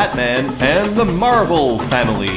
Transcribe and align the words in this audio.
Batman 0.00 0.46
and 0.62 0.96
the 0.96 1.04
Marvel 1.04 1.78
Family. 1.78 2.28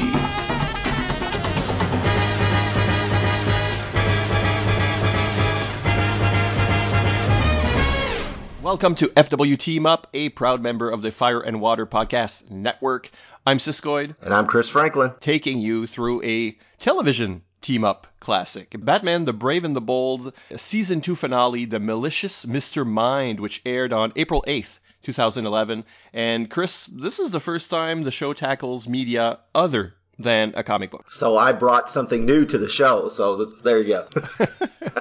Welcome 8.61 8.95
to 8.95 9.07
FW 9.07 9.57
Team 9.57 9.85
Up, 9.85 10.07
a 10.13 10.27
proud 10.27 10.61
member 10.61 10.89
of 10.89 11.01
the 11.01 11.11
Fire 11.11 11.39
and 11.39 11.61
Water 11.61 11.85
Podcast 11.85 12.51
Network. 12.51 13.09
I'm 13.47 13.59
Siskoid. 13.59 14.17
And 14.21 14.33
I'm 14.33 14.45
Chris 14.45 14.67
Franklin. 14.67 15.13
Taking 15.21 15.59
you 15.59 15.87
through 15.87 16.21
a 16.23 16.57
television 16.79 17.43
team 17.61 17.85
up 17.85 18.07
classic. 18.19 18.75
Batman 18.77 19.23
the 19.23 19.31
Brave 19.31 19.63
and 19.63 19.73
the 19.73 19.79
Bold, 19.79 20.33
season 20.57 20.99
2 20.99 21.15
finale, 21.15 21.63
The 21.63 21.79
Malicious 21.79 22.43
Mr. 22.43 22.85
Mind, 22.85 23.39
which 23.39 23.61
aired 23.65 23.93
on 23.93 24.11
April 24.17 24.43
8th, 24.49 24.79
2011. 25.03 25.83
And 26.13 26.49
Chris, 26.49 26.85
this 26.85 27.19
is 27.19 27.31
the 27.31 27.39
first 27.39 27.69
time 27.69 28.03
the 28.03 28.11
show 28.11 28.33
tackles 28.33 28.87
media 28.87 29.39
other 29.53 29.93
than 30.19 30.53
a 30.55 30.63
comic 30.63 30.91
book. 30.91 31.11
So 31.11 31.37
I 31.37 31.51
brought 31.51 31.89
something 31.89 32.25
new 32.25 32.45
to 32.45 32.57
the 32.57 32.69
show. 32.69 33.09
So 33.09 33.45
there 33.45 33.81
you 33.81 33.87
go. 33.87 34.07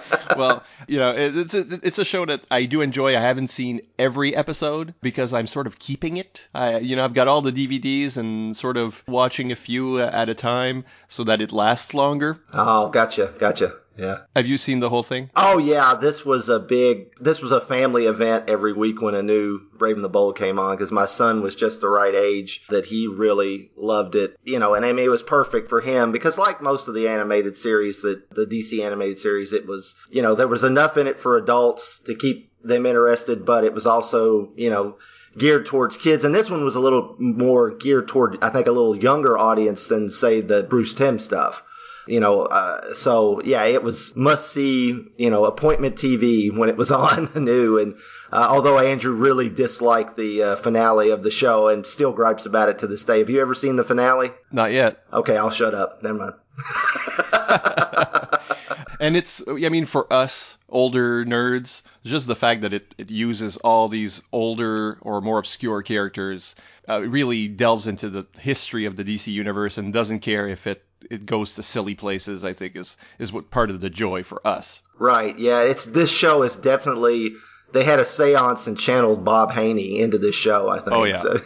well, 0.37 0.62
you 0.87 0.98
know, 0.98 1.15
it's 1.16 1.55
a, 1.55 1.80
it's 1.83 1.98
a 1.98 2.05
show 2.05 2.25
that 2.27 2.42
I 2.51 2.65
do 2.65 2.80
enjoy. 2.80 3.16
I 3.16 3.20
haven't 3.20 3.48
seen 3.48 3.80
every 3.98 4.34
episode 4.34 4.95
because 5.02 5.33
I'm 5.33 5.47
sort 5.47 5.66
of 5.66 5.78
keeping 5.78 6.16
it. 6.16 6.48
I, 6.55 6.78
you 6.78 6.97
know, 6.97 7.05
I've 7.05 7.14
got 7.14 7.28
all 7.28 7.42
the 7.42 7.53
DVDs 7.53 8.16
and 8.16 8.56
sort 8.56 8.77
of 8.77 9.03
watching 9.06 9.53
a 9.53 9.56
few 9.56 10.00
at 10.00 10.28
a 10.28 10.34
time 10.34 10.84
so 11.08 11.25
that 11.25 11.41
it 11.41 11.53
lasts 11.53 11.95
longer. 11.95 12.41
Oh, 12.53 12.89
gotcha, 12.89 13.33
gotcha. 13.39 13.75
Yeah. 13.97 14.19
Have 14.35 14.47
you 14.47 14.59
seen 14.59 14.81
the 14.81 14.89
whole 14.89 15.03
thing? 15.03 15.31
Oh 15.37 15.59
yeah, 15.59 15.95
this 15.95 16.25
was 16.25 16.48
a 16.48 16.59
big 16.59 17.15
this 17.21 17.41
was 17.41 17.53
a 17.53 17.61
family 17.61 18.07
event 18.07 18.48
every 18.48 18.73
week 18.73 19.03
when 19.03 19.15
a 19.15 19.23
new 19.23 19.61
Brave 19.77 19.97
and 19.97 20.05
the 20.05 20.09
Bold 20.09 20.37
came 20.37 20.59
on 20.59 20.77
because 20.77 20.93
my 20.93 21.07
son 21.07 21.43
was 21.43 21.55
just 21.55 21.81
the 21.81 21.89
right 21.89 22.15
age 22.15 22.67
that 22.69 22.87
he 22.87 23.07
really 23.07 23.70
loved 23.77 24.15
it. 24.15 24.39
You 24.45 24.59
know, 24.59 24.75
and 24.75 24.85
I 24.85 24.93
mean 24.93 25.05
it 25.05 25.11
was 25.11 25.23
perfect 25.23 25.69
for 25.69 25.81
him 25.81 26.13
because 26.13 26.39
like 26.39 26.63
most 26.63 26.89
of 26.89 26.95
the 26.95 27.09
animated 27.09 27.57
series 27.57 28.03
that 28.03 28.31
the 28.31 28.47
DC 28.47 28.85
animated 28.85 29.19
series 29.19 29.53
it 29.53 29.67
was, 29.67 29.95
you 30.11 30.23
know, 30.23 30.35
there 30.35 30.48
was 30.48 30.65
enough 30.65 30.97
in 30.97 31.07
it 31.07 31.19
for 31.19 31.37
adults 31.37 31.98
to 32.07 32.15
keep 32.15 32.51
them 32.63 32.87
interested, 32.87 33.45
but 33.45 33.65
it 33.65 33.75
was 33.75 33.87
also, 33.87 34.53
you 34.57 34.70
know, 34.70 34.97
geared 35.37 35.67
towards 35.67 35.97
kids. 35.97 36.25
And 36.25 36.35
this 36.35 36.51
one 36.51 36.65
was 36.65 36.77
a 36.77 36.81
little 36.81 37.17
more 37.19 37.70
geared 37.70 38.09
toward, 38.09 38.43
I 38.43 38.51
think, 38.51 38.67
a 38.67 38.73
little 38.73 38.97
younger 38.97 39.37
audience 39.37 39.87
than, 39.87 40.11
say, 40.11 40.41
the 40.41 40.63
Bruce 40.63 40.95
Timm 40.95 41.19
stuff 41.19 41.63
you 42.06 42.20
know, 42.20 42.42
uh, 42.42 42.95
so 42.95 43.41
yeah, 43.42 43.64
it 43.64 43.83
was 43.83 44.14
must 44.17 44.53
see, 44.53 45.05
you 45.17 45.31
know, 45.31 45.45
appointment 45.45 45.97
TV 45.97 46.56
when 46.56 46.69
it 46.69 46.77
was 46.77 46.91
on 46.91 47.31
new. 47.34 47.78
And 47.78 47.95
uh, 48.33 48.48
although 48.50 48.78
Andrew 48.78 49.14
really 49.14 49.48
disliked 49.48 50.17
the 50.17 50.42
uh, 50.42 50.56
finale 50.56 51.11
of 51.11 51.23
the 51.23 51.30
show 51.30 51.69
and 51.69 51.86
still 51.86 52.12
gripes 52.12 52.47
about 52.47 52.69
it 52.69 52.80
to 52.80 52.86
this 52.86 53.05
day, 53.05 53.19
have 53.19 53.30
you 53.30 53.41
ever 53.41 53.55
seen 53.55 53.77
the 53.77 53.84
finale? 53.84 54.30
Not 54.50 54.73
yet. 54.73 55.05
Okay, 55.12 55.36
I'll 55.36 55.50
shut 55.50 55.75
up. 55.75 56.03
Never 56.03 56.19
mind. 56.19 56.34
and 59.00 59.17
it's, 59.17 59.42
I 59.48 59.69
mean, 59.69 59.86
for 59.86 60.12
us 60.12 60.58
older 60.69 61.25
nerds, 61.25 61.83
just 62.05 62.27
the 62.27 62.36
fact 62.36 62.62
that 62.62 62.73
it, 62.73 62.95
it 62.98 63.11
uses 63.11 63.56
all 63.58 63.89
these 63.89 64.23
older 64.33 64.98
or 65.03 65.20
more 65.20 65.39
obscure 65.39 65.83
characters 65.83 66.55
uh, 66.89 67.00
really 67.00 67.48
delves 67.48 67.86
into 67.86 68.11
the 68.11 68.27
history 68.39 68.84
of 68.84 68.97
the 68.97 69.05
DC 69.05 69.33
universe 69.33 69.78
and 69.78 69.92
doesn't 69.92 70.20
care 70.20 70.48
if 70.48 70.67
it 70.67 70.84
it 71.11 71.27
goes 71.27 71.55
to 71.55 71.62
silly 71.62 71.95
places. 71.95 72.45
I 72.45 72.53
think 72.53 72.77
is 72.77 72.97
is 73.19 73.33
what 73.33 73.50
part 73.50 73.70
of 73.70 73.81
the 73.81 73.91
joy 73.91 74.22
for 74.22 74.47
us. 74.47 74.83
Right. 74.98 75.39
Yeah. 75.39 75.63
It's 75.63 75.86
this 75.86 76.11
show 76.11 76.42
is 76.42 76.57
definitely 76.57 77.33
they 77.73 77.85
had 77.85 78.01
a 78.01 78.05
séance 78.05 78.67
and 78.67 78.79
channeled 78.79 79.24
Bob 79.24 79.51
Haney 79.51 80.01
into 80.01 80.18
this 80.18 80.35
show. 80.35 80.68
I 80.68 80.79
think. 80.79 80.92
Oh 80.92 81.05
yeah. 81.05 81.20
So. 81.20 81.40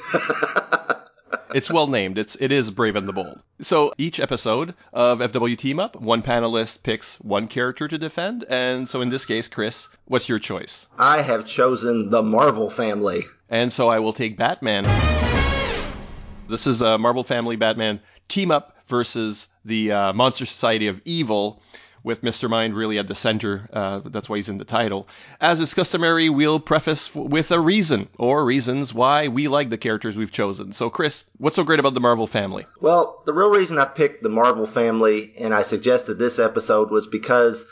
it's 1.54 1.70
well 1.70 1.86
named. 1.86 2.18
It's 2.18 2.36
it 2.40 2.52
is 2.52 2.70
Brave 2.70 2.96
and 2.96 3.08
the 3.08 3.12
Bold. 3.12 3.40
So 3.60 3.92
each 3.98 4.20
episode 4.20 4.74
of 4.92 5.20
FW 5.20 5.56
Team 5.56 5.78
Up, 5.78 5.96
one 5.96 6.22
panelist 6.22 6.82
picks 6.82 7.16
one 7.20 7.48
character 7.48 7.88
to 7.88 7.98
defend, 7.98 8.44
and 8.48 8.88
so 8.88 9.00
in 9.00 9.08
this 9.08 9.24
case, 9.24 9.48
Chris, 9.48 9.88
what's 10.04 10.28
your 10.28 10.38
choice? 10.38 10.88
I 10.98 11.22
have 11.22 11.46
chosen 11.46 12.10
the 12.10 12.22
Marvel 12.22 12.70
family, 12.70 13.24
and 13.48 13.72
so 13.72 13.88
I 13.88 14.00
will 14.00 14.12
take 14.12 14.36
Batman. 14.36 14.84
This 16.48 16.66
is 16.66 16.80
a 16.80 16.96
Marvel 16.98 17.24
Family 17.24 17.56
Batman 17.56 18.00
team 18.28 18.50
up 18.50 18.75
versus 18.88 19.48
the 19.64 19.92
uh, 19.92 20.12
Monster 20.12 20.46
Society 20.46 20.88
of 20.88 21.00
Evil, 21.04 21.62
with 22.06 22.22
Mr. 22.22 22.48
Mind 22.48 22.76
really 22.76 23.00
at 23.00 23.08
the 23.08 23.16
center. 23.16 23.68
Uh, 23.72 23.98
that's 24.04 24.28
why 24.28 24.36
he's 24.36 24.48
in 24.48 24.58
the 24.58 24.64
title. 24.64 25.08
As 25.40 25.58
is 25.58 25.74
customary, 25.74 26.28
we'll 26.28 26.60
preface 26.60 27.12
with 27.12 27.50
a 27.50 27.58
reason 27.58 28.08
or 28.16 28.44
reasons 28.44 28.94
why 28.94 29.26
we 29.26 29.48
like 29.48 29.70
the 29.70 29.76
characters 29.76 30.16
we've 30.16 30.30
chosen. 30.30 30.72
So, 30.72 30.88
Chris, 30.88 31.24
what's 31.38 31.56
so 31.56 31.64
great 31.64 31.80
about 31.80 31.94
the 31.94 32.00
Marvel 32.00 32.28
family? 32.28 32.64
Well, 32.80 33.24
the 33.26 33.32
real 33.32 33.50
reason 33.50 33.76
I 33.76 33.86
picked 33.86 34.22
the 34.22 34.28
Marvel 34.28 34.68
family 34.68 35.34
and 35.36 35.52
I 35.52 35.62
suggested 35.62 36.14
this 36.14 36.38
episode 36.38 36.92
was 36.92 37.08
because 37.08 37.66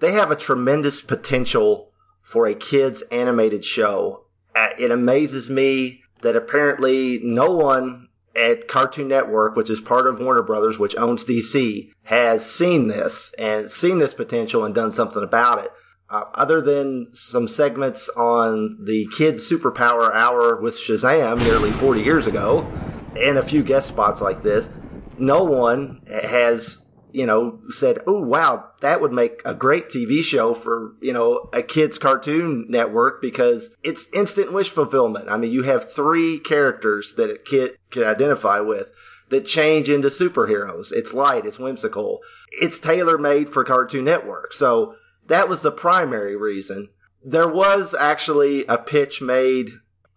they 0.00 0.12
have 0.12 0.30
a 0.30 0.36
tremendous 0.36 1.02
potential 1.02 1.90
for 2.22 2.46
a 2.46 2.54
kids' 2.54 3.02
animated 3.12 3.66
show. 3.66 4.24
Uh, 4.56 4.70
it 4.78 4.92
amazes 4.92 5.50
me 5.50 6.00
that 6.22 6.36
apparently 6.36 7.20
no 7.22 7.50
one 7.52 8.03
at 8.36 8.68
Cartoon 8.68 9.08
Network, 9.08 9.56
which 9.56 9.70
is 9.70 9.80
part 9.80 10.06
of 10.06 10.20
Warner 10.20 10.42
Brothers, 10.42 10.78
which 10.78 10.96
owns 10.96 11.24
DC, 11.24 11.90
has 12.02 12.44
seen 12.48 12.88
this 12.88 13.32
and 13.38 13.70
seen 13.70 13.98
this 13.98 14.14
potential 14.14 14.64
and 14.64 14.74
done 14.74 14.92
something 14.92 15.22
about 15.22 15.64
it. 15.64 15.70
Uh, 16.10 16.24
other 16.34 16.60
than 16.60 17.08
some 17.14 17.48
segments 17.48 18.08
on 18.10 18.78
the 18.84 19.08
Kids 19.16 19.50
Superpower 19.50 20.12
Hour 20.14 20.60
with 20.60 20.76
Shazam 20.76 21.38
nearly 21.42 21.72
40 21.72 22.02
years 22.02 22.26
ago, 22.26 22.72
and 23.16 23.38
a 23.38 23.42
few 23.42 23.62
guest 23.62 23.88
spots 23.88 24.20
like 24.20 24.42
this, 24.42 24.68
no 25.16 25.44
one 25.44 26.00
has 26.06 26.83
you 27.14 27.26
know, 27.26 27.60
said, 27.70 28.00
"Oh 28.08 28.20
wow, 28.20 28.70
that 28.80 29.00
would 29.00 29.12
make 29.12 29.40
a 29.44 29.54
great 29.54 29.88
TV 29.88 30.24
show 30.24 30.52
for 30.52 30.94
you 31.00 31.12
know 31.12 31.48
a 31.52 31.62
kids 31.62 31.96
cartoon 31.96 32.66
network 32.68 33.22
because 33.22 33.70
it's 33.84 34.08
instant 34.12 34.52
wish 34.52 34.70
fulfillment." 34.70 35.28
I 35.28 35.36
mean, 35.36 35.52
you 35.52 35.62
have 35.62 35.92
three 35.92 36.40
characters 36.40 37.14
that 37.14 37.30
a 37.30 37.38
kid 37.38 37.78
can 37.92 38.02
identify 38.02 38.58
with 38.60 38.90
that 39.28 39.46
change 39.46 39.88
into 39.88 40.08
superheroes. 40.08 40.90
It's 40.90 41.14
light, 41.14 41.46
it's 41.46 41.58
whimsical, 41.58 42.20
it's 42.50 42.80
tailor 42.80 43.16
made 43.16 43.48
for 43.48 43.62
Cartoon 43.62 44.04
Network. 44.04 44.52
So 44.52 44.96
that 45.28 45.48
was 45.48 45.62
the 45.62 45.70
primary 45.70 46.34
reason. 46.34 46.88
There 47.24 47.48
was 47.48 47.94
actually 47.94 48.66
a 48.66 48.76
pitch 48.76 49.22
made 49.22 49.70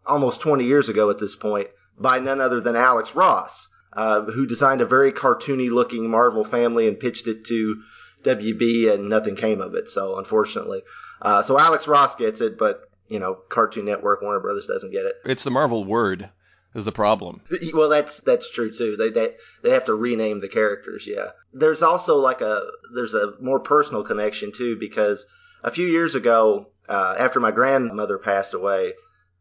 almost 0.04 0.42
20 0.42 0.64
years 0.66 0.90
ago 0.90 1.12
at 1.12 1.20
this 1.20 1.36
point 1.36 1.68
by 2.00 2.18
none 2.20 2.42
other 2.42 2.60
than 2.60 2.76
Alex 2.76 3.14
Ross 3.14 3.68
uh, 3.98 4.22
who 4.22 4.46
designed 4.46 4.80
a 4.80 4.86
very 4.86 5.12
cartoony 5.12 5.72
looking 5.72 6.10
Marvel 6.10 6.46
family 6.46 6.88
and 6.88 7.00
pitched 7.00 7.28
it 7.28 7.46
to 7.46 7.82
WB, 8.24 8.94
and 8.94 9.10
nothing 9.10 9.36
came 9.36 9.60
of 9.60 9.74
it. 9.74 9.90
So 9.90 10.18
unfortunately, 10.20 10.84
uh, 11.22 11.42
so 11.42 11.60
Alex 11.60 11.88
Ross 11.88 12.16
gets 12.16 12.40
it, 12.40 12.60
but 12.60 12.82
you 13.10 13.20
know, 13.20 13.34
Cartoon 13.50 13.86
Network, 13.86 14.22
Warner 14.22 14.40
Brothers 14.40 14.68
doesn't 14.68 14.92
get 14.92 15.06
it. 15.06 15.16
It's 15.26 15.44
the 15.44 15.52
Marvel 15.52 15.84
word 15.84 16.30
is 16.76 16.86
the 16.86 16.92
problem. 16.92 17.42
Well, 17.74 17.90
that's 17.90 18.20
that's 18.20 18.52
true 18.52 18.72
too. 18.72 18.96
They 18.98 19.10
they 19.10 19.36
they 19.64 19.72
have 19.72 19.86
to 19.86 19.96
rename 19.96 20.40
the 20.40 20.48
characters. 20.48 21.08
Yeah. 21.08 21.32
There's 21.52 21.82
also 21.82 22.18
like 22.18 22.42
a 22.42 22.68
there's 22.94 23.16
a 23.16 23.34
more 23.42 23.60
personal 23.60 24.04
connection 24.04 24.52
too 24.52 24.78
because 24.78 25.26
a 25.64 25.72
few 25.72 25.88
years 25.88 26.14
ago, 26.14 26.68
uh, 26.88 27.16
after 27.18 27.40
my 27.40 27.50
grandmother 27.50 28.20
passed 28.20 28.54
away, 28.54 28.94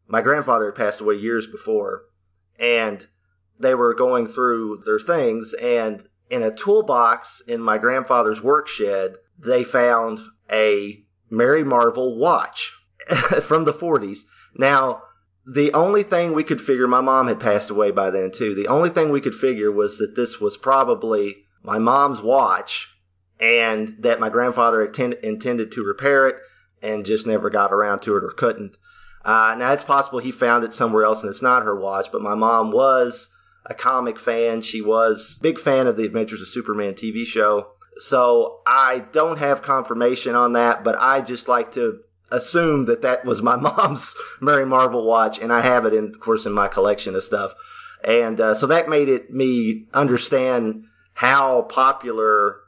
my 0.08 0.22
grandfather 0.22 0.66
had 0.66 0.76
passed 0.76 1.00
away 1.00 1.16
years 1.16 1.46
before, 1.46 2.04
and 2.58 3.06
they 3.58 3.74
were 3.74 3.94
going 3.94 4.26
through 4.26 4.82
their 4.84 4.98
things, 4.98 5.54
and 5.54 6.06
in 6.30 6.42
a 6.42 6.54
toolbox 6.54 7.40
in 7.46 7.60
my 7.60 7.78
grandfather's 7.78 8.42
work 8.42 8.68
shed, 8.68 9.16
they 9.38 9.64
found 9.64 10.20
a 10.50 11.02
Mary 11.30 11.64
Marvel 11.64 12.18
watch 12.18 12.72
from 13.42 13.64
the 13.64 13.72
40s. 13.72 14.20
Now, 14.54 15.02
the 15.46 15.72
only 15.74 16.02
thing 16.02 16.32
we 16.32 16.44
could 16.44 16.60
figure, 16.60 16.88
my 16.88 17.00
mom 17.00 17.28
had 17.28 17.38
passed 17.38 17.70
away 17.70 17.90
by 17.92 18.10
then 18.10 18.32
too. 18.32 18.54
The 18.54 18.68
only 18.68 18.90
thing 18.90 19.10
we 19.10 19.20
could 19.20 19.34
figure 19.34 19.70
was 19.70 19.98
that 19.98 20.16
this 20.16 20.40
was 20.40 20.56
probably 20.56 21.44
my 21.62 21.78
mom's 21.78 22.20
watch 22.20 22.88
and 23.40 23.96
that 24.00 24.20
my 24.20 24.28
grandfather 24.28 24.84
intend, 24.84 25.14
intended 25.14 25.72
to 25.72 25.84
repair 25.84 26.26
it 26.28 26.36
and 26.82 27.06
just 27.06 27.26
never 27.26 27.50
got 27.50 27.72
around 27.72 28.00
to 28.02 28.16
it 28.16 28.24
or 28.24 28.30
couldn't. 28.30 28.76
Uh, 29.24 29.54
now, 29.58 29.72
it's 29.72 29.82
possible 29.82 30.18
he 30.18 30.32
found 30.32 30.64
it 30.64 30.74
somewhere 30.74 31.04
else 31.04 31.22
and 31.22 31.30
it's 31.30 31.42
not 31.42 31.64
her 31.64 31.78
watch, 31.78 32.10
but 32.12 32.22
my 32.22 32.34
mom 32.34 32.70
was 32.70 33.28
a 33.68 33.74
comic 33.74 34.18
fan. 34.18 34.62
She 34.62 34.80
was 34.80 35.38
big 35.40 35.58
fan 35.58 35.86
of 35.86 35.96
the 35.96 36.04
Adventures 36.04 36.40
of 36.40 36.48
Superman 36.48 36.94
TV 36.94 37.26
show. 37.26 37.68
So 37.98 38.60
I 38.66 39.00
don't 39.12 39.38
have 39.38 39.62
confirmation 39.62 40.34
on 40.34 40.52
that, 40.54 40.84
but 40.84 40.96
I 40.98 41.20
just 41.22 41.48
like 41.48 41.72
to 41.72 42.00
assume 42.30 42.86
that 42.86 43.02
that 43.02 43.24
was 43.24 43.42
my 43.42 43.56
mom's 43.56 44.14
Mary 44.40 44.66
Marvel 44.66 45.06
watch, 45.06 45.38
and 45.38 45.52
I 45.52 45.60
have 45.60 45.86
it, 45.86 45.94
in, 45.94 46.06
of 46.14 46.20
course, 46.20 46.46
in 46.46 46.52
my 46.52 46.68
collection 46.68 47.14
of 47.14 47.24
stuff. 47.24 47.54
And 48.04 48.40
uh, 48.40 48.54
so 48.54 48.68
that 48.68 48.88
made 48.88 49.08
it 49.08 49.32
me 49.32 49.86
understand 49.92 50.84
how 51.14 51.62
popular 51.62 52.60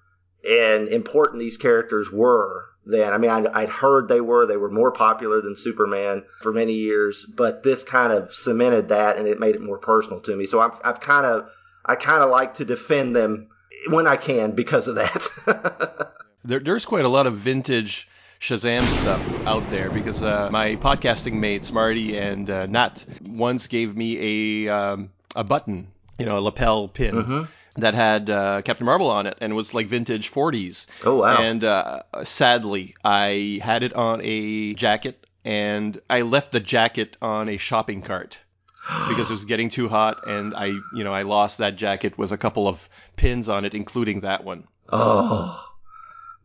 and 0.49 0.89
important 0.89 1.41
these 1.41 1.57
characters 1.57 2.11
were 2.11 2.67
then. 2.89 3.13
I 3.13 3.19
mean, 3.19 3.31
I'd, 3.31 3.47
I'd, 3.47 3.69
heard 3.69 4.09
they 4.09 4.21
were. 4.21 4.47
They 4.47 4.57
were 4.57 4.71
more 4.71 4.91
popular 4.91 5.41
than 5.41 5.57
Superman 5.57 6.25
for 6.41 6.53
many 6.53 6.73
years, 6.73 7.25
but 7.25 7.63
this 7.63 7.83
kind 7.83 8.13
of 8.13 8.35
cemented 8.35 8.89
that 8.89 9.19
and 9.19 9.29
it 9.29 9.39
made 9.39 9.55
it 9.55 9.61
more 9.61 9.79
personal 9.79 10.21
to 10.23 10.35
me. 10.35 10.47
So 10.47 10.59
I've, 10.61 10.79
I've 10.83 11.01
kind 11.01 11.27
of, 11.27 11.51
I 11.85 11.95
kind 11.95 12.23
of 12.23 12.31
like 12.31 12.55
to 12.55 12.65
defend 12.65 13.15
them 13.15 13.49
when 13.89 14.07
I 14.07 14.17
can 14.17 14.53
because 14.53 14.89
of 14.89 14.97
that. 14.97 16.15
there, 16.45 16.61
there's 16.61 16.85
quite 16.85 17.05
a 17.05 17.09
lot 17.09 17.27
of 17.27 17.35
vintage 17.35 18.09
Shazam 18.41 18.91
stuff 18.91 19.37
out 19.45 19.69
there 19.69 19.91
because 19.91 20.23
uh, 20.23 20.49
my 20.51 20.77
podcasting 20.77 21.35
mates 21.35 21.73
Marty 21.73 22.17
and 22.17 22.49
uh, 22.49 22.67
Nat 22.67 23.05
once 23.23 23.67
gave 23.67 23.97
me 23.97 24.67
a 24.67 24.75
um, 24.75 25.11
a 25.37 25.45
button, 25.45 25.89
you 26.19 26.25
know, 26.25 26.39
a 26.39 26.41
lapel 26.41 26.89
pin. 26.89 27.15
Mm-hmm 27.15 27.45
that 27.79 27.95
had 27.95 28.31
uh, 28.31 28.63
Captain 28.63 28.87
Marvel 28.87 29.11
on 29.11 29.27
it 29.27 29.39
and 29.41 29.55
was 29.55 29.75
like 29.75 29.87
vintage 29.87 30.31
40s. 30.31 30.87
Oh 31.05 31.17
wow! 31.17 31.41
And 31.41 31.65
uh, 31.65 32.03
sadly, 32.25 32.95
I 33.05 33.61
had 33.63 33.83
it 33.83 33.95
on 33.95 34.21
a 34.23 34.75
jacket, 34.75 35.27
and 35.45 36.01
I 36.11 36.23
left 36.23 36.53
the 36.53 36.61
jacket 36.61 37.17
on 37.23 37.49
a 37.49 37.57
shopping 37.57 38.03
cart 38.03 38.41
because 39.09 39.31
it 39.31 39.35
was 39.35 39.45
getting 39.45 39.71
too 39.71 39.89
hot, 39.89 40.27
and 40.27 40.55
I, 40.55 40.67
you 40.67 41.05
know, 41.05 41.15
I 41.15 41.23
lost 41.23 41.59
that 41.59 41.77
jacket 41.77 42.19
with 42.19 42.33
a 42.33 42.39
couple 42.39 42.69
of 42.69 42.89
pins 43.17 43.49
on 43.49 43.65
it, 43.65 43.75
including 43.75 44.21
that 44.21 44.45
one. 44.45 44.65
Oh 44.91 45.73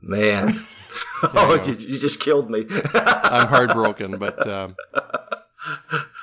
man! 0.02 0.60
oh, 1.24 1.64
you, 1.66 1.74
you, 1.74 2.00
just 2.00 2.20
killed 2.20 2.50
me. 2.50 2.66
I'm 2.94 3.48
heartbroken, 3.48 4.18
but. 4.18 4.48
Um, 4.54 4.76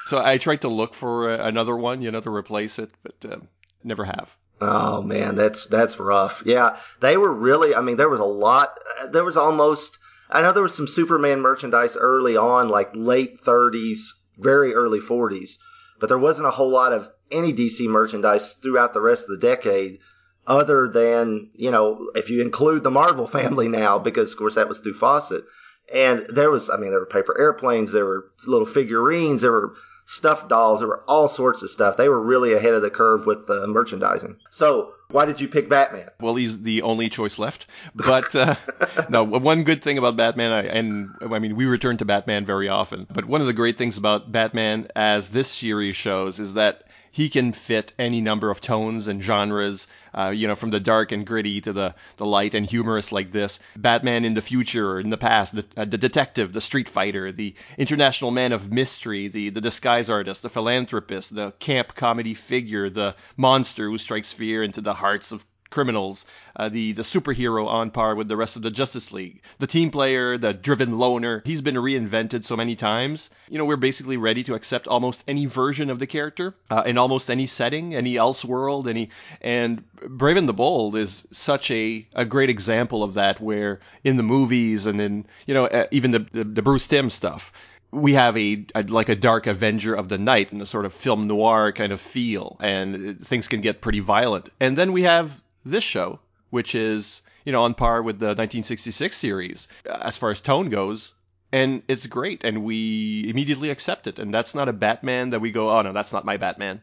so 0.04 0.22
I 0.22 0.38
tried 0.38 0.62
to 0.62 0.68
look 0.68 0.92
for 0.92 1.32
another 1.32 1.76
one, 1.76 2.02
you 2.02 2.10
know, 2.10 2.20
to 2.20 2.30
replace 2.30 2.78
it, 2.78 2.90
but 3.02 3.24
uh, 3.24 3.38
never 3.82 4.04
have. 4.04 4.36
Oh 4.60 5.00
man, 5.00 5.36
that's 5.36 5.64
that's 5.66 5.98
rough. 5.98 6.42
Yeah, 6.44 6.76
they 7.00 7.16
were 7.16 7.32
really. 7.32 7.74
I 7.74 7.80
mean, 7.80 7.96
there 7.96 8.10
was 8.10 8.20
a 8.20 8.24
lot. 8.24 8.78
There 9.10 9.24
was 9.24 9.36
almost. 9.36 9.98
I 10.28 10.42
know 10.42 10.52
there 10.52 10.62
was 10.62 10.74
some 10.74 10.86
Superman 10.86 11.40
merchandise 11.40 11.96
early 11.96 12.36
on, 12.36 12.68
like 12.68 12.90
late 12.94 13.42
30s, 13.42 14.00
very 14.38 14.74
early 14.74 15.00
40s, 15.00 15.52
but 15.98 16.08
there 16.08 16.18
wasn't 16.18 16.46
a 16.46 16.52
whole 16.52 16.70
lot 16.70 16.92
of 16.92 17.08
any 17.32 17.52
DC 17.52 17.86
merchandise 17.88 18.52
throughout 18.52 18.92
the 18.92 19.00
rest 19.00 19.24
of 19.24 19.30
the 19.30 19.46
decade, 19.46 19.98
other 20.46 20.88
than 20.88 21.50
you 21.54 21.70
know 21.70 22.10
if 22.14 22.28
you 22.28 22.42
include 22.42 22.82
the 22.82 22.90
Marvel 22.90 23.26
family 23.38 23.68
now, 23.68 23.98
because 23.98 24.32
of 24.32 24.38
course 24.38 24.56
that 24.56 24.68
was 24.68 24.80
through 24.80 24.94
Fawcett. 24.94 25.44
And 25.92 26.24
there 26.28 26.52
was, 26.52 26.70
I 26.70 26.76
mean, 26.76 26.90
there 26.90 27.00
were 27.00 27.06
paper 27.06 27.36
airplanes, 27.36 27.90
there 27.90 28.06
were 28.06 28.30
little 28.46 28.66
figurines, 28.66 29.42
there 29.42 29.50
were 29.50 29.74
stuffed 30.10 30.48
dolls. 30.48 30.80
There 30.80 30.88
were 30.88 31.04
all 31.06 31.28
sorts 31.28 31.62
of 31.62 31.70
stuff. 31.70 31.96
They 31.96 32.08
were 32.08 32.20
really 32.20 32.52
ahead 32.52 32.74
of 32.74 32.82
the 32.82 32.90
curve 32.90 33.26
with 33.26 33.46
the 33.46 33.68
merchandising. 33.68 34.36
So, 34.50 34.92
why 35.08 35.24
did 35.24 35.40
you 35.40 35.46
pick 35.46 35.68
Batman? 35.68 36.08
Well, 36.20 36.34
he's 36.34 36.62
the 36.62 36.82
only 36.82 37.08
choice 37.08 37.38
left. 37.38 37.68
But 37.94 38.34
uh, 38.34 38.56
no, 39.08 39.22
one 39.22 39.62
good 39.62 39.82
thing 39.82 39.98
about 39.98 40.16
Batman, 40.16 40.50
I, 40.50 40.62
and 40.64 41.10
I 41.22 41.38
mean, 41.38 41.54
we 41.54 41.64
return 41.64 41.96
to 41.98 42.04
Batman 42.04 42.44
very 42.44 42.68
often. 42.68 43.06
But 43.12 43.26
one 43.26 43.40
of 43.40 43.46
the 43.46 43.52
great 43.52 43.78
things 43.78 43.98
about 43.98 44.32
Batman, 44.32 44.88
as 44.96 45.30
this 45.30 45.48
series 45.48 45.94
shows, 45.94 46.40
is 46.40 46.54
that 46.54 46.82
he 47.10 47.28
can 47.28 47.52
fit 47.52 47.92
any 47.98 48.20
number 48.20 48.50
of 48.50 48.60
tones 48.60 49.08
and 49.08 49.22
genres, 49.22 49.86
uh, 50.16 50.28
you 50.28 50.46
know, 50.46 50.54
from 50.54 50.70
the 50.70 50.80
dark 50.80 51.12
and 51.12 51.26
gritty 51.26 51.60
to 51.60 51.72
the, 51.72 51.94
the 52.16 52.26
light 52.26 52.54
and 52.54 52.66
humorous 52.66 53.12
like 53.12 53.32
this. 53.32 53.58
Batman 53.76 54.24
in 54.24 54.34
the 54.34 54.42
future 54.42 54.92
or 54.92 55.00
in 55.00 55.10
the 55.10 55.16
past, 55.16 55.56
the, 55.56 55.64
uh, 55.76 55.84
the 55.84 55.98
detective, 55.98 56.52
the 56.52 56.60
street 56.60 56.88
fighter, 56.88 57.32
the 57.32 57.54
international 57.78 58.30
man 58.30 58.52
of 58.52 58.70
mystery, 58.70 59.28
the, 59.28 59.50
the 59.50 59.60
disguise 59.60 60.08
artist, 60.08 60.42
the 60.42 60.48
philanthropist, 60.48 61.34
the 61.34 61.52
camp 61.58 61.94
comedy 61.94 62.34
figure, 62.34 62.88
the 62.88 63.14
monster 63.36 63.88
who 63.88 63.98
strikes 63.98 64.32
fear 64.32 64.62
into 64.62 64.80
the 64.80 64.94
hearts 64.94 65.32
of 65.32 65.44
criminals, 65.70 66.26
uh, 66.56 66.68
the 66.68 66.92
the 66.92 67.02
superhero 67.02 67.66
on 67.66 67.90
par 67.90 68.14
with 68.14 68.28
the 68.28 68.36
rest 68.36 68.56
of 68.56 68.62
the 68.62 68.70
Justice 68.70 69.12
League, 69.12 69.42
the 69.58 69.66
team 69.66 69.90
player, 69.90 70.36
the 70.36 70.52
driven 70.52 70.98
loner. 70.98 71.42
He's 71.44 71.60
been 71.60 71.76
reinvented 71.76 72.44
so 72.44 72.56
many 72.56 72.76
times. 72.76 73.30
You 73.48 73.58
know, 73.58 73.64
we're 73.64 73.76
basically 73.76 74.16
ready 74.16 74.42
to 74.44 74.54
accept 74.54 74.86
almost 74.86 75.24
any 75.26 75.46
version 75.46 75.90
of 75.90 75.98
the 75.98 76.06
character 76.06 76.54
uh, 76.70 76.82
in 76.84 76.98
almost 76.98 77.30
any 77.30 77.46
setting, 77.46 77.94
any 77.94 78.16
else 78.16 78.44
world, 78.44 78.88
any. 78.88 79.10
And 79.40 79.84
Brave 80.08 80.36
and 80.36 80.48
the 80.48 80.52
Bold 80.52 80.96
is 80.96 81.26
such 81.30 81.70
a 81.70 82.06
a 82.14 82.24
great 82.24 82.50
example 82.50 83.02
of 83.02 83.14
that, 83.14 83.40
where 83.40 83.80
in 84.04 84.16
the 84.16 84.22
movies 84.22 84.86
and 84.86 85.00
in 85.00 85.26
you 85.46 85.54
know 85.54 85.66
uh, 85.66 85.86
even 85.90 86.10
the, 86.10 86.26
the 86.32 86.44
the 86.44 86.62
Bruce 86.62 86.86
Timm 86.86 87.10
stuff 87.10 87.52
we 87.92 88.14
have 88.14 88.36
a, 88.36 88.64
a, 88.74 88.82
like 88.84 89.08
a 89.08 89.16
dark 89.16 89.46
Avenger 89.46 89.94
of 89.94 90.08
the 90.08 90.18
Night 90.18 90.52
and 90.52 90.62
a 90.62 90.66
sort 90.66 90.84
of 90.84 90.92
film 90.92 91.26
noir 91.26 91.72
kind 91.72 91.92
of 91.92 92.00
feel, 92.00 92.56
and 92.60 93.20
things 93.26 93.48
can 93.48 93.60
get 93.60 93.80
pretty 93.80 94.00
violent. 94.00 94.50
And 94.60 94.76
then 94.76 94.92
we 94.92 95.02
have 95.02 95.42
this 95.64 95.84
show, 95.84 96.20
which 96.50 96.74
is, 96.74 97.22
you 97.44 97.52
know, 97.52 97.64
on 97.64 97.74
par 97.74 98.02
with 98.02 98.18
the 98.18 98.26
1966 98.26 99.16
series 99.16 99.68
uh, 99.88 99.98
as 100.02 100.16
far 100.16 100.30
as 100.30 100.40
tone 100.40 100.68
goes. 100.68 101.14
And 101.52 101.82
it's 101.88 102.06
great, 102.06 102.44
and 102.44 102.62
we 102.62 103.28
immediately 103.28 103.70
accept 103.70 104.06
it. 104.06 104.20
And 104.20 104.32
that's 104.32 104.54
not 104.54 104.68
a 104.68 104.72
Batman 104.72 105.30
that 105.30 105.40
we 105.40 105.50
go, 105.50 105.70
oh 105.70 105.82
no, 105.82 105.92
that's 105.92 106.12
not 106.12 106.24
my 106.24 106.36
Batman. 106.36 106.80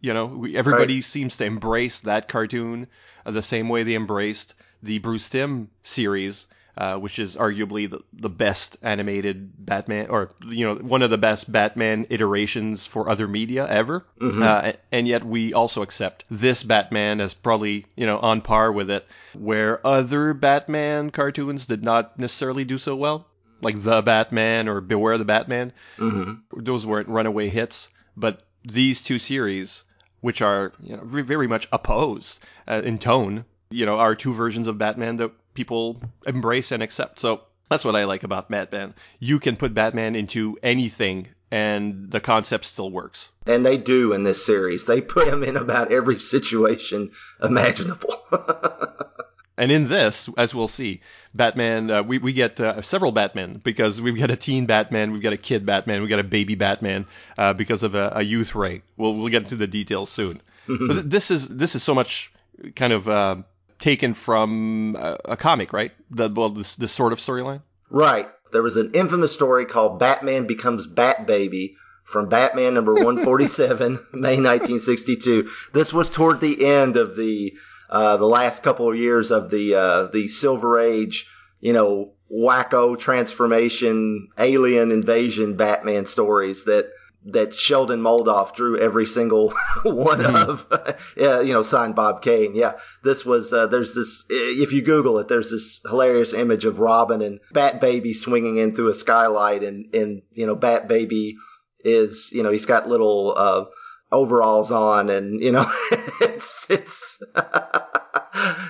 You 0.00 0.14
know, 0.14 0.26
we, 0.26 0.56
everybody 0.56 0.96
right. 0.96 1.04
seems 1.04 1.36
to 1.36 1.44
embrace 1.44 1.98
that 2.00 2.28
cartoon 2.28 2.86
uh, 3.26 3.32
the 3.32 3.42
same 3.42 3.68
way 3.68 3.82
they 3.82 3.94
embraced 3.96 4.54
the 4.82 4.98
Bruce 4.98 5.28
Timm 5.28 5.70
series 5.82 6.46
uh, 6.76 6.96
which 6.96 7.18
is 7.18 7.36
arguably 7.36 7.88
the, 7.88 8.00
the 8.12 8.28
best 8.28 8.76
animated 8.82 9.64
Batman, 9.64 10.08
or 10.08 10.32
you 10.48 10.64
know, 10.64 10.74
one 10.74 11.02
of 11.02 11.10
the 11.10 11.18
best 11.18 11.50
Batman 11.50 12.06
iterations 12.10 12.86
for 12.86 13.08
other 13.08 13.28
media 13.28 13.66
ever. 13.68 14.04
Mm-hmm. 14.20 14.42
Uh, 14.42 14.72
and 14.90 15.06
yet 15.06 15.24
we 15.24 15.54
also 15.54 15.82
accept 15.82 16.24
this 16.30 16.62
Batman 16.64 17.20
as 17.20 17.34
probably 17.34 17.86
you 17.96 18.06
know 18.06 18.18
on 18.18 18.40
par 18.40 18.72
with 18.72 18.90
it, 18.90 19.06
where 19.34 19.86
other 19.86 20.34
Batman 20.34 21.10
cartoons 21.10 21.66
did 21.66 21.84
not 21.84 22.18
necessarily 22.18 22.64
do 22.64 22.78
so 22.78 22.96
well, 22.96 23.28
like 23.60 23.80
the 23.82 24.02
Batman 24.02 24.68
or 24.68 24.80
Beware 24.80 25.18
the 25.18 25.24
Batman. 25.24 25.72
Mm-hmm. 25.98 26.60
Those 26.62 26.84
weren't 26.84 27.08
runaway 27.08 27.50
hits, 27.50 27.88
but 28.16 28.42
these 28.64 29.00
two 29.00 29.20
series, 29.20 29.84
which 30.22 30.42
are 30.42 30.72
you 30.82 30.96
know 30.96 31.04
very 31.04 31.46
much 31.46 31.68
opposed 31.70 32.40
uh, 32.66 32.82
in 32.84 32.98
tone, 32.98 33.44
you 33.70 33.86
know, 33.86 33.98
are 33.98 34.14
two 34.14 34.34
versions 34.34 34.66
of 34.66 34.78
Batman 34.78 35.16
that 35.18 35.30
people 35.54 36.00
embrace 36.26 36.72
and 36.72 36.82
accept. 36.82 37.20
So 37.20 37.42
that's 37.70 37.84
what 37.84 37.96
I 37.96 38.04
like 38.04 38.24
about 38.24 38.50
Batman. 38.50 38.94
You 39.18 39.38
can 39.40 39.56
put 39.56 39.74
Batman 39.74 40.14
into 40.14 40.58
anything 40.62 41.28
and 41.50 42.10
the 42.10 42.20
concept 42.20 42.64
still 42.64 42.90
works. 42.90 43.30
And 43.46 43.64
they 43.64 43.76
do 43.76 44.12
in 44.12 44.24
this 44.24 44.44
series. 44.44 44.86
They 44.86 45.00
put 45.00 45.28
him 45.28 45.44
in 45.44 45.56
about 45.56 45.92
every 45.92 46.18
situation 46.18 47.12
imaginable. 47.40 48.20
and 49.56 49.70
in 49.70 49.86
this, 49.86 50.28
as 50.36 50.52
we'll 50.54 50.68
see, 50.68 51.00
Batman, 51.32 51.90
uh, 51.90 52.02
we, 52.02 52.18
we 52.18 52.32
get 52.32 52.58
uh, 52.58 52.82
several 52.82 53.12
Batmen 53.12 53.60
because 53.62 54.00
we've 54.00 54.18
got 54.18 54.32
a 54.32 54.36
teen 54.36 54.66
Batman, 54.66 55.12
we've 55.12 55.22
got 55.22 55.32
a 55.32 55.38
kid 55.38 55.64
Batman, 55.64 56.00
we've 56.00 56.10
got 56.10 56.18
a 56.18 56.24
baby 56.24 56.56
Batman 56.56 57.06
uh, 57.38 57.52
because 57.52 57.84
of 57.84 57.94
a, 57.94 58.12
a, 58.16 58.22
youth 58.22 58.56
ray. 58.56 58.82
We'll, 58.96 59.14
we'll 59.14 59.30
get 59.30 59.42
into 59.42 59.56
the 59.56 59.68
details 59.68 60.10
soon. 60.10 60.42
but 60.66 61.08
this 61.08 61.30
is 61.30 61.46
this 61.46 61.74
is 61.74 61.82
so 61.82 61.94
much 61.94 62.32
kind 62.74 62.92
of 62.92 63.08
uh, 63.08 63.36
taken 63.78 64.14
from 64.14 64.96
a, 64.98 65.18
a 65.24 65.36
comic, 65.36 65.72
right? 65.72 65.92
The, 66.10 66.28
well, 66.28 66.50
this, 66.50 66.76
this 66.76 66.92
sort 66.92 67.12
of 67.12 67.18
storyline. 67.18 67.62
Right. 67.90 68.28
There 68.52 68.62
was 68.62 68.76
an 68.76 68.92
infamous 68.94 69.32
story 69.32 69.64
called 69.64 69.98
Batman 69.98 70.46
Becomes 70.46 70.86
Bat 70.86 71.26
Baby 71.26 71.76
from 72.04 72.28
Batman 72.28 72.74
number 72.74 72.94
147, 72.94 73.94
May 74.12 74.36
1962. 74.36 75.50
This 75.72 75.92
was 75.92 76.08
toward 76.08 76.40
the 76.40 76.64
end 76.64 76.96
of 76.96 77.16
the 77.16 77.54
uh, 77.90 78.16
the 78.16 78.26
last 78.26 78.62
couple 78.62 78.90
of 78.90 78.96
years 78.96 79.30
of 79.30 79.50
the 79.50 79.74
uh, 79.74 80.04
the 80.06 80.28
Silver 80.28 80.80
Age, 80.80 81.28
you 81.60 81.72
know, 81.72 82.12
wacko 82.32 82.98
transformation, 82.98 84.28
alien 84.38 84.90
invasion 84.90 85.56
Batman 85.56 86.06
stories 86.06 86.64
that 86.64 86.90
that 87.26 87.54
Sheldon 87.54 88.00
Moldoff 88.00 88.54
drew 88.54 88.78
every 88.78 89.06
single 89.06 89.50
one 89.82 90.20
mm-hmm. 90.20 90.50
of, 90.50 90.66
yeah, 91.16 91.40
you 91.40 91.52
know, 91.52 91.62
signed 91.62 91.94
Bob 91.94 92.22
Kane. 92.22 92.54
Yeah, 92.54 92.74
this 93.02 93.24
was, 93.24 93.52
uh, 93.52 93.66
there's 93.66 93.94
this, 93.94 94.24
if 94.28 94.72
you 94.72 94.82
Google 94.82 95.18
it, 95.18 95.28
there's 95.28 95.50
this 95.50 95.80
hilarious 95.88 96.34
image 96.34 96.64
of 96.64 96.80
Robin 96.80 97.22
and 97.22 97.40
Bat 97.52 97.80
Baby 97.80 98.12
swinging 98.12 98.58
in 98.58 98.74
through 98.74 98.88
a 98.88 98.94
skylight 98.94 99.62
and, 99.62 99.94
and, 99.94 100.22
you 100.32 100.46
know, 100.46 100.54
Bat 100.54 100.88
Baby 100.88 101.36
is, 101.80 102.30
you 102.32 102.42
know, 102.42 102.50
he's 102.50 102.66
got 102.66 102.88
little, 102.88 103.34
uh, 103.36 103.64
overalls 104.12 104.70
on 104.70 105.08
and, 105.08 105.42
you 105.42 105.52
know, 105.52 105.70
it's, 106.20 106.66
it's, 106.68 107.22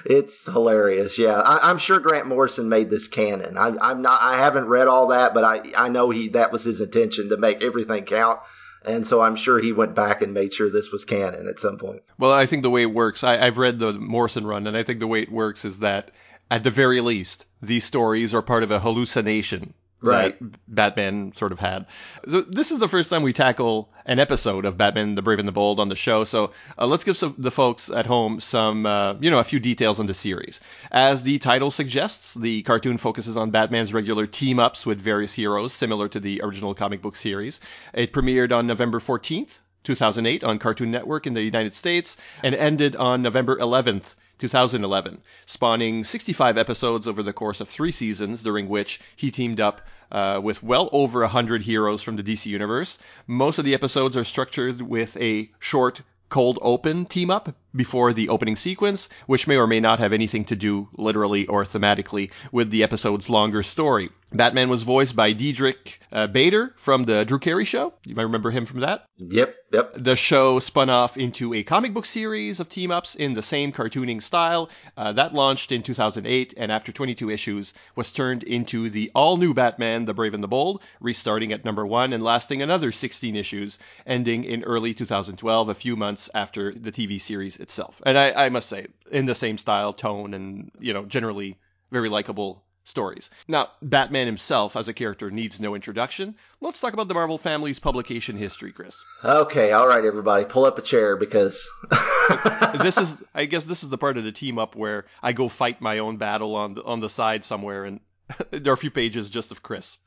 it's 0.05 0.47
hilarious. 0.47 1.19
Yeah, 1.19 1.41
I, 1.41 1.71
am 1.71 1.79
sure 1.79 1.99
Grant 1.99 2.27
Morrison 2.27 2.69
made 2.69 2.91
this 2.91 3.07
canon. 3.09 3.57
I, 3.57 3.93
am 3.93 4.03
not. 4.03 4.21
I 4.21 4.37
haven't 4.37 4.69
read 4.69 4.89
all 4.89 5.09
that, 5.09 5.35
but 5.35 5.45
I 5.45 5.63
I 5.77 5.89
know 5.89 6.11
he 6.11 6.29
that 6.31 6.53
was 6.53 6.65
his 6.65 6.81
intention 6.81 7.31
to 7.31 7.37
make 7.37 7.63
everything 7.63 8.05
count. 8.05 8.41
And 8.87 9.07
so 9.07 9.23
I'm 9.23 9.37
sure 9.37 9.59
he 9.59 9.73
went 9.73 9.95
back 9.95 10.21
and 10.21 10.35
made 10.35 10.53
sure 10.53 10.69
this 10.69 10.93
was 10.93 11.07
canon 11.07 11.49
at 11.49 11.59
some 11.59 11.79
point. 11.79 12.03
Well, 12.19 12.33
I 12.33 12.45
think 12.45 12.63
the 12.63 12.71
way 12.71 12.83
it 12.83 12.93
works, 12.93 13.25
I, 13.25 13.39
I've 13.39 13.57
read 13.57 13.79
the 13.79 13.95
Morrison 13.95 14.47
run, 14.47 14.67
and 14.67 14.77
I 14.77 14.83
think 14.83 15.01
the 15.01 15.07
way 15.07 15.23
it 15.23 15.33
works 15.33 15.65
is 15.65 15.79
that 15.79 16.11
at 16.51 16.65
the 16.65 16.71
very 16.71 17.01
least, 17.01 17.47
these 17.63 17.85
stories 17.85 18.35
are 18.35 18.43
part 18.43 18.63
of 18.63 18.71
a 18.71 18.81
hallucination 18.81 19.73
Right. 20.07 20.39
that 20.39 20.59
Batman 20.69 21.33
sort 21.35 21.53
of 21.53 21.59
had. 21.59 21.87
So 22.29 22.43
this 22.43 22.71
is 22.71 22.79
the 22.79 22.89
first 22.89 23.11
time 23.11 23.23
we 23.23 23.33
tackle 23.33 23.91
an 24.07 24.19
episode 24.19 24.65
of 24.65 24.77
Batman: 24.77 25.15
The 25.15 25.23
Brave 25.23 25.39
and 25.39 25.49
the 25.49 25.53
Bold 25.53 25.81
on 25.81 25.89
the 25.89 25.97
show. 25.97 26.25
So 26.25 26.53
uh, 26.79 26.87
let's 26.87 27.05
give 27.05 27.17
some, 27.17 27.35
the 27.39 27.51
folks 27.51 27.91
at 27.91 28.07
home 28.07 28.41
some, 28.41 28.87
uh, 28.87 29.15
you 29.21 29.31
know, 29.31 29.39
a 29.39 29.45
few 29.45 29.61
details 29.61 30.01
on 30.01 30.07
the 30.07 30.15
series. 30.15 30.61
As 30.93 31.23
the 31.23 31.39
title 31.39 31.71
suggests, 31.71 32.35
the 32.35 32.63
cartoon 32.63 32.99
focuses 32.99 33.37
on 33.37 33.51
Batman's 33.51 33.93
regular 33.93 34.27
team 34.27 34.59
ups 34.59 34.87
with 34.87 35.01
various 35.01 35.33
heroes, 35.33 35.73
similar 35.73 36.09
to 36.09 36.21
the 36.21 36.41
original 36.43 36.75
comic 36.75 37.03
book 37.03 37.17
series. 37.17 37.61
It 37.93 38.13
premiered 38.13 38.53
on 38.53 38.67
November 38.67 39.01
14th. 39.01 39.59
2008 39.85 40.43
on 40.45 40.59
Cartoon 40.59 40.91
Network 40.91 41.27
in 41.27 41.35
the 41.35 41.43
United 41.43 41.75
States 41.75 42.17
and 42.43 42.55
ended 42.55 42.97
on 42.97 43.21
November 43.21 43.55
11th, 43.57 44.15
2011, 44.39 45.21
spawning 45.47 46.05
65 46.05 46.59
episodes 46.59 47.07
over 47.07 47.23
the 47.23 47.33
course 47.33 47.61
of 47.61 47.69
three 47.69 47.93
seasons, 47.93 48.43
during 48.43 48.69
which 48.69 49.01
he 49.17 49.31
teamed 49.31 49.61
up 49.61 49.81
uh, 50.13 50.41
with 50.43 50.63
well 50.63 50.89
over 50.93 51.21
100 51.21 51.63
heroes 51.63 52.03
from 52.03 52.17
the 52.17 52.23
DC 52.23 52.47
Universe. 52.47 52.99
Most 53.27 53.59
of 53.59 53.65
the 53.65 53.75
episodes 53.75 54.17
are 54.17 54.25
structured 54.25 54.83
with 54.83 55.17
a 55.17 55.51
short 55.59 56.03
cold 56.29 56.59
open 56.63 57.05
team 57.05 57.31
up 57.31 57.55
before 57.77 58.13
the 58.13 58.29
opening 58.29 58.57
sequence, 58.57 59.09
which 59.27 59.47
may 59.47 59.57
or 59.57 59.67
may 59.67 59.79
not 59.79 59.99
have 60.01 60.13
anything 60.13 60.45
to 60.45 60.57
do, 60.57 60.89
literally 60.97 61.47
or 61.47 61.65
thematically, 61.65 62.31
with 62.51 62.71
the 62.71 62.83
episode's 62.83 63.31
longer 63.31 63.63
story. 63.63 64.11
Batman 64.35 64.69
was 64.69 64.83
voiced 64.83 65.15
by 65.15 65.33
Diedrich 65.33 66.01
uh, 66.11 66.27
Bader 66.27 66.75
from 66.77 67.05
the 67.05 67.25
Drew 67.25 67.39
Carey 67.39 67.65
Show. 67.65 67.95
You 68.05 68.17
might 68.17 68.25
remember 68.25 68.51
him 68.51 68.67
from 68.67 68.81
that. 68.81 69.07
Yep, 69.19 69.55
yep. 69.73 69.93
The 69.97 70.17
show 70.17 70.59
spun 70.59 70.91
off 70.91 71.17
into 71.17 71.55
a 71.55 71.63
comic 71.63 71.95
book 71.95 72.05
series 72.05 72.59
of 72.59 72.69
team 72.69 72.91
ups 72.91 73.15
in 73.15 73.35
the 73.35 73.45
same 73.45 73.71
cartooning 73.71 74.21
style. 74.21 74.71
Uh, 74.97 75.13
that 75.13 75.35
launched 75.35 75.71
in 75.71 75.85
2008 75.85 76.53
and 76.57 76.73
after 76.73 76.91
22 76.91 77.31
issues 77.31 77.75
was 77.95 78.11
turned 78.11 78.43
into 78.43 78.91
the 78.91 79.09
all 79.15 79.37
new 79.37 79.55
Batman, 79.55 80.05
The 80.05 80.15
Brave 80.15 80.35
and 80.35 80.43
the 80.43 80.49
Bold, 80.49 80.83
restarting 80.99 81.53
at 81.53 81.65
number 81.65 81.87
one 81.87 82.13
and 82.13 82.21
lasting 82.21 82.61
another 82.61 82.91
16 82.91 83.37
issues, 83.37 83.79
ending 84.05 84.43
in 84.43 84.65
early 84.65 84.95
2012, 84.95 85.69
a 85.69 85.75
few 85.77 85.95
months 85.95 86.29
after 86.35 86.73
the 86.73 86.91
TV 86.91 87.21
series 87.21 87.61
itself. 87.61 88.03
And 88.05 88.19
I, 88.19 88.47
I 88.47 88.49
must 88.49 88.69
say, 88.69 88.89
in 89.13 89.27
the 89.27 89.37
same 89.37 89.59
style, 89.59 89.93
tone, 89.93 90.35
and, 90.35 90.73
you 90.81 90.93
know, 90.93 91.05
generally 91.05 91.57
very 91.93 92.09
likable 92.09 92.64
stories. 92.85 93.31
Now, 93.49 93.71
Batman 93.83 94.27
himself 94.27 94.77
as 94.77 94.89
a 94.89 94.93
character 94.93 95.31
needs 95.31 95.59
no 95.59 95.75
introduction. 95.75 96.37
Let's 96.61 96.81
talk 96.81 96.93
about 96.93 97.09
the 97.09 97.15
Marvel 97.15 97.39
family's 97.39 97.79
publication 97.79 98.37
history, 98.37 98.73
Chris. 98.73 99.03
Okay, 99.25 99.73
all 99.73 99.89
right, 99.89 100.05
everybody, 100.05 100.45
pull 100.45 100.67
up 100.67 100.79
a 100.79 100.83
chair 100.83 101.17
because 101.17 101.69
this 102.79 102.99
is, 102.99 103.23
I 103.35 103.47
guess, 103.47 103.65
this 103.65 103.83
is 103.83 103.91
the 103.91 103.99
part 103.99 104.19
of 104.19 104.25
the 104.25 104.33
team 104.33 104.59
up 104.59 104.77
where 104.77 105.07
I 105.23 105.33
go 105.33 105.49
fight 105.49 105.81
my 105.81 105.99
own 105.99 106.19
battle 106.19 106.55
on 106.55 106.75
the, 106.75 106.85
on 106.85 107.01
the 107.01 107.11
side 107.11 107.43
somewhere, 107.45 107.85
and 107.85 108.01
there 108.51 108.73
are 108.73 108.75
a 108.75 108.79
few 108.79 108.91
pages 108.91 109.31
just 109.31 109.51
of 109.51 109.63
Chris. 109.63 109.99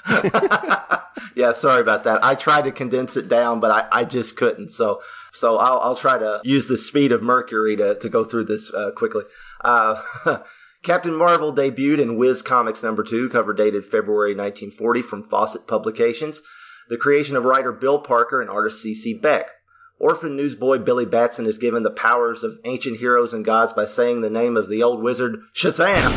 yeah, 1.36 1.52
sorry 1.54 1.82
about 1.82 2.04
that. 2.06 2.24
I 2.24 2.36
tried 2.36 2.66
to 2.66 2.72
condense 2.72 3.18
it 3.18 3.28
down, 3.28 3.60
but 3.60 3.72
I, 3.72 4.02
I 4.02 4.04
just 4.06 4.38
couldn't. 4.38 4.70
So, 4.70 5.02
so 5.32 5.58
I'll, 5.58 5.80
I'll 5.80 5.96
try 5.96 6.18
to 6.20 6.42
use 6.44 6.68
the 6.68 6.78
speed 6.78 7.12
of 7.12 7.24
Mercury 7.24 7.76
to, 7.78 7.96
to 7.96 8.10
go 8.10 8.24
through 8.24 8.46
this 8.46 8.72
uh, 8.72 8.92
quickly. 8.92 9.24
Uh, 9.62 10.02
Captain 10.84 11.16
Marvel 11.16 11.54
debuted 11.54 12.00
in 12.00 12.18
Whiz 12.18 12.42
Comics 12.42 12.84
number 12.84 13.04
2, 13.04 13.30
cover 13.30 13.52
dated 13.54 13.84
February 13.84 14.36
1940 14.36 15.02
from 15.02 15.24
Fawcett 15.24 15.68
Publications, 15.68 16.42
the 16.88 16.98
creation 16.98 17.36
of 17.36 17.46
writer 17.46 17.72
Bill 17.72 18.00
Parker 18.00 18.42
and 18.42 18.50
artist 18.50 18.82
C.C. 18.82 19.16
Beck. 19.16 19.50
Orphan 20.00 20.36
newsboy 20.36 20.78
Billy 20.78 21.06
Batson 21.06 21.48
is 21.48 21.58
given 21.58 21.82
the 21.82 21.90
powers 21.90 22.44
of 22.44 22.60
ancient 22.64 22.98
heroes 22.98 23.34
and 23.34 23.44
gods 23.44 23.74
by 23.74 23.86
saying 23.86 24.22
the 24.22 24.30
name 24.30 24.56
of 24.56 24.70
the 24.70 24.84
old 24.84 25.02
wizard 25.02 25.42
Shazam. 25.56 26.14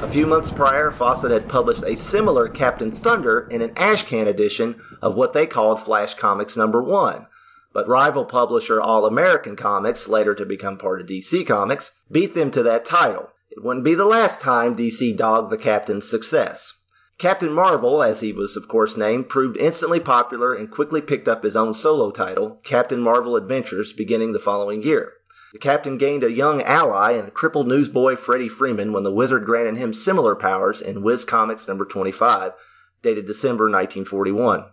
A 0.00 0.08
few 0.08 0.24
months 0.26 0.52
prior, 0.52 0.92
Fawcett 0.92 1.32
had 1.32 1.48
published 1.48 1.82
a 1.84 1.96
similar 1.96 2.48
Captain 2.48 2.92
Thunder 2.92 3.48
in 3.50 3.60
an 3.60 3.74
ashcan 3.74 4.28
edition 4.28 4.80
of 5.02 5.16
what 5.16 5.32
they 5.32 5.46
called 5.46 5.80
Flash 5.80 6.14
Comics 6.14 6.56
number 6.56 6.80
1. 6.80 7.26
But 7.72 7.88
rival 7.88 8.24
publisher 8.24 8.80
All 8.80 9.04
American 9.04 9.56
Comics, 9.56 10.08
later 10.08 10.34
to 10.36 10.46
become 10.46 10.78
part 10.78 11.00
of 11.00 11.08
DC 11.08 11.44
Comics, 11.46 11.90
beat 12.10 12.34
them 12.34 12.52
to 12.52 12.62
that 12.62 12.84
title. 12.84 13.30
It 13.52 13.64
wouldn't 13.64 13.84
be 13.84 13.96
the 13.96 14.04
last 14.04 14.40
time 14.40 14.76
DC 14.76 15.16
dogged 15.16 15.50
the 15.50 15.58
Captain's 15.58 16.08
success. 16.08 16.72
Captain 17.18 17.52
Marvel, 17.52 18.00
as 18.00 18.20
he 18.20 18.32
was 18.32 18.56
of 18.56 18.68
course 18.68 18.96
named, 18.96 19.28
proved 19.28 19.56
instantly 19.56 19.98
popular 19.98 20.54
and 20.54 20.70
quickly 20.70 21.00
picked 21.00 21.26
up 21.26 21.42
his 21.42 21.56
own 21.56 21.74
solo 21.74 22.12
title, 22.12 22.60
Captain 22.62 23.00
Marvel 23.00 23.34
Adventures, 23.34 23.92
beginning 23.92 24.30
the 24.30 24.38
following 24.38 24.84
year. 24.84 25.14
The 25.52 25.58
Captain 25.58 25.98
gained 25.98 26.22
a 26.22 26.30
young 26.30 26.62
ally 26.62 27.14
in 27.14 27.32
crippled 27.32 27.66
newsboy 27.66 28.14
Freddie 28.14 28.48
Freeman 28.48 28.92
when 28.92 29.02
the 29.02 29.10
Wizard 29.10 29.44
granted 29.46 29.78
him 29.78 29.94
similar 29.94 30.36
powers 30.36 30.80
in 30.80 31.02
Whiz 31.02 31.24
Comics 31.24 31.66
number 31.66 31.84
25, 31.84 32.52
dated 33.02 33.26
December 33.26 33.64
1941. 33.64 34.66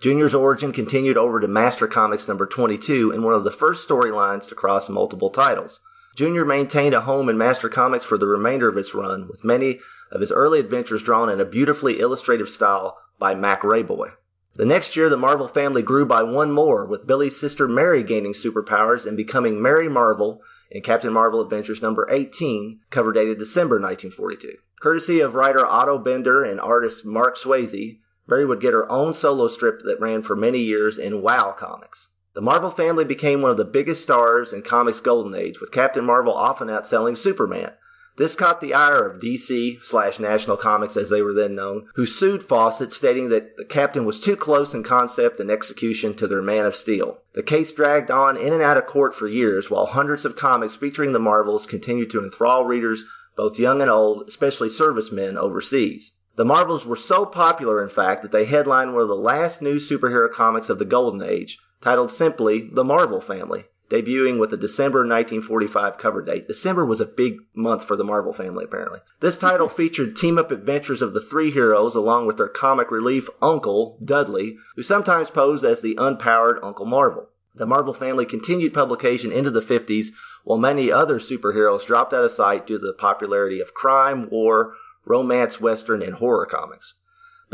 Junior's 0.00 0.34
origin 0.34 0.72
continued 0.72 1.16
over 1.16 1.38
to 1.38 1.46
Master 1.46 1.86
Comics 1.86 2.26
number 2.26 2.46
22 2.46 3.12
in 3.12 3.22
one 3.22 3.34
of 3.34 3.44
the 3.44 3.52
first 3.52 3.88
storylines 3.88 4.48
to 4.48 4.56
cross 4.56 4.88
multiple 4.88 5.30
titles. 5.30 5.78
Junior 6.14 6.44
maintained 6.44 6.94
a 6.94 7.00
home 7.00 7.28
in 7.28 7.36
Master 7.36 7.68
Comics 7.68 8.04
for 8.04 8.16
the 8.16 8.28
remainder 8.28 8.68
of 8.68 8.76
its 8.76 8.94
run, 8.94 9.26
with 9.26 9.42
many 9.42 9.80
of 10.12 10.20
his 10.20 10.30
early 10.30 10.60
adventures 10.60 11.02
drawn 11.02 11.28
in 11.28 11.40
a 11.40 11.44
beautifully 11.44 11.98
illustrative 11.98 12.48
style 12.48 12.98
by 13.18 13.34
Mac 13.34 13.62
Raboy. 13.62 14.12
The 14.54 14.64
next 14.64 14.94
year, 14.94 15.08
the 15.08 15.16
Marvel 15.16 15.48
family 15.48 15.82
grew 15.82 16.06
by 16.06 16.22
one 16.22 16.52
more, 16.52 16.86
with 16.86 17.08
Billy's 17.08 17.34
sister 17.34 17.66
Mary 17.66 18.04
gaining 18.04 18.32
superpowers 18.32 19.06
and 19.06 19.16
becoming 19.16 19.60
Mary 19.60 19.88
Marvel 19.88 20.40
in 20.70 20.82
Captain 20.82 21.12
Marvel 21.12 21.40
Adventures 21.40 21.82
number 21.82 22.06
18, 22.08 22.78
cover 22.90 23.12
dated 23.12 23.38
December 23.38 23.80
1942. 23.80 24.56
Courtesy 24.80 25.18
of 25.18 25.34
writer 25.34 25.66
Otto 25.66 25.98
Binder 25.98 26.44
and 26.44 26.60
artist 26.60 27.04
Marc 27.04 27.36
Swayze, 27.36 27.98
Mary 28.28 28.44
would 28.44 28.60
get 28.60 28.72
her 28.72 28.88
own 28.88 29.14
solo 29.14 29.48
strip 29.48 29.80
that 29.80 29.98
ran 29.98 30.22
for 30.22 30.36
many 30.36 30.60
years 30.60 30.96
in 30.96 31.22
WOW 31.22 31.50
Comics. 31.58 32.06
The 32.34 32.40
Marvel 32.40 32.72
family 32.72 33.04
became 33.04 33.42
one 33.42 33.52
of 33.52 33.56
the 33.56 33.64
biggest 33.64 34.02
stars 34.02 34.52
in 34.52 34.62
comics 34.62 34.98
golden 34.98 35.36
age, 35.36 35.60
with 35.60 35.70
Captain 35.70 36.04
Marvel 36.04 36.34
often 36.34 36.66
outselling 36.66 37.16
Superman. 37.16 37.70
This 38.16 38.34
caught 38.34 38.60
the 38.60 38.74
ire 38.74 39.06
of 39.06 39.20
DC 39.20 39.80
slash 39.84 40.18
National 40.18 40.56
Comics 40.56 40.96
as 40.96 41.10
they 41.10 41.22
were 41.22 41.32
then 41.32 41.54
known, 41.54 41.86
who 41.94 42.06
sued 42.06 42.42
Fawcett 42.42 42.92
stating 42.92 43.28
that 43.28 43.56
the 43.56 43.64
Captain 43.64 44.04
was 44.04 44.18
too 44.18 44.34
close 44.34 44.74
in 44.74 44.82
concept 44.82 45.38
and 45.38 45.48
execution 45.48 46.12
to 46.14 46.26
their 46.26 46.42
Man 46.42 46.66
of 46.66 46.74
Steel. 46.74 47.18
The 47.34 47.42
case 47.44 47.70
dragged 47.70 48.10
on 48.10 48.36
in 48.36 48.52
and 48.52 48.62
out 48.62 48.78
of 48.78 48.86
court 48.86 49.14
for 49.14 49.28
years 49.28 49.70
while 49.70 49.86
hundreds 49.86 50.24
of 50.24 50.34
comics 50.34 50.74
featuring 50.74 51.12
the 51.12 51.20
Marvels 51.20 51.66
continued 51.66 52.10
to 52.10 52.20
enthrall 52.20 52.64
readers, 52.64 53.04
both 53.36 53.60
young 53.60 53.80
and 53.80 53.92
old, 53.92 54.24
especially 54.26 54.70
servicemen 54.70 55.38
overseas. 55.38 56.10
The 56.34 56.44
Marvels 56.44 56.84
were 56.84 56.96
so 56.96 57.26
popular, 57.26 57.80
in 57.80 57.90
fact, 57.90 58.22
that 58.22 58.32
they 58.32 58.44
headlined 58.44 58.92
one 58.92 59.02
of 59.02 59.08
the 59.08 59.14
last 59.14 59.62
new 59.62 59.76
superhero 59.76 60.28
comics 60.28 60.68
of 60.68 60.80
the 60.80 60.84
Golden 60.84 61.22
Age, 61.22 61.60
titled 61.84 62.10
simply 62.10 62.70
The 62.72 62.82
Marvel 62.82 63.20
Family, 63.20 63.66
debuting 63.90 64.38
with 64.38 64.50
a 64.54 64.56
December 64.56 65.00
1945 65.00 65.98
cover 65.98 66.22
date. 66.22 66.48
December 66.48 66.86
was 66.86 66.98
a 66.98 67.04
big 67.04 67.40
month 67.54 67.84
for 67.84 67.94
the 67.94 68.02
Marvel 68.02 68.32
family, 68.32 68.64
apparently. 68.64 69.00
This 69.20 69.36
title 69.36 69.68
featured 69.80 70.16
team 70.16 70.38
up 70.38 70.50
adventures 70.50 71.02
of 71.02 71.12
the 71.12 71.20
three 71.20 71.50
heroes 71.50 71.94
along 71.94 72.24
with 72.24 72.38
their 72.38 72.48
comic 72.48 72.90
relief 72.90 73.28
uncle, 73.42 73.98
Dudley, 74.02 74.56
who 74.76 74.82
sometimes 74.82 75.28
posed 75.28 75.62
as 75.62 75.82
the 75.82 75.96
unpowered 75.96 76.58
Uncle 76.62 76.86
Marvel. 76.86 77.28
The 77.54 77.66
Marvel 77.66 77.92
family 77.92 78.24
continued 78.24 78.72
publication 78.72 79.30
into 79.30 79.50
the 79.50 79.60
50s, 79.60 80.06
while 80.44 80.56
many 80.56 80.90
other 80.90 81.18
superheroes 81.18 81.84
dropped 81.84 82.14
out 82.14 82.24
of 82.24 82.30
sight 82.30 82.66
due 82.66 82.78
to 82.78 82.86
the 82.86 82.94
popularity 82.94 83.60
of 83.60 83.74
crime, 83.74 84.30
war, 84.30 84.72
romance, 85.04 85.60
western, 85.60 86.00
and 86.00 86.14
horror 86.14 86.46
comics. 86.46 86.94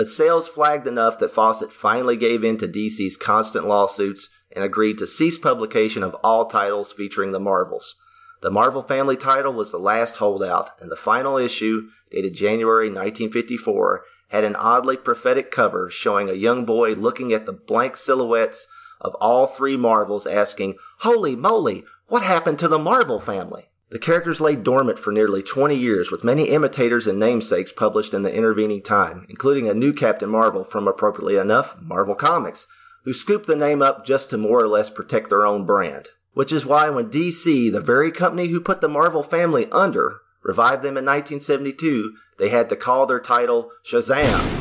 But 0.01 0.09
sales 0.09 0.49
flagged 0.49 0.87
enough 0.87 1.19
that 1.19 1.31
Fawcett 1.31 1.75
finally 1.75 2.17
gave 2.17 2.43
in 2.43 2.57
to 2.57 2.67
DC's 2.67 3.19
constant 3.19 3.69
lawsuits 3.69 4.31
and 4.51 4.65
agreed 4.65 4.97
to 4.97 5.07
cease 5.07 5.37
publication 5.37 6.03
of 6.03 6.15
all 6.25 6.47
titles 6.47 6.91
featuring 6.91 7.33
the 7.33 7.39
Marvels. 7.39 7.97
The 8.41 8.51
Marvel 8.51 8.83
Family 8.83 9.19
title 9.19 9.53
was 9.53 9.71
the 9.71 9.79
last 9.79 10.17
holdout, 10.17 10.71
and 10.81 10.91
the 10.91 10.97
final 10.97 11.37
issue, 11.37 11.89
dated 12.11 12.33
January 12.33 12.87
1954, 12.87 14.03
had 14.29 14.43
an 14.43 14.57
oddly 14.57 14.97
prophetic 14.97 15.51
cover 15.51 15.91
showing 15.91 16.31
a 16.31 16.33
young 16.33 16.65
boy 16.65 16.95
looking 16.95 17.35
at 17.35 17.45
the 17.45 17.53
blank 17.53 17.99
silhouettes 17.99 18.67
of 19.03 19.15
all 19.17 19.47
three 19.49 19.77
Marvels 19.77 20.27
asking, 20.27 20.77
Holy 21.01 21.37
moly, 21.37 21.85
what 22.07 22.23
happened 22.23 22.59
to 22.61 22.69
the 22.69 22.79
Marvel 22.79 23.21
family? 23.21 23.70
The 23.93 23.99
characters 23.99 24.41
lay 24.41 24.55
dormant 24.55 25.01
for 25.01 25.11
nearly 25.11 25.43
20 25.43 25.75
years, 25.75 26.13
with 26.13 26.23
many 26.23 26.45
imitators 26.51 27.09
and 27.09 27.19
namesakes 27.19 27.73
published 27.73 28.15
in 28.15 28.23
the 28.23 28.33
intervening 28.33 28.83
time, 28.83 29.27
including 29.29 29.69
a 29.69 29.75
new 29.75 29.93
Captain 29.93 30.31
Marvel 30.31 30.63
from, 30.63 30.87
appropriately 30.87 31.37
enough, 31.37 31.75
Marvel 31.83 32.15
Comics, 32.15 32.69
who 33.05 33.13
scooped 33.13 33.47
the 33.49 33.57
name 33.57 33.83
up 33.83 34.05
just 34.07 34.31
to 34.31 34.37
more 34.39 34.61
or 34.61 34.69
less 34.69 34.91
protect 34.91 35.29
their 35.29 35.45
own 35.45 35.67
brand. 35.67 36.11
Which 36.35 36.53
is 36.53 36.65
why 36.65 36.89
when 36.89 37.11
DC, 37.11 37.73
the 37.73 37.81
very 37.81 38.13
company 38.13 38.47
who 38.47 38.61
put 38.61 38.81
the 38.81 38.89
Marvel 38.89 39.25
family 39.25 39.67
under, 39.73 40.21
revived 40.45 40.85
them 40.85 40.97
in 40.97 41.05
1972, 41.05 42.13
they 42.39 42.49
had 42.49 42.69
to 42.69 42.77
call 42.77 43.07
their 43.07 43.19
title 43.19 43.73
Shazam. 43.85 44.53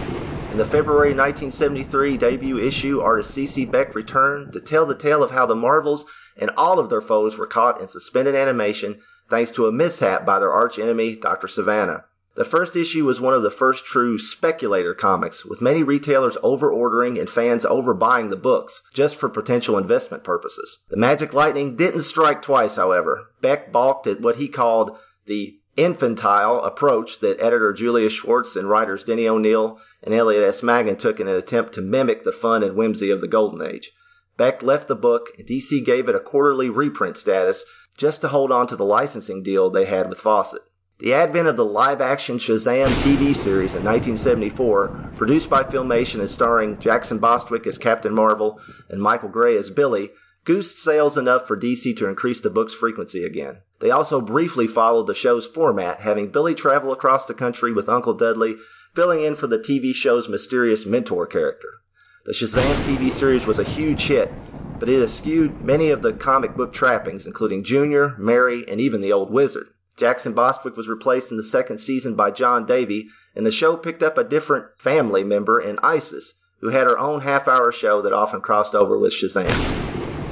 In 0.49 0.57
the 0.57 0.65
February 0.65 1.09
1973 1.09 2.17
debut 2.17 2.57
issue, 2.57 2.99
artist 2.99 3.31
C.C. 3.33 3.65
Beck 3.65 3.93
returned 3.93 4.53
to 4.53 4.59
tell 4.59 4.87
the 4.87 4.95
tale 4.95 5.21
of 5.21 5.29
how 5.29 5.45
the 5.45 5.53
Marvels 5.53 6.07
and 6.35 6.49
all 6.57 6.79
of 6.79 6.89
their 6.89 7.01
foes 7.01 7.37
were 7.37 7.45
caught 7.45 7.79
in 7.79 7.87
suspended 7.87 8.33
animation 8.33 8.99
thanks 9.29 9.51
to 9.51 9.67
a 9.67 9.71
mishap 9.71 10.25
by 10.25 10.39
their 10.39 10.51
arch 10.51 10.79
enemy, 10.79 11.15
Dr. 11.15 11.47
Sivana. 11.47 12.03
The 12.35 12.45
first 12.45 12.75
issue 12.75 13.05
was 13.05 13.19
one 13.19 13.33
of 13.33 13.43
the 13.43 13.51
first 13.51 13.83
true 13.85 14.17
speculator 14.17 14.93
comics, 14.93 15.45
with 15.45 15.61
many 15.61 15.83
retailers 15.83 16.37
over-ordering 16.41 17.17
and 17.17 17.29
fans 17.29 17.65
overbuying 17.65 18.29
the 18.29 18.37
books, 18.37 18.81
just 18.93 19.17
for 19.17 19.27
potential 19.27 19.77
investment 19.77 20.23
purposes. 20.23 20.79
The 20.89 20.95
Magic 20.95 21.33
Lightning 21.33 21.75
didn't 21.75 22.03
strike 22.03 22.41
twice, 22.41 22.75
however. 22.75 23.27
Beck 23.41 23.71
balked 23.73 24.07
at 24.07 24.21
what 24.21 24.37
he 24.37 24.47
called 24.47 24.97
the 25.25 25.59
infantile 25.75 26.61
approach 26.61 27.19
that 27.19 27.41
editor 27.41 27.73
Julius 27.73 28.13
Schwartz 28.13 28.55
and 28.55 28.69
writers 28.69 29.03
Denny 29.03 29.27
O'Neil 29.27 29.79
and 30.03 30.13
Elliot 30.13 30.43
S. 30.43 30.63
Maggin 30.63 30.97
took 30.97 31.19
in 31.19 31.27
an 31.27 31.35
attempt 31.35 31.73
to 31.73 31.81
mimic 31.81 32.23
the 32.23 32.31
fun 32.31 32.63
and 32.63 32.75
whimsy 32.75 33.11
of 33.11 33.21
the 33.21 33.27
Golden 33.27 33.61
Age. 33.61 33.91
Beck 34.39 34.63
left 34.63 34.87
the 34.87 34.95
book, 34.95 35.31
and 35.37 35.45
DC 35.45 35.83
gave 35.83 36.07
it 36.07 36.15
a 36.15 36.19
quarterly 36.21 36.69
reprint 36.69 37.17
status 37.17 37.65
just 37.97 38.21
to 38.21 38.29
hold 38.29 38.53
on 38.53 38.67
to 38.67 38.77
the 38.77 38.85
licensing 38.85 39.43
deal 39.43 39.69
they 39.69 39.83
had 39.83 40.07
with 40.07 40.21
Fawcett. 40.21 40.61
The 40.99 41.13
advent 41.13 41.49
of 41.49 41.57
the 41.57 41.65
live 41.65 41.99
action 41.99 42.37
Shazam 42.37 42.95
TV 42.95 43.35
series 43.35 43.75
in 43.75 43.83
1974, 43.83 44.93
produced 45.17 45.49
by 45.49 45.63
Filmation 45.63 46.21
and 46.21 46.29
starring 46.29 46.79
Jackson 46.79 47.19
Bostwick 47.19 47.67
as 47.67 47.77
Captain 47.77 48.15
Marvel 48.15 48.61
and 48.87 49.01
Michael 49.01 49.27
Gray 49.27 49.57
as 49.57 49.69
Billy, 49.69 50.13
goosed 50.45 50.77
sales 50.77 51.17
enough 51.17 51.45
for 51.45 51.57
DC 51.57 51.97
to 51.97 52.07
increase 52.07 52.39
the 52.39 52.49
book's 52.49 52.73
frequency 52.73 53.25
again. 53.25 53.57
They 53.81 53.91
also 53.91 54.21
briefly 54.21 54.67
followed 54.67 55.07
the 55.07 55.13
show's 55.13 55.47
format, 55.47 55.99
having 55.99 56.31
Billy 56.31 56.55
travel 56.55 56.93
across 56.93 57.25
the 57.25 57.33
country 57.33 57.73
with 57.73 57.89
Uncle 57.89 58.13
Dudley, 58.13 58.55
filling 58.95 59.21
in 59.21 59.35
for 59.35 59.47
the 59.47 59.59
TV 59.59 59.93
show's 59.93 60.29
mysterious 60.29 60.85
mentor 60.85 61.27
character. 61.27 61.81
The 62.25 62.33
Shazam 62.33 62.79
TV 62.79 63.11
series 63.11 63.45
was 63.45 63.59
a 63.59 63.63
huge 63.63 64.07
hit, 64.07 64.37
but 64.77 64.89
it 64.89 65.01
eschewed 65.01 65.61
many 65.61 65.89
of 65.89 66.01
the 66.01 66.11
comic 66.11 66.55
book 66.55 66.73
trappings, 66.73 67.25
including 67.25 67.63
Junior, 67.63 68.15
Mary, 68.17 68.67
and 68.67 68.81
even 68.81 68.99
the 68.99 69.13
Old 69.13 69.31
Wizard. 69.31 69.67
Jackson 69.95 70.33
Bostwick 70.33 70.75
was 70.75 70.89
replaced 70.89 71.31
in 71.31 71.37
the 71.37 71.43
second 71.43 71.77
season 71.77 72.15
by 72.15 72.31
John 72.31 72.65
Davey, 72.65 73.09
and 73.35 73.45
the 73.45 73.51
show 73.51 73.77
picked 73.77 74.03
up 74.03 74.17
a 74.17 74.23
different 74.23 74.65
family 74.77 75.23
member 75.23 75.61
in 75.61 75.79
Isis, 75.81 76.33
who 76.59 76.69
had 76.69 76.87
her 76.87 76.97
own 76.99 77.21
half 77.21 77.47
hour 77.47 77.71
show 77.71 78.01
that 78.01 78.11
often 78.11 78.41
crossed 78.41 78.75
over 78.75 78.97
with 78.97 79.13
Shazam. 79.13 79.67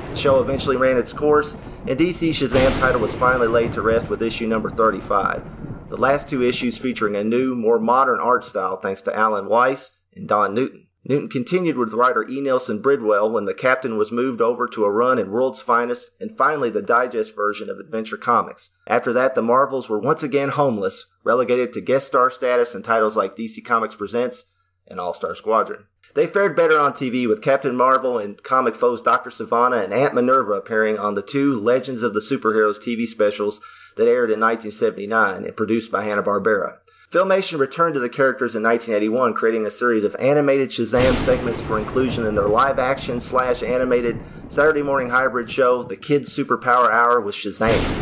The 0.09 0.15
show 0.17 0.41
eventually 0.41 0.75
ran 0.75 0.97
its 0.97 1.13
course, 1.13 1.55
and 1.85 1.97
DC 1.97 2.31
Shazam 2.31 2.75
title 2.75 2.99
was 2.99 3.15
finally 3.15 3.47
laid 3.47 3.71
to 3.73 3.81
rest 3.81 4.09
with 4.09 4.21
issue 4.21 4.47
number 4.47 4.69
35. 4.69 5.43
The 5.89 5.97
last 5.97 6.27
two 6.27 6.41
issues 6.43 6.77
featuring 6.77 7.15
a 7.15 7.23
new, 7.23 7.55
more 7.55 7.79
modern 7.79 8.19
art 8.19 8.43
style 8.43 8.75
thanks 8.75 9.01
to 9.03 9.15
Alan 9.15 9.47
Weiss 9.47 9.91
and 10.13 10.27
Don 10.27 10.53
Newton. 10.53 10.86
Newton 11.09 11.29
continued 11.29 11.77
with 11.77 11.93
writer 11.93 12.27
E. 12.27 12.41
Nelson 12.41 12.79
Bridwell 12.79 13.31
when 13.31 13.45
the 13.45 13.53
captain 13.53 13.97
was 13.97 14.11
moved 14.11 14.41
over 14.41 14.67
to 14.67 14.83
a 14.83 14.91
run 14.91 15.17
in 15.17 15.31
World's 15.31 15.61
Finest 15.61 16.11
and 16.19 16.37
finally 16.37 16.69
the 16.69 16.81
digest 16.81 17.33
version 17.33 17.69
of 17.69 17.79
Adventure 17.79 18.17
Comics. 18.17 18.71
After 18.85 19.13
that, 19.13 19.33
the 19.33 19.41
Marvels 19.41 19.87
were 19.87 19.99
once 19.99 20.21
again 20.21 20.49
homeless, 20.49 21.05
relegated 21.23 21.71
to 21.71 21.79
guest 21.79 22.07
star 22.07 22.29
status 22.29 22.75
in 22.75 22.83
titles 22.83 23.15
like 23.15 23.37
DC 23.37 23.63
Comics 23.63 23.95
Presents 23.95 24.43
and 24.85 24.99
All 24.99 25.13
Star 25.13 25.33
Squadron. 25.33 25.85
They 26.13 26.27
fared 26.27 26.57
better 26.57 26.77
on 26.77 26.91
TV 26.91 27.25
with 27.25 27.41
Captain 27.41 27.77
Marvel 27.77 28.17
and 28.17 28.43
comic 28.43 28.75
foes 28.75 29.01
Dr. 29.01 29.29
Sivana 29.29 29.81
and 29.81 29.93
Aunt 29.93 30.13
Minerva 30.13 30.55
appearing 30.55 30.99
on 30.99 31.13
the 31.13 31.21
two 31.21 31.57
Legends 31.57 32.03
of 32.03 32.13
the 32.13 32.19
Superheroes 32.19 32.79
TV 32.79 33.07
specials 33.07 33.61
that 33.95 34.09
aired 34.09 34.29
in 34.29 34.41
1979 34.41 35.45
and 35.45 35.55
produced 35.55 35.89
by 35.89 36.03
Hanna-Barbera. 36.03 36.79
Filmation 37.09 37.57
returned 37.57 37.93
to 37.93 38.01
the 38.01 38.09
characters 38.09 38.53
in 38.53 38.63
1981, 38.63 39.33
creating 39.33 39.65
a 39.65 39.71
series 39.71 40.03
of 40.03 40.13
animated 40.19 40.69
Shazam 40.71 41.17
segments 41.17 41.61
for 41.61 41.79
inclusion 41.79 42.25
in 42.25 42.35
their 42.35 42.49
live 42.49 42.79
action 42.79 43.21
slash 43.21 43.63
animated 43.63 44.23
Saturday 44.49 44.81
morning 44.81 45.07
hybrid 45.07 45.49
show, 45.49 45.83
The 45.83 45.95
Kids 45.95 46.35
Superpower 46.35 46.91
Hour 46.91 47.21
with 47.21 47.33
Shazam. 47.33 47.93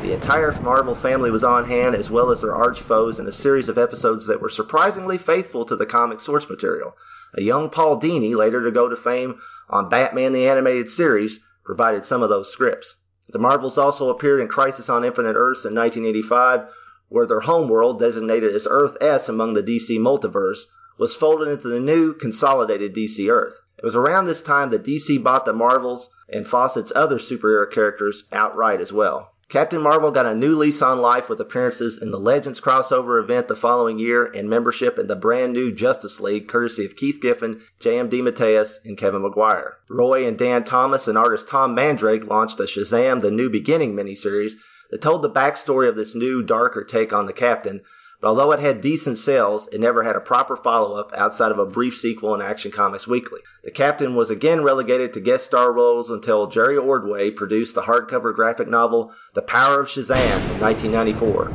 The 0.00 0.12
entire 0.12 0.54
Marvel 0.60 0.94
family 0.94 1.30
was 1.30 1.42
on 1.42 1.64
hand, 1.64 1.94
as 1.94 2.10
well 2.10 2.30
as 2.30 2.42
their 2.42 2.54
arch 2.54 2.78
foes, 2.78 3.18
in 3.18 3.26
a 3.26 3.32
series 3.32 3.70
of 3.70 3.78
episodes 3.78 4.26
that 4.26 4.42
were 4.42 4.50
surprisingly 4.50 5.16
faithful 5.16 5.64
to 5.64 5.76
the 5.76 5.86
comic 5.86 6.20
source 6.20 6.50
material. 6.50 6.94
A 7.32 7.40
young 7.40 7.70
Paul 7.70 7.98
Dini, 7.98 8.36
later 8.36 8.62
to 8.62 8.70
go 8.70 8.86
to 8.86 8.96
fame 8.96 9.40
on 9.70 9.88
Batman 9.88 10.34
the 10.34 10.46
Animated 10.46 10.90
Series, 10.90 11.40
provided 11.64 12.04
some 12.04 12.22
of 12.22 12.28
those 12.28 12.52
scripts. 12.52 12.96
The 13.30 13.38
Marvels 13.38 13.78
also 13.78 14.10
appeared 14.10 14.40
in 14.40 14.48
Crisis 14.48 14.90
on 14.90 15.04
Infinite 15.04 15.36
Earths 15.36 15.64
in 15.64 15.74
1985, 15.74 16.68
where 17.12 17.26
their 17.26 17.40
homeworld, 17.40 17.98
designated 17.98 18.54
as 18.54 18.66
Earth 18.70 18.96
S 18.98 19.28
among 19.28 19.52
the 19.52 19.62
DC 19.62 19.98
multiverse, 19.98 20.64
was 20.96 21.14
folded 21.14 21.46
into 21.46 21.68
the 21.68 21.78
new 21.78 22.14
consolidated 22.14 22.94
DC 22.94 23.30
Earth. 23.30 23.60
It 23.76 23.84
was 23.84 23.94
around 23.94 24.24
this 24.24 24.40
time 24.40 24.70
that 24.70 24.82
DC 24.82 25.22
bought 25.22 25.44
the 25.44 25.52
Marvels 25.52 26.08
and 26.30 26.46
Fawcett's 26.46 26.90
other 26.96 27.18
superhero 27.18 27.70
characters 27.70 28.24
outright 28.32 28.80
as 28.80 28.94
well. 28.94 29.32
Captain 29.50 29.82
Marvel 29.82 30.10
got 30.10 30.24
a 30.24 30.34
new 30.34 30.56
lease 30.56 30.80
on 30.80 31.02
life 31.02 31.28
with 31.28 31.38
appearances 31.38 32.00
in 32.00 32.10
the 32.10 32.18
Legends 32.18 32.62
crossover 32.62 33.22
event 33.22 33.46
the 33.46 33.54
following 33.54 33.98
year 33.98 34.24
and 34.24 34.48
membership 34.48 34.98
in 34.98 35.06
the 35.06 35.14
brand 35.14 35.52
new 35.52 35.70
Justice 35.70 36.18
League, 36.18 36.48
courtesy 36.48 36.86
of 36.86 36.96
Keith 36.96 37.20
Giffen, 37.20 37.60
J.M. 37.78 38.08
DeMatteis, 38.08 38.78
and 38.86 38.96
Kevin 38.96 39.20
Maguire. 39.20 39.76
Roy 39.90 40.26
and 40.26 40.38
Dann 40.38 40.64
Thomas 40.64 41.06
and 41.06 41.18
artist 41.18 41.48
Tom 41.48 41.74
Mandrake 41.74 42.26
launched 42.26 42.56
the 42.56 42.64
Shazam 42.64 43.20
The 43.20 43.30
New 43.30 43.50
Beginning 43.50 43.94
miniseries 43.94 44.54
that 44.92 45.00
told 45.00 45.22
the 45.22 45.30
backstory 45.30 45.88
of 45.88 45.96
this 45.96 46.14
new, 46.14 46.42
darker 46.42 46.84
take 46.84 47.14
on 47.14 47.24
the 47.24 47.32
captain, 47.32 47.80
but 48.20 48.28
although 48.28 48.52
it 48.52 48.60
had 48.60 48.82
decent 48.82 49.16
sales, 49.16 49.66
it 49.72 49.80
never 49.80 50.02
had 50.02 50.16
a 50.16 50.20
proper 50.20 50.54
follow 50.54 50.94
up 50.96 51.12
outside 51.16 51.50
of 51.50 51.58
a 51.58 51.64
brief 51.64 51.96
sequel 51.96 52.34
in 52.34 52.42
Action 52.42 52.70
Comics 52.70 53.08
Weekly. 53.08 53.40
The 53.64 53.70
captain 53.70 54.14
was 54.14 54.28
again 54.28 54.62
relegated 54.62 55.14
to 55.14 55.20
guest 55.20 55.46
star 55.46 55.72
roles 55.72 56.10
until 56.10 56.46
Jerry 56.46 56.76
Ordway 56.76 57.30
produced 57.30 57.74
the 57.74 57.82
hardcover 57.82 58.34
graphic 58.34 58.68
novel 58.68 59.12
The 59.34 59.40
Power 59.40 59.80
of 59.80 59.88
Shazam 59.88 60.46
in 60.50 60.60
1994. 60.60 61.54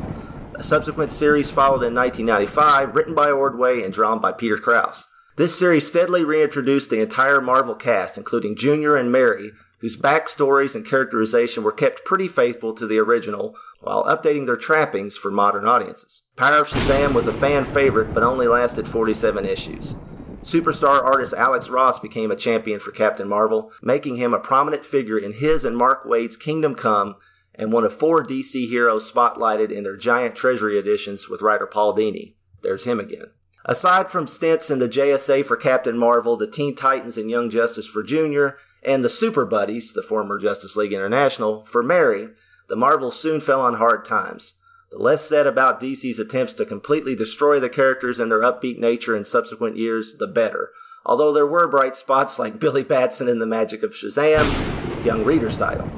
A 0.58 0.64
subsequent 0.64 1.12
series 1.12 1.50
followed 1.50 1.84
in 1.84 1.94
1995, 1.94 2.96
written 2.96 3.14
by 3.14 3.30
Ordway 3.30 3.84
and 3.84 3.94
drawn 3.94 4.18
by 4.20 4.32
Peter 4.32 4.58
Krause. 4.58 5.06
This 5.36 5.56
series 5.56 5.86
steadily 5.86 6.24
reintroduced 6.24 6.90
the 6.90 7.00
entire 7.00 7.40
Marvel 7.40 7.76
cast, 7.76 8.18
including 8.18 8.56
Junior 8.56 8.96
and 8.96 9.12
Mary, 9.12 9.52
whose 9.80 9.96
backstories 9.96 10.74
and 10.74 10.84
characterization 10.84 11.62
were 11.62 11.72
kept 11.72 12.04
pretty 12.04 12.28
faithful 12.28 12.72
to 12.72 12.86
the 12.86 12.98
original 12.98 13.54
while 13.80 14.04
updating 14.04 14.46
their 14.46 14.56
trappings 14.56 15.16
for 15.16 15.30
modern 15.30 15.64
audiences. 15.64 16.22
Power 16.36 16.58
of 16.58 16.68
Shazam 16.68 17.14
was 17.14 17.26
a 17.26 17.32
fan 17.32 17.64
favorite 17.64 18.12
but 18.12 18.22
only 18.22 18.48
lasted 18.48 18.88
47 18.88 19.44
issues. 19.44 19.96
Superstar 20.44 21.04
artist 21.04 21.34
Alex 21.34 21.68
Ross 21.68 21.98
became 21.98 22.30
a 22.30 22.36
champion 22.36 22.80
for 22.80 22.90
Captain 22.90 23.28
Marvel, 23.28 23.72
making 23.82 24.16
him 24.16 24.32
a 24.32 24.38
prominent 24.38 24.84
figure 24.84 25.18
in 25.18 25.32
his 25.32 25.64
and 25.64 25.76
Mark 25.76 26.04
Waid's 26.04 26.36
Kingdom 26.36 26.74
Come 26.74 27.16
and 27.54 27.72
one 27.72 27.84
of 27.84 27.92
four 27.92 28.24
DC 28.24 28.68
heroes 28.68 29.10
spotlighted 29.10 29.70
in 29.70 29.82
their 29.84 29.96
giant 29.96 30.36
treasury 30.36 30.78
editions 30.78 31.28
with 31.28 31.42
writer 31.42 31.66
Paul 31.66 31.94
Dini. 31.94 32.34
There's 32.62 32.84
him 32.84 32.98
again. 32.98 33.30
Aside 33.64 34.10
from 34.10 34.26
stints 34.26 34.70
in 34.70 34.78
the 34.78 34.88
JSA 34.88 35.44
for 35.44 35.56
Captain 35.56 35.98
Marvel, 35.98 36.36
the 36.36 36.46
Teen 36.46 36.74
Titans 36.74 37.18
and 37.18 37.28
Young 37.28 37.50
Justice 37.50 37.86
for 37.86 38.02
Junior, 38.02 38.58
and 38.88 39.04
the 39.04 39.10
Super 39.10 39.44
Buddies, 39.44 39.92
the 39.92 40.02
former 40.02 40.38
Justice 40.38 40.74
League 40.74 40.94
International, 40.94 41.62
for 41.66 41.82
Mary, 41.82 42.30
the 42.68 42.76
Marvels 42.76 43.20
soon 43.20 43.38
fell 43.38 43.60
on 43.60 43.74
hard 43.74 44.06
times. 44.06 44.54
The 44.90 44.96
less 44.96 45.28
said 45.28 45.46
about 45.46 45.78
DC's 45.78 46.18
attempts 46.18 46.54
to 46.54 46.64
completely 46.64 47.14
destroy 47.14 47.60
the 47.60 47.68
characters 47.68 48.18
and 48.18 48.32
their 48.32 48.40
upbeat 48.40 48.78
nature 48.78 49.14
in 49.14 49.26
subsequent 49.26 49.76
years, 49.76 50.14
the 50.14 50.26
better. 50.26 50.70
Although 51.04 51.34
there 51.34 51.46
were 51.46 51.68
bright 51.68 51.96
spots 51.96 52.38
like 52.38 52.58
Billy 52.60 52.82
Batson 52.82 53.28
in 53.28 53.40
The 53.40 53.46
Magic 53.46 53.82
of 53.82 53.92
Shazam, 53.92 54.56
young 55.02 55.22
reader's 55.22 55.58
title. 55.58 55.92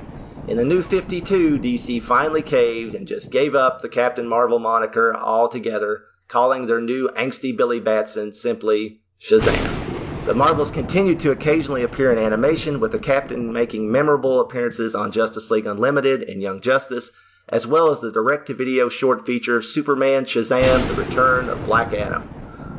In 0.44 0.56
the 0.56 0.64
new 0.64 0.82
52, 0.82 1.60
DC 1.60 2.02
finally 2.02 2.42
caved 2.42 2.96
and 2.96 3.06
just 3.06 3.30
gave 3.30 3.54
up 3.54 3.82
the 3.82 3.88
Captain 3.88 4.26
Marvel 4.26 4.58
moniker 4.58 5.14
altogether, 5.14 6.06
calling 6.26 6.66
their 6.66 6.80
new 6.80 7.08
angsty 7.10 7.56
Billy 7.56 7.78
Batson 7.78 8.32
simply 8.32 9.02
Shazam. 9.20 9.79
The 10.24 10.34
Marvels 10.34 10.70
continued 10.70 11.18
to 11.20 11.30
occasionally 11.30 11.82
appear 11.82 12.12
in 12.12 12.18
animation, 12.18 12.78
with 12.78 12.92
the 12.92 12.98
Captain 12.98 13.54
making 13.54 13.90
memorable 13.90 14.38
appearances 14.40 14.94
on 14.94 15.12
Justice 15.12 15.50
League 15.50 15.64
Unlimited 15.64 16.22
and 16.22 16.42
Young 16.42 16.60
Justice, 16.60 17.10
as 17.48 17.66
well 17.66 17.90
as 17.90 18.00
the 18.00 18.12
direct-to-video 18.12 18.90
short 18.90 19.24
feature 19.24 19.62
Superman 19.62 20.26
Shazam: 20.26 20.86
The 20.86 20.94
Return 20.94 21.48
of 21.48 21.64
Black 21.64 21.94
Adam. 21.94 22.28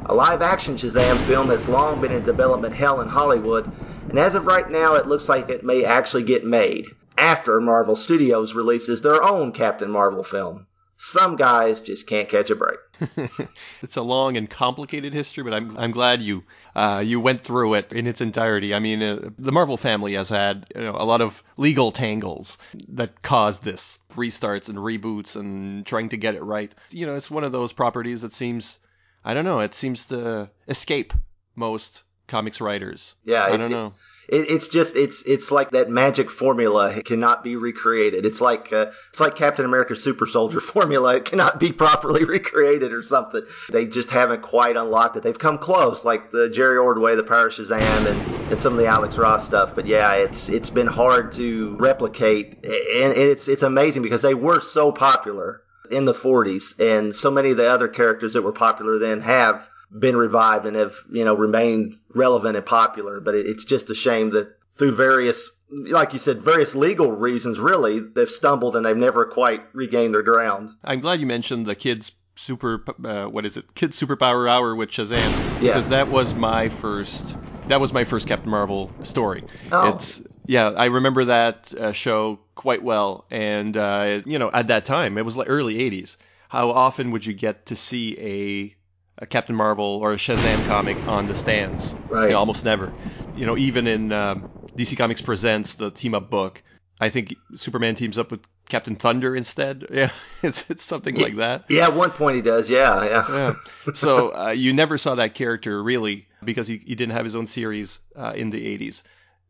A 0.05 0.13
live-action 0.13 0.75
Shazam 0.75 1.19
film 1.19 1.49
has 1.49 1.67
long 1.67 1.99
been 1.99 2.11
in 2.11 2.21
development 2.21 2.75
hell 2.75 3.01
in 3.01 3.07
Hollywood, 3.07 3.69
and 4.07 4.19
as 4.19 4.35
of 4.35 4.45
right 4.45 4.69
now, 4.69 4.93
it 4.93 5.07
looks 5.07 5.27
like 5.27 5.49
it 5.49 5.63
may 5.65 5.83
actually 5.83 6.23
get 6.23 6.45
made 6.45 6.85
after 7.17 7.59
Marvel 7.59 7.95
Studios 7.95 8.53
releases 8.53 9.01
their 9.01 9.23
own 9.23 9.51
Captain 9.51 9.89
Marvel 9.89 10.23
film. 10.23 10.67
Some 10.95 11.37
guys 11.37 11.81
just 11.81 12.05
can't 12.05 12.29
catch 12.29 12.51
a 12.51 12.55
break. 12.55 12.77
it's 13.81 13.97
a 13.97 14.01
long 14.01 14.37
and 14.37 14.49
complicated 14.49 15.13
history, 15.13 15.43
but 15.43 15.53
I'm 15.53 15.77
I'm 15.77 15.91
glad 15.91 16.21
you 16.21 16.43
uh, 16.75 17.01
you 17.05 17.19
went 17.19 17.41
through 17.41 17.75
it 17.75 17.93
in 17.93 18.07
its 18.07 18.21
entirety. 18.21 18.73
I 18.73 18.79
mean, 18.79 19.01
uh, 19.01 19.29
the 19.37 19.51
Marvel 19.51 19.77
family 19.77 20.13
has 20.13 20.29
had 20.29 20.67
you 20.75 20.81
know, 20.81 20.95
a 20.95 21.05
lot 21.05 21.21
of 21.21 21.43
legal 21.57 21.91
tangles 21.91 22.57
that 22.89 23.21
caused 23.21 23.63
this 23.63 23.99
restarts 24.13 24.69
and 24.69 24.77
reboots 24.77 25.35
and 25.35 25.85
trying 25.85 26.09
to 26.09 26.17
get 26.17 26.35
it 26.35 26.43
right. 26.43 26.73
You 26.89 27.05
know, 27.05 27.15
it's 27.15 27.31
one 27.31 27.43
of 27.43 27.51
those 27.51 27.73
properties 27.73 28.21
that 28.21 28.33
seems 28.33 28.79
I 29.23 29.33
don't 29.33 29.45
know, 29.45 29.59
it 29.59 29.73
seems 29.73 30.07
to 30.07 30.49
escape 30.67 31.13
most 31.55 32.03
comics 32.27 32.61
writers. 32.61 33.15
Yeah, 33.23 33.43
I 33.43 33.57
don't 33.57 33.71
know. 33.71 33.93
It, 34.31 34.49
it's 34.49 34.67
just 34.69 34.95
it's 34.95 35.21
it's 35.23 35.51
like 35.51 35.71
that 35.71 35.89
magic 35.89 36.31
formula 36.31 36.89
it 36.91 37.05
cannot 37.05 37.43
be 37.43 37.55
recreated. 37.57 38.25
It's 38.25 38.41
like 38.41 38.71
uh, 38.73 38.91
it's 39.09 39.19
like 39.19 39.35
Captain 39.35 39.65
America's 39.65 40.03
super 40.03 40.25
soldier 40.25 40.59
formula. 40.61 41.17
It 41.17 41.25
cannot 41.25 41.59
be 41.59 41.71
properly 41.71 42.23
recreated 42.37 42.93
or 42.93 43.03
something. 43.03 43.43
They 43.69 43.85
just 43.85 44.09
haven't 44.09 44.41
quite 44.41 44.77
unlocked 44.77 45.17
it. 45.17 45.23
They've 45.23 45.37
come 45.37 45.57
close, 45.57 46.05
like 46.05 46.31
the 46.31 46.49
Jerry 46.49 46.77
Ordway, 46.77 47.15
the 47.15 47.23
Power 47.23 47.49
Shazam, 47.49 48.09
and, 48.09 48.23
and 48.49 48.59
some 48.59 48.73
of 48.73 48.79
the 48.79 48.87
Alex 48.87 49.17
Ross 49.17 49.45
stuff. 49.45 49.75
But 49.75 49.85
yeah, 49.85 50.13
it's 50.15 50.49
it's 50.49 50.69
been 50.69 50.87
hard 50.87 51.33
to 51.33 51.75
replicate, 51.79 52.65
and 52.65 53.13
it's 53.13 53.47
it's 53.49 53.63
amazing 53.63 54.01
because 54.01 54.21
they 54.21 54.33
were 54.33 54.61
so 54.61 54.91
popular 54.91 55.61
in 55.89 56.05
the 56.05 56.13
40s, 56.13 56.79
and 56.79 57.13
so 57.13 57.29
many 57.29 57.51
of 57.51 57.57
the 57.57 57.69
other 57.69 57.89
characters 57.89 58.33
that 58.33 58.43
were 58.43 58.53
popular 58.53 58.97
then 58.97 59.19
have 59.19 59.69
been 59.99 60.15
revived 60.15 60.65
and 60.65 60.75
have 60.75 60.95
you 61.11 61.25
know 61.25 61.35
remained 61.35 61.95
relevant 62.15 62.55
and 62.55 62.65
popular. 62.65 63.19
But 63.19 63.35
it, 63.35 63.45
it's 63.47 63.65
just 63.65 63.89
a 63.89 63.95
shame 63.95 64.29
that 64.31 64.55
through 64.75 64.93
various, 64.95 65.49
like 65.69 66.13
you 66.13 66.19
said, 66.19 66.41
various 66.41 66.75
legal 66.75 67.11
reasons, 67.11 67.59
really, 67.59 67.99
they've 67.99 68.29
stumbled 68.29 68.75
and 68.75 68.85
they've 68.85 68.95
never 68.95 69.25
quite 69.25 69.61
regained 69.73 70.13
their 70.13 70.23
ground. 70.23 70.69
I'm 70.83 71.01
glad 71.01 71.19
you 71.19 71.25
mentioned 71.25 71.65
the 71.65 71.75
kids 71.75 72.15
super 72.37 72.83
uh, 73.03 73.25
what 73.25 73.45
is 73.45 73.57
it 73.57 73.75
kids 73.75 73.99
superpower 73.99 74.49
hour 74.49 74.73
with 74.73 74.89
shazam 74.89 75.37
Yeah. 75.59 75.73
because 75.73 75.89
that 75.89 76.07
was 76.09 76.33
my 76.33 76.69
first 76.69 77.37
that 77.67 77.81
was 77.81 77.91
my 77.93 78.05
first 78.05 78.25
captain 78.25 78.49
marvel 78.49 78.95
story 79.01 79.43
Oh. 79.71 79.93
it's 79.93 80.21
yeah 80.47 80.69
i 80.69 80.85
remember 80.85 81.25
that 81.25 81.73
uh, 81.75 81.91
show 81.91 82.39
quite 82.55 82.83
well 82.83 83.25
and 83.29 83.75
uh, 83.75 84.21
you 84.25 84.39
know 84.39 84.49
at 84.53 84.67
that 84.67 84.85
time 84.85 85.17
it 85.17 85.25
was 85.25 85.35
like 85.35 85.47
early 85.49 85.75
80s 85.75 86.15
how 86.47 86.71
often 86.71 87.11
would 87.11 87.25
you 87.25 87.33
get 87.33 87.65
to 87.67 87.75
see 87.75 88.17
a, 88.17 88.75
a 89.21 89.25
captain 89.25 89.55
marvel 89.55 89.85
or 89.85 90.13
a 90.13 90.17
shazam 90.17 90.63
comic 90.65 91.01
on 91.05 91.27
the 91.27 91.35
stands 91.35 91.95
Right. 92.09 92.25
You 92.25 92.29
know, 92.31 92.39
almost 92.39 92.65
never 92.65 92.95
you 93.33 93.45
know 93.45 93.57
even 93.57 93.87
in 93.87 94.11
um, 94.11 94.47
dc 94.77 94.97
comics 94.97 95.21
presents 95.21 95.75
the 95.75 95.91
team 95.91 96.13
up 96.13 96.29
book 96.29 96.61
i 96.99 97.09
think 97.09 97.35
superman 97.55 97.95
teams 97.95 98.17
up 98.17 98.31
with 98.31 98.41
captain 98.69 98.95
thunder 98.95 99.35
instead 99.35 99.85
yeah 99.91 100.11
it's, 100.43 100.69
it's 100.69 100.83
something 100.83 101.15
like 101.15 101.35
that 101.37 101.65
Yeah, 101.69 101.87
at 101.87 101.95
one 101.95 102.11
point 102.11 102.35
he 102.35 102.41
does. 102.41 102.69
Yeah, 102.69 103.03
yeah. 103.03 103.25
yeah. 103.29 103.55
So 103.93 104.33
uh, 104.35 104.49
you 104.49 104.73
never 104.73 104.97
saw 104.97 105.15
that 105.15 105.33
character 105.33 105.81
really 105.83 106.27
because 106.43 106.67
he, 106.67 106.77
he 106.77 106.95
didn't 106.95 107.11
have 107.13 107.25
his 107.25 107.35
own 107.35 107.47
series 107.47 108.01
uh, 108.15 108.33
in 108.35 108.49
the 108.49 108.65
80s. 108.77 109.03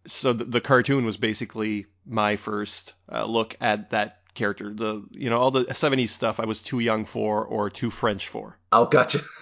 So 0.07 0.33
the, 0.33 0.45
the 0.45 0.61
cartoon 0.61 1.05
was 1.05 1.17
basically 1.17 1.85
my 2.05 2.35
first 2.35 2.93
uh, 3.11 3.25
look 3.25 3.55
at 3.61 3.91
that 3.91 4.20
character. 4.33 4.73
The 4.73 5.03
you 5.11 5.29
know 5.29 5.39
all 5.39 5.51
the 5.51 5.65
70s 5.65 6.09
stuff 6.09 6.39
I 6.39 6.45
was 6.45 6.61
too 6.61 6.79
young 6.79 7.05
for 7.05 7.43
or 7.43 7.69
too 7.69 7.89
French 7.89 8.27
for. 8.27 8.57
Oh, 8.71 8.85
gotcha. 8.85 9.19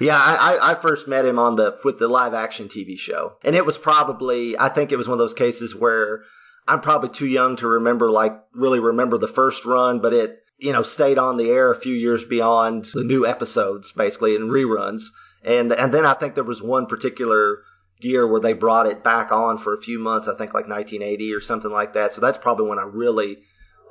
yeah, 0.00 0.18
I, 0.18 0.58
I 0.62 0.74
first 0.74 1.06
met 1.06 1.24
him 1.24 1.38
on 1.38 1.56
the 1.56 1.78
with 1.84 1.98
the 1.98 2.08
live 2.08 2.34
action 2.34 2.68
TV 2.68 2.98
show, 2.98 3.36
and 3.42 3.54
it 3.54 3.64
was 3.64 3.78
probably 3.78 4.58
I 4.58 4.68
think 4.68 4.92
it 4.92 4.96
was 4.96 5.08
one 5.08 5.14
of 5.14 5.20
those 5.20 5.34
cases 5.34 5.74
where 5.74 6.24
I'm 6.66 6.80
probably 6.80 7.10
too 7.10 7.26
young 7.26 7.56
to 7.56 7.68
remember 7.68 8.10
like 8.10 8.36
really 8.52 8.80
remember 8.80 9.18
the 9.18 9.28
first 9.28 9.64
run, 9.64 10.00
but 10.00 10.12
it 10.12 10.42
you 10.58 10.72
know 10.72 10.82
stayed 10.82 11.18
on 11.18 11.36
the 11.36 11.50
air 11.50 11.70
a 11.70 11.76
few 11.76 11.94
years 11.94 12.24
beyond 12.24 12.86
the 12.94 13.04
new 13.04 13.26
episodes 13.26 13.92
basically 13.92 14.34
in 14.34 14.48
reruns, 14.48 15.04
and 15.44 15.72
and 15.72 15.92
then 15.92 16.06
I 16.06 16.14
think 16.14 16.34
there 16.34 16.44
was 16.44 16.62
one 16.62 16.86
particular 16.86 17.58
year 18.04 18.26
where 18.26 18.40
they 18.40 18.52
brought 18.52 18.86
it 18.86 19.02
back 19.02 19.32
on 19.32 19.58
for 19.58 19.74
a 19.74 19.80
few 19.80 19.98
months. 19.98 20.28
I 20.28 20.36
think 20.36 20.54
like 20.54 20.68
1980 20.68 21.34
or 21.34 21.40
something 21.40 21.70
like 21.70 21.94
that. 21.94 22.14
So 22.14 22.20
that's 22.20 22.38
probably 22.38 22.68
when 22.68 22.78
I 22.78 22.84
really 22.84 23.38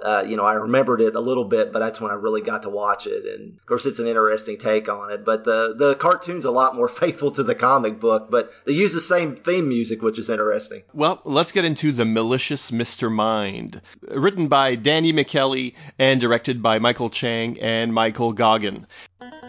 uh, 0.04 0.26
you 0.28 0.36
know, 0.36 0.43
I 0.43 0.56
remembered 0.56 0.99
it 0.99 1.15
a 1.15 1.19
little 1.21 1.45
bit, 1.45 1.71
but 1.71 1.80
that's 1.80 2.02
when 2.02 2.12
I 2.12 2.15
really 2.15 2.41
got 2.41 2.63
to 2.63 2.69
watch 2.69 3.08
it. 3.08 3.26
And 3.26 3.58
of 3.58 3.65
course, 3.65 3.86
it's 3.86 3.99
an 3.99 4.08
interesting 4.08 4.58
take 4.58 4.89
on 4.89 5.12
it. 5.12 5.23
But 5.23 5.45
the 5.45 5.73
the 5.78 5.95
cartoon's 5.95 6.43
a 6.43 6.52
lot 6.52 6.76
more 6.76 6.88
faithful 6.89 7.32
to 7.32 7.43
the 7.43 7.56
comic 7.56 8.02
book, 8.02 8.30
but 8.30 8.52
they 8.65 8.73
use 8.73 8.93
the 8.93 9.02
same 9.02 9.36
theme 9.36 9.69
music, 9.69 10.02
which 10.02 10.19
is 10.19 10.30
interesting. 10.30 10.84
Well, 10.93 11.21
let's 11.23 11.54
get 11.54 11.63
into 11.63 11.93
The 11.93 12.06
Malicious 12.06 12.71
Mr. 12.71 13.10
Mind. 13.10 13.82
Written 14.10 14.49
by 14.49 14.76
Danny 14.76 15.13
McKelly 15.13 15.73
and 15.97 16.19
directed 16.19 16.62
by 16.62 16.80
Michael 16.80 17.10
Chang 17.10 17.60
and 17.62 17.93
Michael 17.93 18.34
Goguen. 18.34 18.86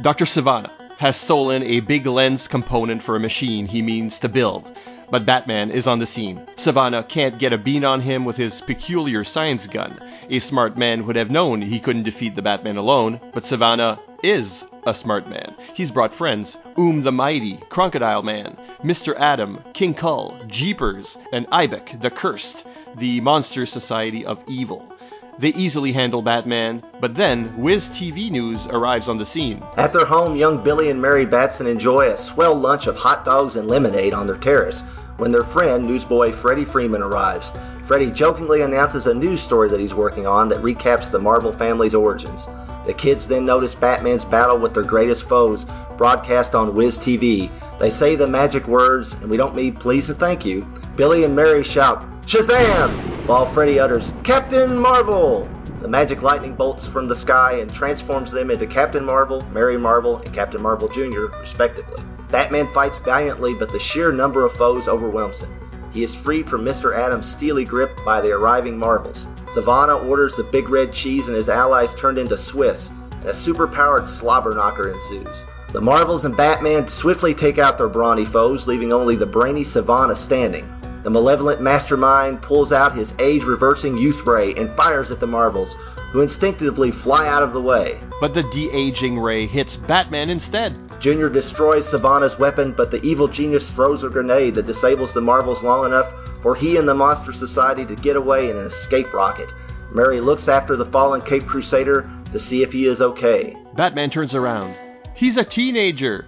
Dr. 0.03 0.25
Sivana 0.25 0.71
has 0.99 1.17
stolen 1.17 1.63
a 1.63 1.81
big 1.81 2.07
lens 2.07 2.49
component 2.49 3.03
for 3.03 3.17
a 3.17 3.21
machine 3.21 3.67
he 3.67 3.83
means 3.83 4.19
to 4.21 4.29
build. 4.29 4.77
But 5.11 5.27
Batman 5.27 5.71
is 5.71 5.87
on 5.87 5.99
the 5.99 6.07
scene. 6.07 6.41
Sivana 6.57 7.07
can't 7.09 7.39
get 7.39 7.53
a 7.53 7.59
bean 7.59 7.85
on 7.85 8.01
him 8.01 8.25
with 8.25 8.37
his 8.37 8.61
peculiar 8.63 9.23
science 9.25 9.67
gun. 9.67 10.01
A 10.31 10.39
smart 10.39 10.77
man 10.77 11.07
would 11.07 11.17
have 11.17 11.31
known 11.31 11.61
he 11.61 11.79
couldn't 11.79 12.05
defeat 12.05 12.35
the 12.35 12.43
Batman 12.43 12.77
alone, 12.77 13.21
but 13.33 13.45
Sivana 13.45 13.99
is 14.23 14.65
a 14.87 14.95
smart 14.95 15.29
man. 15.29 15.55
He's 15.75 15.91
brought 15.91 16.15
friends 16.15 16.57
Oom 16.79 17.03
the 17.03 17.13
Mighty, 17.13 17.59
Crocodile 17.69 18.23
Man, 18.23 18.57
Mr. 18.83 19.19
Atom, 19.21 19.61
King 19.75 19.95
Kull, 19.95 20.37
Jeepers, 20.47 21.19
and 21.33 21.47
Ibac 21.49 22.01
the 22.01 22.11
Cursed, 22.11 22.65
the 22.97 23.21
Monster 23.21 23.67
Society 23.67 24.25
of 24.25 24.43
Evil. 24.49 24.94
They 25.39 25.49
easily 25.49 25.91
handle 25.91 26.23
Batman, 26.23 26.83
but 27.01 27.17
then 27.17 27.53
Wiz 27.57 27.89
TV 27.89 28.31
News 28.31 28.69
arrives 28.69 29.09
on 29.09 29.19
the 29.19 29.27
scene. 29.27 29.63
At 29.77 29.93
their 29.93 30.05
home, 30.05 30.37
young 30.37 30.63
Billy 30.63 30.91
and 30.91 31.03
Mary 31.03 31.27
Batson 31.27 31.67
enjoy 31.67 32.09
a 32.09 32.17
swell 32.17 32.55
lunch 32.55 32.87
of 32.87 32.95
hot 32.95 33.25
dogs 33.25 33.57
and 33.57 33.67
lemonade 33.67 34.15
on 34.15 34.27
their 34.27 34.37
terrace 34.37 34.85
when 35.17 35.33
their 35.33 35.45
friend, 35.45 35.87
newsboy 35.87 36.33
Freddie 36.33 36.65
Freeman, 36.65 37.03
arrives. 37.03 37.53
Freddie 37.85 38.13
jokingly 38.13 38.63
announces 38.63 39.07
a 39.07 39.15
news 39.15 39.41
story 39.41 39.69
that 39.69 39.81
he's 39.81 39.95
working 39.95 40.27
on 40.27 40.49
that 40.49 40.63
recaps 40.63 41.11
the 41.11 41.19
Marvel 41.19 41.53
family's 41.53 41.95
origins. 41.95 42.49
The 42.87 42.95
kids 42.95 43.27
then 43.27 43.45
notice 43.45 43.75
Batman's 43.75 44.25
battle 44.25 44.59
with 44.59 44.75
their 44.75 44.85
greatest 44.85 45.29
foes 45.29 45.67
broadcast 45.97 46.55
on 46.55 46.75
Wiz 46.75 46.99
TV. 46.99 47.51
They 47.79 47.91
say 47.91 48.15
the 48.15 48.27
magic 48.27 48.69
words, 48.69 49.15
and 49.15 49.29
we 49.29 49.37
don't 49.37 49.57
mean 49.57 49.75
please 49.75 50.11
and 50.11 50.19
thank 50.19 50.45
you. 50.45 50.67
Billy 50.97 51.25
and 51.25 51.35
Mary 51.35 51.65
shout, 51.65 52.05
Shazam! 52.27 53.14
While 53.27 53.47
Freddy 53.47 53.81
utters, 53.81 54.13
Captain 54.23 54.77
Marvel! 54.77 55.49
The 55.79 55.89
magic 55.89 56.21
lightning 56.21 56.53
bolts 56.53 56.87
from 56.87 57.09
the 57.09 57.17
sky 57.17 57.53
and 57.53 57.73
transforms 57.73 58.31
them 58.31 58.51
into 58.51 58.67
Captain 58.67 59.03
Marvel, 59.03 59.43
Mary 59.51 59.79
Marvel, 59.79 60.19
and 60.19 60.31
Captain 60.31 60.61
Marvel 60.61 60.89
Jr., 60.89 61.29
respectively. 61.41 62.05
Batman 62.31 62.71
fights 62.75 62.99
valiantly, 62.99 63.55
but 63.55 63.73
the 63.73 63.79
sheer 63.79 64.13
number 64.13 64.45
of 64.45 64.53
foes 64.53 64.89
overwhelms 64.89 65.41
him. 65.41 65.49
He 65.91 66.05
is 66.05 66.15
freed 66.15 66.51
from 66.51 66.67
Mr. 66.67 66.95
Atom's 66.95 67.27
steely 67.27 67.65
grip 67.65 67.99
by 68.05 68.21
the 68.21 68.31
arriving 68.31 68.77
Marvels. 68.79 69.27
Sivana 69.47 70.07
orders 70.07 70.35
the 70.35 70.45
Big 70.45 70.69
Red 70.69 70.93
Cheese 70.93 71.27
and 71.27 71.37
his 71.37 71.49
allies 71.49 71.95
turned 71.95 72.19
into 72.19 72.37
Swiss, 72.37 72.91
and 73.11 73.31
a 73.31 73.33
superpowered 73.33 74.07
slobber 74.07 74.55
knocker 74.55 74.91
ensues. 74.91 75.47
The 75.73 75.81
Marvels 75.81 76.27
and 76.27 76.37
Batman 76.37 76.89
swiftly 76.89 77.33
take 77.33 77.59
out 77.59 77.79
their 77.79 77.89
brawny 77.89 78.27
foes, 78.27 78.69
leaving 78.69 78.93
only 78.93 79.17
the 79.17 79.25
brainy 79.25 79.65
Sivana 79.65 80.15
standing. 80.15 80.69
The 81.05 81.11
malevolent 81.11 81.61
mastermind 81.61 82.41
pulls 82.41 82.73
out 82.73 82.95
his 82.95 83.15
age 83.19 83.45
reversing 83.45 83.99
youth 83.99 84.27
ray 84.27 84.55
and 84.55 84.75
fires 84.75 85.11
at 85.11 85.21
the 85.21 85.27
Marvels, 85.27 85.77
who 86.13 86.23
instinctively 86.23 86.91
fly 86.91 87.29
out 87.29 87.43
of 87.43 87.53
the 87.53 87.61
way. 87.61 88.01
But 88.23 88.33
the 88.33 88.43
de 88.45 88.71
aging 88.71 89.21
ray 89.21 89.45
hits 89.45 89.77
Batman 89.77 90.31
instead. 90.31 90.75
Junior 91.01 91.29
destroys 91.29 91.87
Sivana's 91.87 92.39
weapon, 92.39 92.73
but 92.75 92.91
the 92.91 93.03
evil 93.03 93.29
genius 93.29 93.71
throws 93.71 94.03
a 94.03 94.09
grenade 94.09 94.55
that 94.55 94.65
disables 94.65 95.13
the 95.13 95.21
Marvels 95.21 95.63
long 95.63 95.85
enough 95.85 96.11
for 96.41 96.55
he 96.55 96.79
and 96.79 96.89
the 96.89 96.95
Monster 96.95 97.35
Society 97.35 97.85
to 97.85 97.95
get 97.97 98.17
away 98.17 98.49
in 98.49 98.57
an 98.57 98.65
escape 98.65 99.13
rocket. 99.13 99.53
Mary 99.93 100.23
looks 100.23 100.49
after 100.49 100.75
the 100.75 100.87
fallen 100.87 101.21
Cape 101.21 101.47
Crusader 101.47 102.11
to 102.33 102.39
see 102.39 102.63
if 102.63 102.73
he 102.73 102.87
is 102.87 103.03
okay. 103.03 103.55
Batman 103.75 104.09
turns 104.09 104.35
around. 104.35 104.75
He's 105.15 105.37
a 105.37 105.45
teenager. 105.45 106.25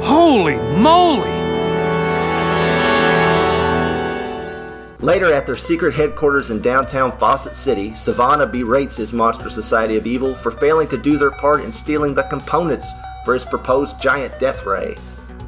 Holy 0.00 0.56
moly! 0.78 1.41
Later, 5.02 5.32
at 5.32 5.46
their 5.46 5.56
secret 5.56 5.94
headquarters 5.94 6.50
in 6.50 6.62
downtown 6.62 7.10
Fawcett 7.18 7.56
City, 7.56 7.90
Sivana 7.90 8.46
berates 8.46 8.96
his 8.96 9.12
Monster 9.12 9.50
Society 9.50 9.96
of 9.96 10.06
Evil 10.06 10.36
for 10.36 10.52
failing 10.52 10.86
to 10.88 10.96
do 10.96 11.18
their 11.18 11.32
part 11.32 11.64
in 11.64 11.72
stealing 11.72 12.14
the 12.14 12.22
components 12.22 12.88
for 13.24 13.34
his 13.34 13.44
proposed 13.44 14.00
giant 14.00 14.38
death 14.38 14.64
ray. 14.64 14.96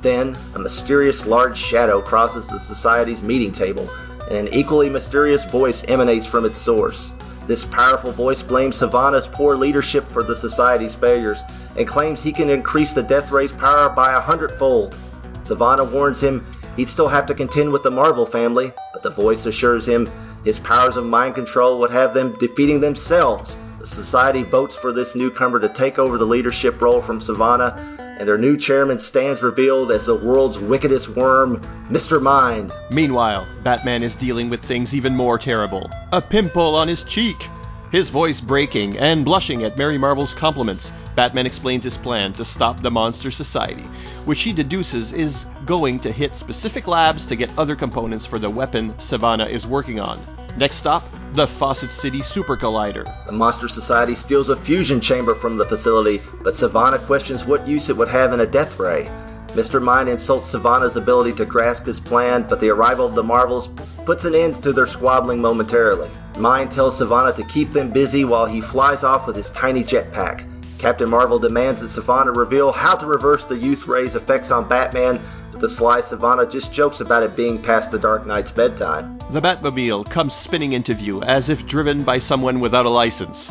Then, 0.03 0.37
a 0.57 0.59
mysterious 0.59 1.25
large 1.25 1.57
shadow 1.57 2.03
crosses 2.03 2.49
the 2.49 2.59
Society's 2.59 3.23
meeting 3.23 3.53
table, 3.53 3.88
and 4.29 4.37
an 4.37 4.49
equally 4.53 4.90
mysterious 4.90 5.45
voice 5.45 5.85
emanates 5.87 6.27
from 6.27 6.45
its 6.45 6.59
source. 6.59 7.12
This 7.47 7.64
powerful 7.64 8.11
voice 8.11 8.43
blames 8.43 8.81
Sivana's 8.81 9.29
poor 9.29 9.55
leadership 9.55 10.05
for 10.11 10.25
the 10.25 10.35
Society's 10.35 10.97
failures 10.97 11.45
and 11.77 11.87
claims 11.87 12.21
he 12.21 12.33
can 12.33 12.51
increase 12.51 12.93
the 12.93 13.05
Death 13.05 13.31
Ray's 13.31 13.53
power 13.53 13.88
by 13.88 14.14
a 14.14 14.21
hundredfold. 14.21 14.97
Sivana 15.45 15.88
warns 15.88 16.21
him 16.21 16.45
he'd 16.77 16.89
still 16.89 17.09
have 17.09 17.27
to 17.27 17.35
contend 17.35 17.73
with 17.73 17.83
the 17.83 17.91
Marvel 17.91 18.27
family, 18.27 18.73
but 18.93 19.03
the 19.03 19.11
voice 19.11 19.47
assures 19.47 19.87
him 19.87 20.11
his 20.45 20.59
powers 20.59 20.97
of 20.97 21.07
mind 21.07 21.35
control 21.35 21.81
would 21.81 21.91
have 21.91 22.13
them 22.13 22.37
defeating 22.39 22.81
themselves. 22.81 23.57
The 23.81 23.87
Society 23.87 24.43
votes 24.43 24.77
for 24.77 24.93
this 24.93 25.15
newcomer 25.15 25.59
to 25.61 25.69
take 25.69 25.99
over 25.99 26.19
the 26.19 26.27
leadership 26.27 26.81
role 26.81 27.01
from 27.01 27.21
Sivana, 27.21 27.77
and 28.19 28.29
their 28.29 28.39
new 28.39 28.57
chairman 28.57 28.99
stands 28.99 29.43
revealed 29.43 29.91
as 29.91 30.07
the 30.07 30.15
world's 30.15 30.59
wickedest 30.59 31.09
worm, 31.11 31.61
Mr. 31.91 32.21
Mind. 32.21 32.73
Meanwhile, 32.91 33.47
Batman 33.63 34.03
is 34.03 34.15
dealing 34.15 34.51
with 34.51 34.63
things 34.63 34.95
even 34.95 35.17
more 35.17 35.39
terrible. 35.39 35.91
A 36.13 36.23
pimple 36.23 36.77
on 36.77 36.89
his 36.89 37.05
cheek. 37.05 37.49
His 37.91 38.11
voice 38.11 38.41
breaking 38.41 38.99
and 38.99 39.25
blushing 39.25 39.65
at 39.65 39.79
Mary 39.79 39.99
Marvel's 39.99 40.35
compliments. 40.35 40.93
Batman 41.14 41.46
explains 41.46 41.85
his 41.85 41.96
plan 41.96 42.33
to 42.35 42.44
stop 42.44 42.81
the 42.81 42.90
Monster 42.90 43.31
Society, 43.31 43.85
which 44.24 44.42
he 44.42 44.53
deduces 44.53 45.12
is 45.12 45.46
going 45.64 46.00
to 46.00 46.11
hit 46.11 46.37
specific 46.37 46.87
labs 46.87 47.24
to 47.27 47.37
get 47.37 47.57
other 47.57 47.77
components 47.77 48.27
for 48.27 48.38
the 48.38 48.50
weapon 48.50 48.92
Sivana 48.94 49.48
is 49.48 49.66
working 49.66 50.00
on. 50.00 50.18
Next 50.57 50.77
stop, 50.77 51.05
the 51.33 51.46
Fawcett 51.46 51.90
City 51.90 52.22
Super 52.22 52.57
Collider. 52.57 53.27
The 53.27 53.33
Monster 53.33 53.68
Society 53.68 54.14
steals 54.14 54.48
a 54.48 54.57
fusion 54.57 55.00
chamber 55.00 55.35
from 55.35 55.57
the 55.57 55.66
facility, 55.66 56.20
but 56.42 56.55
Sivana 56.55 57.05
questions 57.07 57.44
what 57.44 57.66
use 57.66 57.90
it 57.90 57.96
would 57.96 58.09
have 58.09 58.33
in 58.33 58.40
a 58.40 58.46
death 58.46 58.79
ray. 58.79 59.11
Mr. 59.48 59.81
Mind 59.81 60.09
insults 60.09 60.53
Sivana's 60.53 60.96
ability 60.96 61.33
to 61.35 61.44
grasp 61.44 61.87
his 61.87 62.00
plan, 62.00 62.44
but 62.48 62.59
the 62.59 62.70
arrival 62.70 63.07
of 63.07 63.14
the 63.14 63.22
Marvels 63.22 63.68
puts 64.05 64.24
an 64.24 64.35
end 64.35 64.61
to 64.62 64.72
their 64.72 64.87
squabbling 64.87 65.40
momentarily. 65.40 66.11
Mind 66.38 66.72
tells 66.72 66.98
Sivana 66.98 67.35
to 67.37 67.44
keep 67.44 67.72
them 67.72 67.90
busy 67.90 68.24
while 68.24 68.46
he 68.46 68.61
flies 68.61 69.05
off 69.05 69.29
with 69.29 69.37
his 69.37 69.50
tiny 69.50 69.85
jetpack. 69.85 70.44
Captain 70.79 71.09
Marvel 71.09 71.39
demands 71.39 71.81
that 71.81 71.91
Sivana 71.91 72.37
reveal 72.37 72.73
how 72.73 72.95
to 72.97 73.07
reverse 73.07 73.45
the 73.45 73.57
Youth 73.57 73.87
Ray's 73.87 74.17
effects 74.17 74.51
on 74.51 74.69
Batman, 74.69 75.21
but 75.53 75.61
the 75.61 75.69
sly 75.69 76.01
Sivana 76.01 76.51
just 76.51 76.73
jokes 76.73 77.01
about 77.01 77.23
it 77.23 77.37
being 77.37 77.63
past 77.63 77.91
the 77.91 77.99
Dark 77.99 78.27
Knight's 78.27 78.51
bedtime. 78.51 79.19
The 79.31 79.41
Batmobile 79.41 80.11
comes 80.11 80.35
spinning 80.35 80.73
into 80.73 80.95
view 80.95 81.23
as 81.23 81.49
if 81.49 81.67
driven 81.67 82.03
by 82.03 82.19
someone 82.19 82.61
without 82.61 82.87
a 82.87 82.91
license. 82.91 83.51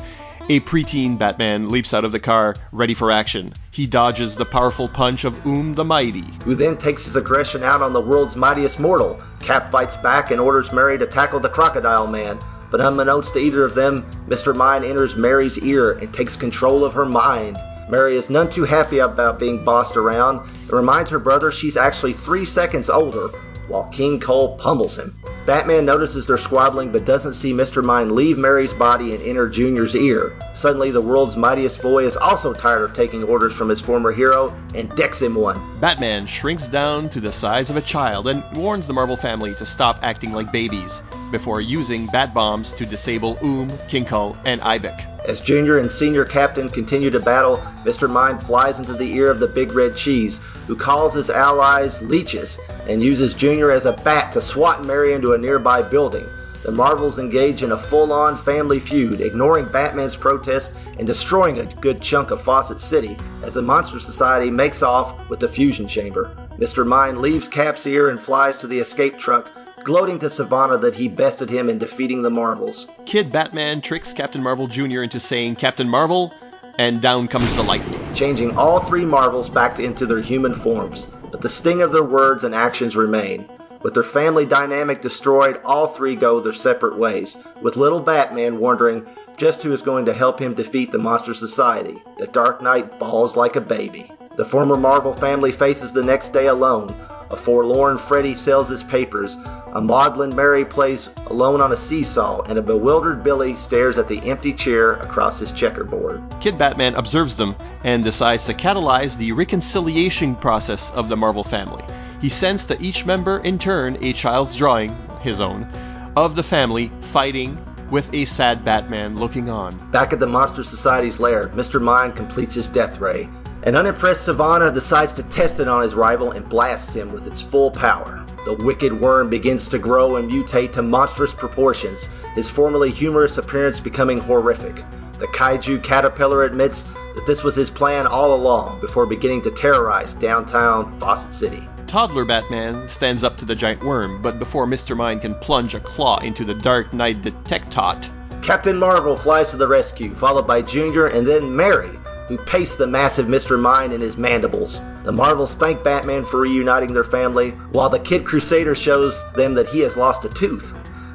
A 0.50 0.60
preteen 0.60 1.18
Batman 1.18 1.70
leaps 1.70 1.94
out 1.94 2.04
of 2.04 2.12
the 2.12 2.20
car, 2.20 2.54
ready 2.74 2.94
for 2.94 3.10
action. 3.10 3.54
He 3.72 3.88
dodges 3.88 4.36
the 4.36 4.44
powerful 4.44 4.90
punch 4.90 5.24
of 5.24 5.34
Oom 5.48 5.74
the 5.76 5.86
Mighty, 5.86 6.26
who 6.44 6.54
then 6.54 6.76
takes 6.76 7.06
his 7.06 7.16
aggression 7.16 7.64
out 7.64 7.82
on 7.82 7.94
the 7.94 8.02
world's 8.02 8.36
mightiest 8.36 8.78
mortal. 8.78 9.22
Cap 9.40 9.72
fights 9.72 9.96
back 9.96 10.32
and 10.32 10.42
orders 10.42 10.74
Mary 10.74 10.98
to 10.98 11.06
tackle 11.06 11.40
the 11.40 11.48
Crocodile 11.48 12.08
Man, 12.08 12.38
but 12.74 12.82
unbeknownst 12.82 13.34
to 13.34 13.40
either 13.40 13.64
of 13.64 13.76
them, 13.76 14.04
Mr. 14.28 14.56
Mind 14.56 14.84
enters 14.84 15.16
Mary's 15.16 15.60
ear 15.60 15.92
and 15.92 16.12
takes 16.12 16.36
control 16.36 16.84
of 16.84 16.92
her 16.92 17.06
mind. 17.06 17.56
Mary 17.88 18.18
is 18.18 18.32
none 18.32 18.50
too 18.50 18.64
happy 18.64 18.98
about 18.98 19.38
being 19.38 19.64
bossed 19.64 19.96
around 19.96 20.40
and 20.40 20.72
reminds 20.72 21.12
her 21.12 21.20
brother 21.20 21.52
she's 21.52 21.78
actually 21.78 22.14
three 22.14 22.46
seconds 22.46 22.90
older, 22.90 23.28
while 23.68 23.84
King 23.92 24.20
Kull 24.20 24.58
pummels 24.58 24.98
him. 24.98 25.16
Batman 25.46 25.86
notices 25.86 26.26
their 26.26 26.36
squabbling 26.36 26.92
but 26.92 27.06
doesn't 27.06 27.36
see 27.36 27.54
Mr. 27.54 27.84
Mind 27.84 28.12
leave 28.12 28.40
Mary's 28.40 28.74
body 28.74 29.14
and 29.14 29.24
enter 29.24 29.48
Junior's 29.48 29.96
ear. 29.96 30.34
Suddenly, 30.56 30.90
the 30.90 31.00
world's 31.00 31.38
mightiest 31.38 31.80
boy 31.80 32.06
is 32.08 32.18
also 32.18 32.54
tired 32.54 32.82
of 32.82 32.94
taking 32.94 33.24
orders 33.24 33.54
from 33.54 33.70
his 33.70 33.82
former 33.82 34.12
hero 34.12 34.52
and 34.74 34.90
decks 34.96 35.22
him 35.22 35.36
one. 35.36 35.80
Batman 35.80 36.26
shrinks 36.26 36.68
down 36.68 37.08
to 37.10 37.20
the 37.20 37.32
size 37.32 37.70
of 37.70 37.78
a 37.78 37.82
child 37.82 38.28
and 38.28 38.44
warns 38.58 38.88
the 38.88 38.94
Marvel 38.94 39.18
family 39.18 39.54
to 39.56 39.66
stop 39.68 40.00
acting 40.02 40.34
like 40.34 40.52
babies 40.52 41.04
before 41.34 41.62
using 41.62 42.06
bat 42.06 42.32
bombs 42.32 42.74
to 42.74 42.86
disable 42.86 43.40
um, 43.42 43.48
Oom, 43.48 43.80
King 43.90 44.06
Kull, 44.06 44.38
and 44.46 44.62
Ibac. 44.62 45.10
As 45.26 45.42
Junior 45.42 45.80
and 45.80 45.92
Senior 45.92 46.26
Captain 46.26 46.70
continue 46.70 47.10
to 47.10 47.20
battle, 47.20 47.58
Mr. 47.84 48.08
Mind 48.08 48.42
flies 48.42 48.78
into 48.78 48.94
the 48.94 49.12
ear 49.14 49.32
of 49.32 49.40
the 49.40 49.48
Big 49.48 49.72
Red 49.74 49.96
Cheese, 49.96 50.40
who 50.68 50.76
calls 50.76 51.12
his 51.14 51.32
allies 51.32 52.04
leeches 52.04 52.60
and 52.88 53.02
uses 53.02 53.34
Junior 53.34 53.72
as 53.72 53.86
a 53.86 53.94
bat 53.94 54.32
to 54.34 54.42
swat 54.42 54.86
Mary 54.86 55.14
into 55.14 55.34
a 55.34 55.38
nearby 55.38 55.82
building. 55.82 56.26
The 56.64 56.72
Marvels 56.72 57.18
engage 57.18 57.64
in 57.64 57.72
a 57.72 57.80
full 57.80 58.14
on 58.14 58.38
family 58.38 58.80
feud, 58.80 59.20
ignoring 59.20 59.66
Batman's 59.66 60.16
protest 60.16 60.76
and 61.00 61.08
destroying 61.08 61.60
a 61.60 61.66
good 61.66 62.00
chunk 62.00 62.30
of 62.30 62.44
Fawcett 62.44 62.80
City 62.80 63.18
as 63.42 63.56
the 63.56 63.62
Monster 63.64 64.00
Society 64.00 64.52
makes 64.52 64.84
off 64.84 65.16
with 65.30 65.40
the 65.40 65.48
fusion 65.48 65.88
chamber. 65.88 66.38
Mr. 66.60 66.86
Mind 66.86 67.18
leaves 67.18 67.48
Cap's 67.48 67.88
ear 67.88 68.10
and 68.10 68.22
flies 68.22 68.60
to 68.60 68.68
the 68.68 68.78
escape 68.78 69.18
truck, 69.18 69.52
gloating 69.84 70.20
to 70.20 70.28
Sivana 70.28 70.80
that 70.82 70.96
he 70.96 71.08
bested 71.08 71.50
him 71.50 71.70
in 71.70 71.78
defeating 71.78 72.22
the 72.22 72.30
Marvels. 72.30 72.88
Kid 73.06 73.32
Batman 73.32 73.82
tricks 73.82 74.14
Captain 74.14 74.42
Marvel 74.42 74.68
Jr. 74.68 75.04
into 75.04 75.20
saying 75.20 75.58
Captain 75.58 75.90
Marvel, 75.90 76.34
and 76.78 77.02
down 77.02 77.28
comes 77.28 77.54
the 77.54 77.64
lightning. 77.64 78.02
Changing 78.14 78.52
all 78.58 78.80
three 78.80 79.06
Marvels 79.06 79.50
back 79.50 79.80
into 79.80 80.06
their 80.06 80.22
human 80.22 80.54
forms, 80.54 81.08
but 81.32 81.42
the 81.42 81.50
sting 81.50 81.82
of 81.82 81.92
their 81.92 82.04
words 82.04 82.44
and 82.44 82.56
actions 82.56 82.96
remain. 82.96 83.48
With 83.84 83.96
their 83.96 84.04
family 84.04 84.46
dynamic 84.46 85.02
destroyed, 85.02 85.60
all 85.66 85.88
three 85.88 86.16
go 86.16 86.40
their 86.40 86.54
separate 86.54 86.98
ways, 86.98 87.36
with 87.62 87.76
little 87.76 88.00
Batman 88.00 88.60
wondering 88.60 89.06
just 89.36 89.62
who 89.62 89.74
is 89.74 89.82
going 89.82 90.06
to 90.06 90.14
help 90.14 90.40
him 90.40 90.54
defeat 90.54 90.92
the 90.92 90.98
Monster 90.98 91.34
Society. 91.34 92.02
The 92.18 92.28
Dark 92.28 92.62
Knight 92.62 92.98
bawls 92.98 93.36
like 93.36 93.58
a 93.58 93.62
baby. 93.62 94.12
The 94.38 94.46
former 94.46 94.78
Marvel 94.78 95.14
family 95.14 95.52
faces 95.52 95.92
the 95.92 96.04
next 96.04 96.30
day 96.30 96.48
alone, 96.48 96.96
a 97.34 97.36
forlorn 97.36 97.98
Freddy 97.98 98.36
sells 98.36 98.70
his 98.70 98.84
papers. 98.84 99.38
A 99.74 99.82
maudlin 99.82 100.36
Mary 100.36 100.64
plays 100.64 101.10
alone 101.28 101.62
on 101.62 101.72
a 101.72 101.78
seesaw, 101.78 102.44
and 102.44 102.60
a 102.60 102.62
bewildered 102.62 103.24
Billy 103.24 103.56
stares 103.56 103.98
at 103.98 104.08
the 104.08 104.20
empty 104.30 104.54
chair 104.54 104.94
across 104.94 105.40
his 105.40 105.52
checkerboard. 105.52 106.22
Kid 106.40 106.60
Batman 106.60 106.94
observes 106.94 107.36
them 107.36 107.56
and 107.84 108.04
decides 108.04 108.46
to 108.46 108.54
catalyze 108.54 109.18
the 109.18 109.32
reconciliation 109.32 110.36
process 110.36 110.92
of 110.92 111.10
the 111.10 111.18
Marvel 111.18 111.44
family. 111.44 111.84
He 112.22 112.30
sends 112.30 112.66
to 112.66 112.80
each 112.80 113.06
member 113.06 113.40
in 113.40 113.58
turn 113.58 113.98
a 114.02 114.14
child's 114.14 114.56
drawing, 114.56 114.96
his 115.22 115.42
own, 115.42 115.68
of 116.16 116.36
the 116.36 116.44
family 116.44 116.92
fighting 117.02 117.58
with 117.90 118.14
a 118.14 118.26
sad 118.26 118.64
Batman 118.64 119.18
looking 119.18 119.50
on. 119.50 119.92
Back 119.92 120.14
at 120.14 120.20
the 120.20 120.28
Monster 120.28 120.64
Society's 120.64 121.20
lair, 121.20 121.50
Mr. 121.50 121.82
Mind 121.82 122.16
completes 122.16 122.54
his 122.54 122.68
death 122.68 123.00
ray. 123.00 123.28
An 123.66 123.78
unimpressed 123.78 124.28
Sivana 124.28 124.74
decides 124.74 125.14
to 125.14 125.24
test 125.24 125.62
it 125.62 125.70
on 125.70 125.84
his 125.84 125.96
rival 125.96 126.32
and 126.32 126.50
blasts 126.50 126.92
him 126.92 127.14
with 127.14 127.28
its 127.28 127.42
full 127.42 127.72
power. 127.72 128.26
The 128.44 128.56
wicked 128.56 129.00
worm 129.00 129.30
begins 129.30 129.70
to 129.70 129.80
grow 129.80 130.18
and 130.18 130.30
mutate 130.30 130.74
to 130.74 130.82
monstrous 130.82 131.34
proportions, 131.34 132.10
his 132.36 132.50
formerly 132.50 132.92
humorous 132.92 133.38
appearance 133.38 133.80
becoming 133.80 134.20
horrific. 134.20 134.84
The 135.20 135.28
kaiju 135.28 135.82
caterpillar 135.82 136.44
admits 136.44 136.86
that 137.16 137.26
this 137.26 137.42
was 137.42 137.56
his 137.56 137.70
plan 137.70 138.06
all 138.06 138.36
along 138.36 138.82
before 138.82 139.06
beginning 139.06 139.44
to 139.44 139.52
terrorize 139.52 140.14
downtown 140.16 141.00
Fawcett 141.00 141.34
City. 141.34 141.66
Toddler 141.88 142.26
Batman 142.26 142.90
stands 142.90 143.24
up 143.24 143.38
to 143.38 143.46
the 143.46 143.56
giant 143.56 143.82
worm, 143.82 144.22
but 144.22 144.40
before 144.40 144.68
Mr. 144.68 144.98
Mind 144.98 145.22
can 145.22 145.36
plunge 145.36 145.74
a 145.74 145.80
claw 145.80 146.18
into 146.18 146.44
the 146.44 146.56
Dark 146.56 146.92
Knight 146.92 147.22
Detectot, 147.22 148.10
Captain 148.44 148.78
Marvel 148.78 149.16
flies 149.16 149.52
to 149.52 149.58
the 149.58 149.70
rescue, 149.70 150.14
followed 150.14 150.46
by 150.46 150.62
Junior 150.62 151.08
and 151.08 151.26
then 151.26 151.56
Mary, 151.56 151.98
who 152.28 152.38
paste 152.38 152.78
the 152.78 152.88
massive 152.88 153.28
Mr. 153.28 153.60
Mind 153.60 153.94
in 153.94 154.02
his 154.02 154.18
mandibles. 154.18 154.80
The 155.04 155.12
Marvels 155.12 155.56
thank 155.56 155.84
Batman 155.84 156.24
for 156.24 156.40
reuniting 156.40 156.94
their 156.94 157.04
family, 157.04 157.52
while 157.72 157.90
the 157.90 158.00
Kid 158.00 158.26
Crusader 158.26 158.76
shows 158.76 159.24
them 159.34 159.54
that 159.56 159.68
he 159.68 159.80
has 159.82 159.98
lost 159.98 160.26
a 160.26 160.30
tooth. 160.30 160.74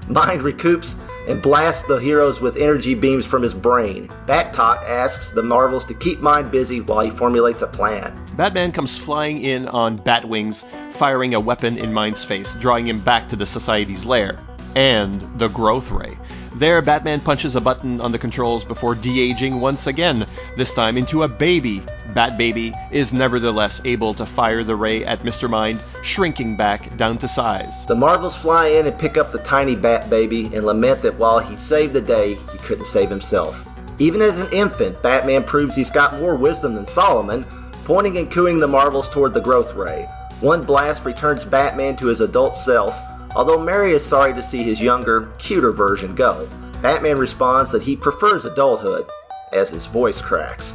Mind 0.09 0.43
recoups 0.43 0.95
and 1.29 1.43
blasts 1.43 1.85
the 1.85 1.97
heroes 1.97 2.41
with 2.41 2.57
energy 2.57 2.95
beams 2.95 3.27
from 3.27 3.43
his 3.43 3.53
brain. 3.53 4.11
Bat-Tot 4.27 4.83
asks 4.85 5.31
the 5.31 5.43
Marvels 5.43 5.85
to 5.85 5.95
keep 5.95 6.21
Mind 6.21 6.51
busy 6.51 6.81
while 6.81 7.05
he 7.05 7.11
formulates 7.11 7.61
a 7.61 7.67
plan. 7.67 8.19
Batman 8.37 8.73
comes 8.73 8.97
flying 8.97 9.43
in 9.43 9.69
on 9.69 9.99
Batwings, 9.99 10.65
firing 10.93 11.35
a 11.35 11.41
weapon 11.41 11.77
in 11.77 11.93
Mind's 11.93 12.25
face, 12.25 12.55
drawing 12.55 12.87
him 12.87 13.01
back 13.01 13.29
to 13.29 13.37
the 13.37 13.47
Society's 13.47 14.07
lair. 14.07 14.39
And 14.75 15.21
the 15.39 15.49
Growth 15.49 15.91
Ray. 15.91 16.17
There, 16.55 16.81
Batman 16.83 17.21
punches 17.21 17.57
a 17.57 17.61
button 17.61 18.01
on 18.01 18.11
the 18.11 18.19
controls 18.19 18.65
before 18.65 18.95
de-aging 18.95 19.61
once 19.61 19.87
again, 19.87 20.27
this 20.57 20.73
time 20.73 20.97
into 20.97 21.23
a 21.23 21.29
baby. 21.29 21.83
Bat 22.15 22.39
Baby 22.39 22.73
is 22.91 23.13
nevertheless 23.13 23.81
able 23.85 24.15
to 24.15 24.25
fire 24.25 24.65
the 24.65 24.75
ray 24.75 25.05
at 25.05 25.23
Mr. 25.23 25.49
Mind, 25.49 25.79
shrinking 26.03 26.57
back 26.57 26.97
down 26.97 27.19
to 27.19 27.29
size. 27.29 27.85
The 27.87 27.95
Marvels 27.95 28.37
fly 28.37 28.69
in 28.69 28.87
and 28.87 28.99
pick 28.99 29.19
up 29.19 29.31
the 29.31 29.39
tiny 29.39 29.77
Bat 29.77 30.09
Baby 30.09 30.47
and 30.55 30.65
lament 30.65 31.03
that 31.03 31.19
while 31.19 31.39
he 31.39 31.57
saved 31.57 31.93
the 31.93 32.01
day, 32.01 32.35
he 32.35 32.59
couldn't 32.59 32.87
save 32.87 33.11
himself. 33.11 33.65
Even 33.99 34.23
as 34.23 34.41
an 34.41 34.53
infant, 34.53 35.03
Batman 35.03 35.45
proves 35.45 35.75
he's 35.75 35.91
got 35.91 36.19
more 36.19 36.35
wisdom 36.35 36.75
than 36.75 36.87
Solomon, 36.87 37.45
pointing 37.85 38.17
and 38.17 38.31
cooing 38.31 38.59
the 38.59 38.67
Marvels 38.67 39.09
toward 39.09 39.35
the 39.35 39.41
growth 39.41 39.75
ray. 39.75 40.09
One 40.41 40.65
blast 40.65 41.05
returns 41.05 41.45
Batman 41.45 41.97
to 41.97 42.07
his 42.07 42.21
adult 42.21 42.55
self, 42.55 42.97
although 43.37 43.61
Mary 43.61 43.93
is 43.93 44.05
sorry 44.05 44.33
to 44.35 44.43
see 44.43 44.63
his 44.63 44.81
younger, 44.81 45.33
cuter 45.39 45.73
version 45.73 46.15
go. 46.15 46.49
Batman 46.83 47.19
responds 47.19 47.73
that 47.73 47.83
he 47.83 47.97
prefers 47.97 48.45
adulthood, 48.45 49.07
as 49.53 49.71
his 49.71 49.87
voice 49.87 50.21
cracks. 50.21 50.75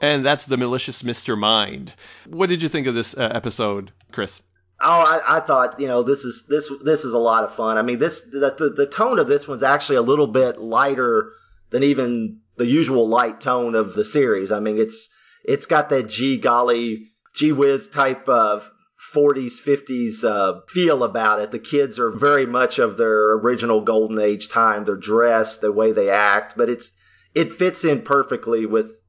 And 0.00 0.24
that's 0.24 0.46
the 0.46 0.56
malicious 0.56 1.02
Mr. 1.02 1.36
Mind. 1.36 1.94
What 2.26 2.48
did 2.48 2.62
you 2.62 2.68
think 2.68 2.86
of 2.86 2.94
this 2.94 3.16
uh, 3.16 3.30
episode, 3.34 3.92
Chris? 4.12 4.42
Oh, 4.80 4.88
I, 4.88 5.38
I, 5.38 5.40
thought 5.40 5.80
you 5.80 5.88
know 5.88 6.04
this 6.04 6.24
is 6.24 6.44
this 6.48 6.70
this 6.84 7.04
is 7.04 7.12
a 7.12 7.18
lot 7.18 7.42
of 7.42 7.52
fun. 7.52 7.78
I 7.78 7.82
mean, 7.82 7.98
this 7.98 8.20
the, 8.30 8.54
the, 8.56 8.70
the 8.70 8.86
tone 8.86 9.18
of 9.18 9.26
this 9.26 9.48
one's 9.48 9.64
actually 9.64 9.96
a 9.96 10.02
little 10.02 10.28
bit 10.28 10.60
lighter 10.60 11.32
than 11.70 11.82
even 11.82 12.40
the 12.56 12.66
usual 12.66 13.08
light 13.08 13.40
tone 13.40 13.74
of 13.74 13.94
the 13.94 14.04
series. 14.04 14.52
I 14.52 14.60
mean, 14.60 14.78
it's 14.78 15.10
it's 15.44 15.66
got 15.66 15.88
that 15.88 16.08
gee 16.08 16.38
golly, 16.38 17.08
gee 17.34 17.50
whiz 17.50 17.88
type 17.88 18.28
of 18.28 18.70
40s, 18.98 19.62
50s 19.62 20.24
uh, 20.24 20.60
feel 20.68 21.04
about 21.04 21.40
it. 21.40 21.50
The 21.50 21.58
kids 21.58 21.98
are 21.98 22.10
very 22.10 22.46
much 22.46 22.78
of 22.78 22.96
their 22.96 23.32
original 23.34 23.80
golden 23.80 24.18
age 24.18 24.48
time. 24.48 24.84
They're 24.84 24.96
dressed, 24.96 25.60
the 25.60 25.72
way 25.72 25.92
they 25.92 26.10
act, 26.10 26.54
but 26.56 26.68
it's 26.68 26.90
it 27.34 27.52
fits 27.52 27.84
in 27.84 28.02
perfectly 28.02 28.66
with 28.66 29.00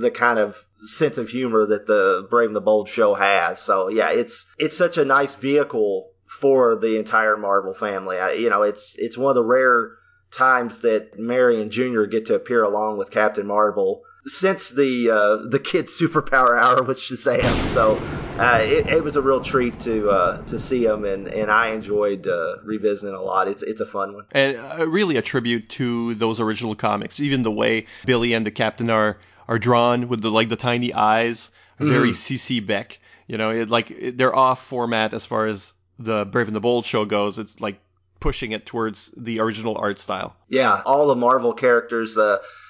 the 0.00 0.10
kind 0.10 0.38
of 0.38 0.64
sense 0.86 1.18
of 1.18 1.28
humor 1.28 1.66
that 1.66 1.86
the 1.86 2.26
Brave 2.30 2.48
and 2.48 2.56
the 2.56 2.60
Bold 2.60 2.88
show 2.88 3.14
has. 3.14 3.60
So 3.60 3.88
yeah, 3.88 4.10
it's 4.10 4.46
it's 4.58 4.76
such 4.76 4.96
a 4.96 5.04
nice 5.04 5.34
vehicle 5.34 6.10
for 6.26 6.76
the 6.76 6.98
entire 6.98 7.36
Marvel 7.36 7.74
family. 7.74 8.18
I, 8.18 8.32
you 8.32 8.50
know, 8.50 8.62
it's 8.62 8.94
it's 8.96 9.18
one 9.18 9.30
of 9.30 9.34
the 9.34 9.44
rare 9.44 9.92
times 10.32 10.80
that 10.80 11.18
Mary 11.18 11.60
and 11.60 11.70
Junior 11.70 12.06
get 12.06 12.26
to 12.26 12.34
appear 12.34 12.62
along 12.62 12.98
with 12.98 13.10
Captain 13.10 13.46
Marvel 13.46 14.02
since 14.26 14.70
the 14.70 15.10
uh, 15.10 15.36
the 15.48 15.60
kids 15.60 15.92
superpower 16.00 16.60
hour 16.60 16.82
with 16.82 16.98
Shazam. 16.98 17.66
So 17.66 18.00
uh, 18.38 18.58
it, 18.62 18.86
it, 18.88 19.04
was 19.04 19.16
a 19.16 19.22
real 19.22 19.40
treat 19.40 19.78
to 19.80 20.10
uh, 20.10 20.42
to 20.42 20.58
see 20.58 20.86
them, 20.86 21.04
and, 21.04 21.28
and 21.28 21.50
I 21.50 21.68
enjoyed 21.68 22.26
uh, 22.26 22.56
revisiting 22.62 23.14
a 23.14 23.20
lot. 23.20 23.48
It's 23.48 23.62
it's 23.62 23.80
a 23.80 23.86
fun 23.86 24.14
one, 24.14 24.26
and 24.32 24.58
uh, 24.58 24.86
really 24.88 25.16
a 25.16 25.22
tribute 25.22 25.68
to 25.70 26.14
those 26.14 26.40
original 26.40 26.74
comics. 26.74 27.18
Even 27.18 27.42
the 27.42 27.50
way 27.50 27.86
Billy 28.04 28.34
and 28.34 28.44
the 28.44 28.50
Captain 28.50 28.90
are 28.90 29.18
are 29.48 29.58
drawn 29.58 30.08
with 30.08 30.20
the 30.20 30.30
like 30.30 30.48
the 30.48 30.56
tiny 30.56 30.92
eyes, 30.92 31.50
very 31.78 32.10
mm. 32.10 32.14
CC 32.14 32.64
Beck. 32.64 33.00
You 33.26 33.38
know, 33.38 33.50
it, 33.50 33.70
like 33.70 33.90
it, 33.90 34.18
they're 34.18 34.36
off 34.36 34.64
format 34.64 35.14
as 35.14 35.24
far 35.24 35.46
as 35.46 35.72
the 35.98 36.26
Brave 36.26 36.48
and 36.48 36.56
the 36.56 36.60
Bold 36.60 36.84
show 36.84 37.04
goes. 37.04 37.38
It's 37.38 37.60
like 37.60 37.78
pushing 38.20 38.52
it 38.52 38.66
towards 38.66 39.12
the 39.16 39.40
original 39.40 39.76
art 39.78 39.98
style. 39.98 40.36
Yeah, 40.48 40.82
all 40.84 41.06
the 41.06 41.16
Marvel 41.16 41.52
characters. 41.52 42.18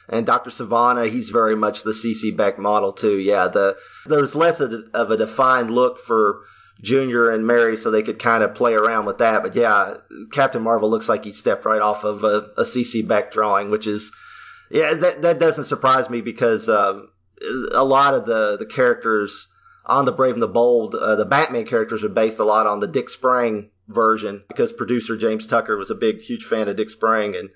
And 0.08 0.24
Dr. 0.24 0.50
Sivana, 0.50 1.10
he's 1.10 1.30
very 1.30 1.56
much 1.56 1.82
the 1.82 1.90
CC 1.90 2.36
Beck 2.36 2.58
model 2.58 2.92
too. 2.92 3.18
Yeah, 3.18 3.48
the 3.48 3.76
there's 4.06 4.34
less 4.34 4.60
of 4.60 5.10
a 5.10 5.16
defined 5.16 5.70
look 5.70 5.98
for 5.98 6.42
Junior 6.80 7.30
and 7.30 7.46
Mary, 7.46 7.76
so 7.76 7.90
they 7.90 8.02
could 8.02 8.18
kind 8.18 8.44
of 8.44 8.54
play 8.54 8.74
around 8.74 9.06
with 9.06 9.18
that. 9.18 9.42
But 9.42 9.54
yeah, 9.54 9.96
Captain 10.32 10.62
Marvel 10.62 10.90
looks 10.90 11.08
like 11.08 11.24
he 11.24 11.32
stepped 11.32 11.64
right 11.64 11.80
off 11.80 12.04
of 12.04 12.22
a, 12.22 12.62
CC 12.62 13.06
Beck 13.06 13.32
drawing, 13.32 13.70
which 13.70 13.86
is 13.86 14.12
yeah, 14.70 14.94
that 14.94 15.22
that 15.22 15.38
doesn't 15.38 15.64
surprise 15.64 16.10
me 16.10 16.20
because 16.20 16.68
uh, 16.68 17.02
a 17.72 17.84
lot 17.84 18.14
of 18.14 18.26
the 18.26 18.56
the 18.58 18.66
characters 18.66 19.48
on 19.86 20.04
the 20.04 20.12
Brave 20.12 20.34
and 20.34 20.42
the 20.42 20.48
Bold, 20.48 20.94
uh, 20.94 21.16
the 21.16 21.24
Batman 21.24 21.64
characters 21.64 22.04
are 22.04 22.08
based 22.08 22.40
a 22.40 22.44
lot 22.44 22.66
on 22.66 22.80
the 22.80 22.88
Dick 22.88 23.08
Sprang 23.08 23.70
version 23.88 24.42
because 24.48 24.72
producer 24.72 25.16
James 25.16 25.46
Tucker 25.46 25.76
was 25.76 25.90
a 25.90 25.94
big, 25.94 26.20
huge 26.20 26.44
fan 26.44 26.68
of 26.68 26.76
Dick 26.76 26.90
Sprang 26.90 27.36
and 27.36 27.50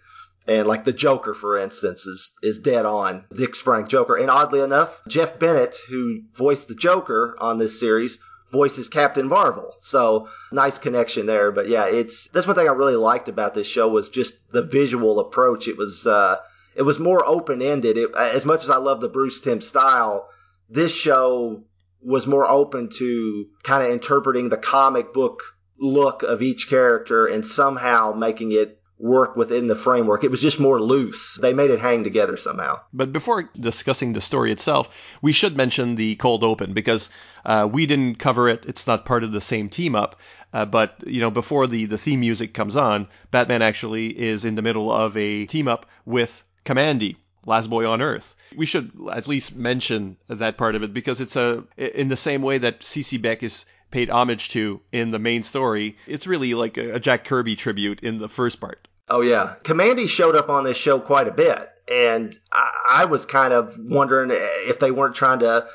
and 0.46 0.66
like 0.66 0.84
the 0.84 0.92
Joker, 0.92 1.34
for 1.34 1.58
instance, 1.58 2.06
is 2.06 2.30
is 2.42 2.58
dead 2.58 2.86
on 2.86 3.24
Dick 3.34 3.54
Sprang 3.54 3.88
Joker. 3.88 4.16
And 4.16 4.30
oddly 4.30 4.60
enough, 4.60 5.00
Jeff 5.06 5.38
Bennett, 5.38 5.76
who 5.88 6.22
voiced 6.34 6.68
the 6.68 6.74
Joker 6.74 7.36
on 7.38 7.58
this 7.58 7.78
series, 7.78 8.18
voices 8.50 8.88
Captain 8.88 9.28
Marvel. 9.28 9.74
So 9.80 10.28
nice 10.52 10.78
connection 10.78 11.26
there. 11.26 11.52
But 11.52 11.68
yeah, 11.68 11.86
it's 11.86 12.28
that's 12.28 12.46
one 12.46 12.56
thing 12.56 12.68
I 12.68 12.72
really 12.72 12.96
liked 12.96 13.28
about 13.28 13.54
this 13.54 13.66
show 13.66 13.88
was 13.88 14.08
just 14.08 14.34
the 14.52 14.62
visual 14.62 15.20
approach. 15.20 15.68
It 15.68 15.76
was 15.76 16.06
uh, 16.06 16.38
it 16.74 16.82
was 16.82 16.98
more 16.98 17.26
open 17.26 17.62
ended. 17.62 17.98
As 18.16 18.44
much 18.44 18.64
as 18.64 18.70
I 18.70 18.76
love 18.76 19.00
the 19.00 19.08
Bruce 19.08 19.40
Timm 19.40 19.60
style, 19.60 20.28
this 20.68 20.92
show 20.92 21.62
was 22.02 22.26
more 22.26 22.48
open 22.48 22.88
to 22.88 23.46
kind 23.62 23.84
of 23.84 23.90
interpreting 23.90 24.48
the 24.48 24.56
comic 24.56 25.12
book 25.12 25.42
look 25.78 26.22
of 26.22 26.42
each 26.42 26.68
character 26.68 27.26
and 27.26 27.46
somehow 27.46 28.12
making 28.12 28.52
it 28.52 28.79
work 29.00 29.34
within 29.34 29.66
the 29.66 29.74
framework. 29.74 30.22
It 30.24 30.30
was 30.30 30.40
just 30.40 30.60
more 30.60 30.80
loose. 30.80 31.38
They 31.40 31.54
made 31.54 31.70
it 31.70 31.80
hang 31.80 32.04
together 32.04 32.36
somehow. 32.36 32.80
But 32.92 33.12
before 33.12 33.50
discussing 33.58 34.12
the 34.12 34.20
story 34.20 34.52
itself, 34.52 34.94
we 35.22 35.32
should 35.32 35.56
mention 35.56 35.94
the 35.94 36.16
cold 36.16 36.44
open 36.44 36.74
because 36.74 37.08
uh, 37.44 37.68
we 37.70 37.86
didn't 37.86 38.16
cover 38.16 38.48
it. 38.48 38.66
It's 38.66 38.86
not 38.86 39.06
part 39.06 39.24
of 39.24 39.32
the 39.32 39.40
same 39.40 39.68
team 39.70 39.94
up. 39.94 40.20
Uh, 40.52 40.66
but 40.66 41.02
you 41.06 41.20
know, 41.20 41.30
before 41.30 41.66
the 41.66 41.86
the 41.86 41.98
theme 41.98 42.20
music 42.20 42.52
comes 42.52 42.76
on, 42.76 43.08
Batman 43.30 43.62
actually 43.62 44.08
is 44.18 44.44
in 44.44 44.54
the 44.54 44.62
middle 44.62 44.92
of 44.92 45.16
a 45.16 45.46
team 45.46 45.66
up 45.68 45.86
with 46.04 46.44
Kamandi, 46.64 47.16
Last 47.46 47.70
Boy 47.70 47.88
on 47.88 48.02
Earth. 48.02 48.36
We 48.54 48.66
should 48.66 48.90
at 49.12 49.28
least 49.28 49.56
mention 49.56 50.16
that 50.28 50.58
part 50.58 50.74
of 50.74 50.82
it 50.82 50.92
because 50.92 51.20
it's 51.20 51.36
a 51.36 51.64
in 51.76 52.08
the 52.08 52.16
same 52.16 52.42
way 52.42 52.58
that 52.58 52.80
CC 52.80 53.20
Beck 53.20 53.42
is 53.42 53.64
paid 53.90 54.10
homage 54.10 54.50
to 54.50 54.80
in 54.92 55.10
the 55.10 55.18
main 55.18 55.42
story. 55.42 55.96
It's 56.06 56.26
really 56.26 56.54
like 56.54 56.76
a 56.76 57.00
Jack 57.00 57.24
Kirby 57.24 57.56
tribute 57.56 58.02
in 58.02 58.18
the 58.18 58.28
first 58.28 58.60
part. 58.60 58.88
Oh 59.10 59.22
yeah, 59.22 59.56
Kamandi 59.64 60.08
showed 60.08 60.36
up 60.36 60.48
on 60.48 60.64
this 60.64 60.76
show 60.76 61.00
quite 61.00 61.26
a 61.26 61.32
bit, 61.32 61.68
and 61.90 62.38
I, 62.52 63.00
I 63.02 63.04
was 63.06 63.26
kind 63.26 63.52
of 63.52 63.76
wondering 63.76 64.30
if 64.32 64.78
they 64.78 64.92
weren't 64.92 65.16
trying 65.16 65.40
to 65.40 65.66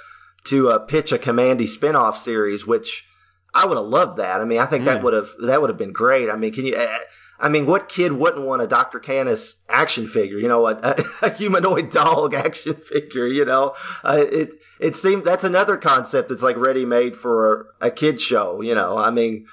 to 0.46 0.70
uh, 0.70 0.80
pitch 0.80 1.12
a 1.12 1.18
Kamandi 1.18 1.64
spinoff 1.64 2.18
series, 2.18 2.66
which 2.66 3.06
I 3.54 3.66
would 3.66 3.78
have 3.78 3.88
loved 3.88 4.18
that. 4.18 4.42
I 4.42 4.46
mean, 4.46 4.60
I 4.60 4.66
think 4.66 4.84
mm. 4.84 4.86
that 4.86 5.04
would 5.04 5.14
have 5.14 5.30
that 5.44 5.60
would 5.60 5.70
have 5.70 5.78
been 5.78 5.94
great. 5.94 6.30
I 6.30 6.38
mean, 6.38 6.54
can 6.54 6.66
you? 6.66 6.76
Uh, 6.76 6.98
I 7.38 7.50
mean, 7.50 7.66
what 7.66 7.90
kid 7.90 8.14
wouldn't 8.14 8.46
want 8.46 8.62
a 8.62 8.68
Dr. 8.68 9.00
Canis 9.00 9.56
action 9.68 10.08
figure? 10.08 10.38
You 10.38 10.48
know, 10.48 10.68
a, 10.68 10.80
a, 10.82 11.04
a 11.24 11.34
humanoid 11.34 11.90
dog 11.92 12.34
action 12.34 12.76
figure. 12.76 13.28
You 13.28 13.44
know, 13.44 13.76
uh, 14.04 14.26
it 14.30 14.52
it 14.80 14.96
seems 14.96 15.26
that's 15.26 15.44
another 15.44 15.78
concept 15.78 16.30
that's 16.30 16.42
like 16.42 16.58
ready 16.58 16.86
made 16.86 17.18
for 17.18 17.74
a, 17.82 17.88
a 17.88 17.92
kid 17.92 18.22
show. 18.22 18.62
You 18.62 18.76
know, 18.76 18.98
I 18.98 19.12
mean, 19.12 19.48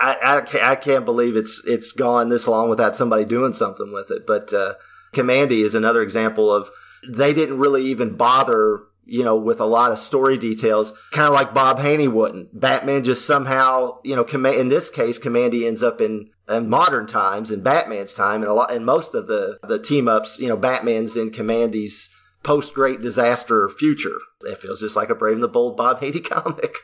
I, 0.00 0.42
I, 0.52 0.72
I 0.72 0.76
can't 0.76 1.04
believe 1.04 1.36
it's 1.36 1.62
it's 1.64 1.92
gone 1.92 2.28
this 2.28 2.48
long 2.48 2.68
without 2.70 2.96
somebody 2.96 3.24
doing 3.24 3.52
something 3.52 3.92
with 3.92 4.10
it. 4.10 4.26
But 4.26 4.52
uh, 4.52 4.74
Kamandi 5.12 5.64
is 5.64 5.74
another 5.74 6.02
example 6.02 6.52
of 6.52 6.70
they 7.08 7.34
didn't 7.34 7.58
really 7.58 7.86
even 7.86 8.16
bother, 8.16 8.80
you 9.04 9.24
know, 9.24 9.36
with 9.36 9.60
a 9.60 9.66
lot 9.66 9.92
of 9.92 9.98
story 9.98 10.38
details, 10.38 10.92
kind 11.12 11.28
of 11.28 11.34
like 11.34 11.54
Bob 11.54 11.78
Haney 11.78 12.08
wouldn't. 12.08 12.58
Batman 12.58 13.04
just 13.04 13.26
somehow, 13.26 13.98
you 14.04 14.16
know, 14.16 14.24
in 14.24 14.68
this 14.68 14.90
case, 14.90 15.18
Kamandi 15.18 15.66
ends 15.66 15.82
up 15.82 16.00
in, 16.00 16.28
in 16.48 16.68
modern 16.68 17.06
times, 17.06 17.50
in 17.50 17.62
Batman's 17.62 18.14
time, 18.14 18.42
and 18.42 18.50
a 18.50 18.54
lot, 18.54 18.72
and 18.72 18.86
most 18.86 19.14
of 19.14 19.26
the 19.26 19.58
the 19.66 19.78
team 19.78 20.08
ups, 20.08 20.38
you 20.38 20.48
know, 20.48 20.56
Batman's 20.56 21.16
in 21.16 21.30
Kamandi's 21.30 22.08
post 22.42 22.74
great 22.74 23.00
disaster 23.00 23.68
future. 23.68 24.18
It 24.44 24.60
feels 24.60 24.80
just 24.80 24.96
like 24.96 25.10
a 25.10 25.14
Brave 25.14 25.34
and 25.34 25.42
the 25.42 25.48
Bold 25.48 25.76
Bob 25.76 26.00
Haney 26.00 26.20
comic. 26.20 26.74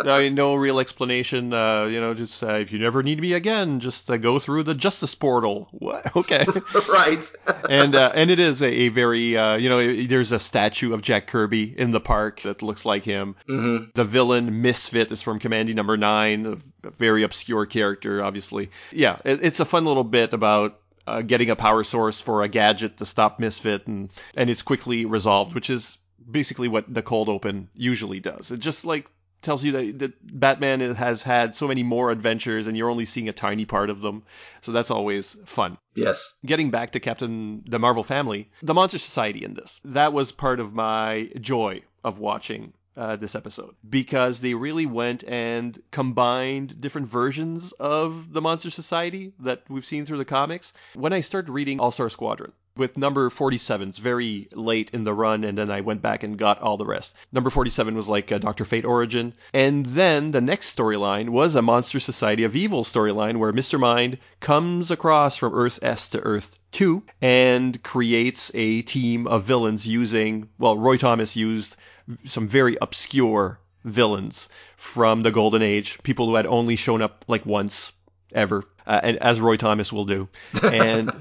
I 0.00 0.18
mean, 0.20 0.34
no 0.34 0.54
real 0.54 0.78
explanation. 0.78 1.54
Uh, 1.54 1.84
you 1.84 2.00
know, 2.00 2.12
just 2.12 2.42
uh, 2.42 2.54
if 2.54 2.72
you 2.72 2.78
never 2.78 3.02
need 3.02 3.20
me 3.20 3.32
again, 3.32 3.80
just 3.80 4.10
uh, 4.10 4.18
go 4.18 4.38
through 4.38 4.64
the 4.64 4.74
Justice 4.74 5.14
Portal. 5.14 5.68
What? 5.72 6.06
Okay. 6.18 6.44
right. 6.92 7.30
and 7.70 7.94
uh, 7.94 8.10
and 8.12 8.28
it 8.30 8.40
is 8.40 8.60
a, 8.60 8.66
a 8.66 8.88
very 8.88 9.36
uh, 9.36 9.56
you 9.56 9.68
know 9.68 10.04
there's 10.06 10.32
a 10.32 10.38
statue 10.38 10.92
of 10.92 11.00
Jack 11.00 11.28
Kirby 11.28 11.78
in 11.78 11.92
the 11.92 12.00
park 12.00 12.42
that 12.42 12.60
looks 12.60 12.84
like 12.84 13.04
him. 13.04 13.36
Mm-hmm. 13.48 13.90
The 13.94 14.04
villain 14.04 14.60
Misfit 14.60 15.12
is 15.12 15.22
from 15.22 15.38
Kamandi 15.38 15.74
Number 15.74 15.96
Nine, 15.96 16.60
a 16.82 16.90
very 16.90 17.22
obscure 17.22 17.66
character, 17.66 18.22
obviously. 18.22 18.70
Yeah, 18.90 19.18
it, 19.24 19.44
it's 19.44 19.60
a 19.60 19.64
fun 19.64 19.84
little 19.84 20.04
bit 20.04 20.32
about 20.32 20.80
uh, 21.08 21.22
getting 21.22 21.50
a 21.50 21.56
power 21.56 21.84
source 21.84 22.20
for 22.20 22.42
a 22.42 22.48
gadget 22.48 22.98
to 22.98 23.06
stop 23.06 23.40
Misfit, 23.40 23.86
and 23.86 24.10
and 24.34 24.50
it's 24.50 24.62
quickly 24.62 25.04
resolved, 25.04 25.54
which 25.54 25.70
is 25.70 25.98
basically 26.30 26.68
what 26.68 26.92
the 26.92 27.02
cold 27.02 27.28
open 27.28 27.68
usually 27.74 28.20
does. 28.20 28.50
It 28.50 28.60
just 28.60 28.84
like 28.84 29.10
tells 29.40 29.64
you 29.64 29.72
that, 29.72 29.98
that 30.00 30.40
Batman 30.40 30.80
has 30.80 31.22
had 31.22 31.54
so 31.54 31.68
many 31.68 31.82
more 31.82 32.10
adventures, 32.10 32.66
and 32.66 32.76
you're 32.76 32.90
only 32.90 33.04
seeing 33.04 33.28
a 33.28 33.32
tiny 33.32 33.64
part 33.64 33.88
of 33.88 34.00
them. 34.00 34.22
So 34.60 34.72
that's 34.72 34.90
always 34.90 35.36
fun. 35.44 35.78
Yes. 35.94 36.34
Getting 36.44 36.70
back 36.70 36.92
to 36.92 37.00
Captain 37.00 37.62
the 37.66 37.78
Marvel 37.78 38.02
family, 38.02 38.50
the 38.62 38.74
Monster 38.74 38.98
Society 38.98 39.44
in 39.44 39.54
this 39.54 39.80
that 39.84 40.12
was 40.12 40.32
part 40.32 40.60
of 40.60 40.74
my 40.74 41.30
joy 41.40 41.82
of 42.04 42.18
watching 42.18 42.72
uh, 42.98 43.16
this 43.16 43.34
episode 43.34 43.74
because 43.88 44.40
they 44.40 44.54
really 44.54 44.84
went 44.84 45.24
and 45.24 45.80
combined 45.92 46.80
different 46.80 47.06
versions 47.06 47.72
of 47.72 48.32
the 48.32 48.42
Monster 48.42 48.70
Society 48.70 49.32
that 49.38 49.62
we've 49.68 49.86
seen 49.86 50.04
through 50.04 50.18
the 50.18 50.24
comics. 50.24 50.72
When 50.94 51.12
I 51.12 51.20
started 51.20 51.52
reading 51.52 51.80
All 51.80 51.92
Star 51.92 52.10
Squadron, 52.10 52.52
with 52.78 52.96
number 52.96 53.28
47. 53.28 53.88
It's 53.88 53.98
very 53.98 54.48
late 54.52 54.90
in 54.92 55.02
the 55.02 55.12
run, 55.12 55.42
and 55.42 55.58
then 55.58 55.68
I 55.68 55.80
went 55.80 56.00
back 56.00 56.22
and 56.22 56.38
got 56.38 56.60
all 56.60 56.76
the 56.76 56.86
rest. 56.86 57.14
Number 57.32 57.50
47 57.50 57.94
was 57.96 58.08
like 58.08 58.30
a 58.30 58.38
Dr. 58.38 58.64
Fate 58.64 58.84
origin. 58.84 59.34
And 59.52 59.84
then 59.84 60.30
the 60.30 60.40
next 60.40 60.76
storyline 60.76 61.30
was 61.30 61.56
a 61.56 61.62
Monster 61.62 61.98
Society 61.98 62.44
of 62.44 62.54
Evil 62.54 62.84
storyline 62.84 63.38
where 63.38 63.52
Mr. 63.52 63.80
Mind 63.80 64.18
comes 64.38 64.92
across 64.92 65.36
from 65.36 65.54
Earth 65.54 65.80
S 65.82 66.08
to 66.10 66.20
Earth 66.20 66.56
2 66.72 67.02
and 67.20 67.82
creates 67.82 68.52
a 68.54 68.82
team 68.82 69.26
of 69.26 69.42
villains 69.42 69.86
using, 69.86 70.48
well, 70.58 70.78
Roy 70.78 70.96
Thomas 70.96 71.34
used 71.34 71.74
some 72.24 72.48
very 72.48 72.76
obscure 72.80 73.58
villains 73.84 74.48
from 74.76 75.22
the 75.22 75.30
Golden 75.30 75.62
Age, 75.62 75.98
people 76.02 76.26
who 76.26 76.34
had 76.34 76.46
only 76.46 76.76
shown 76.76 77.02
up 77.02 77.24
like 77.28 77.44
once 77.46 77.92
ever, 78.32 78.64
uh, 78.86 79.00
and 79.02 79.16
as 79.18 79.40
Roy 79.40 79.56
Thomas 79.56 79.92
will 79.92 80.04
do, 80.04 80.28
and 80.62 81.12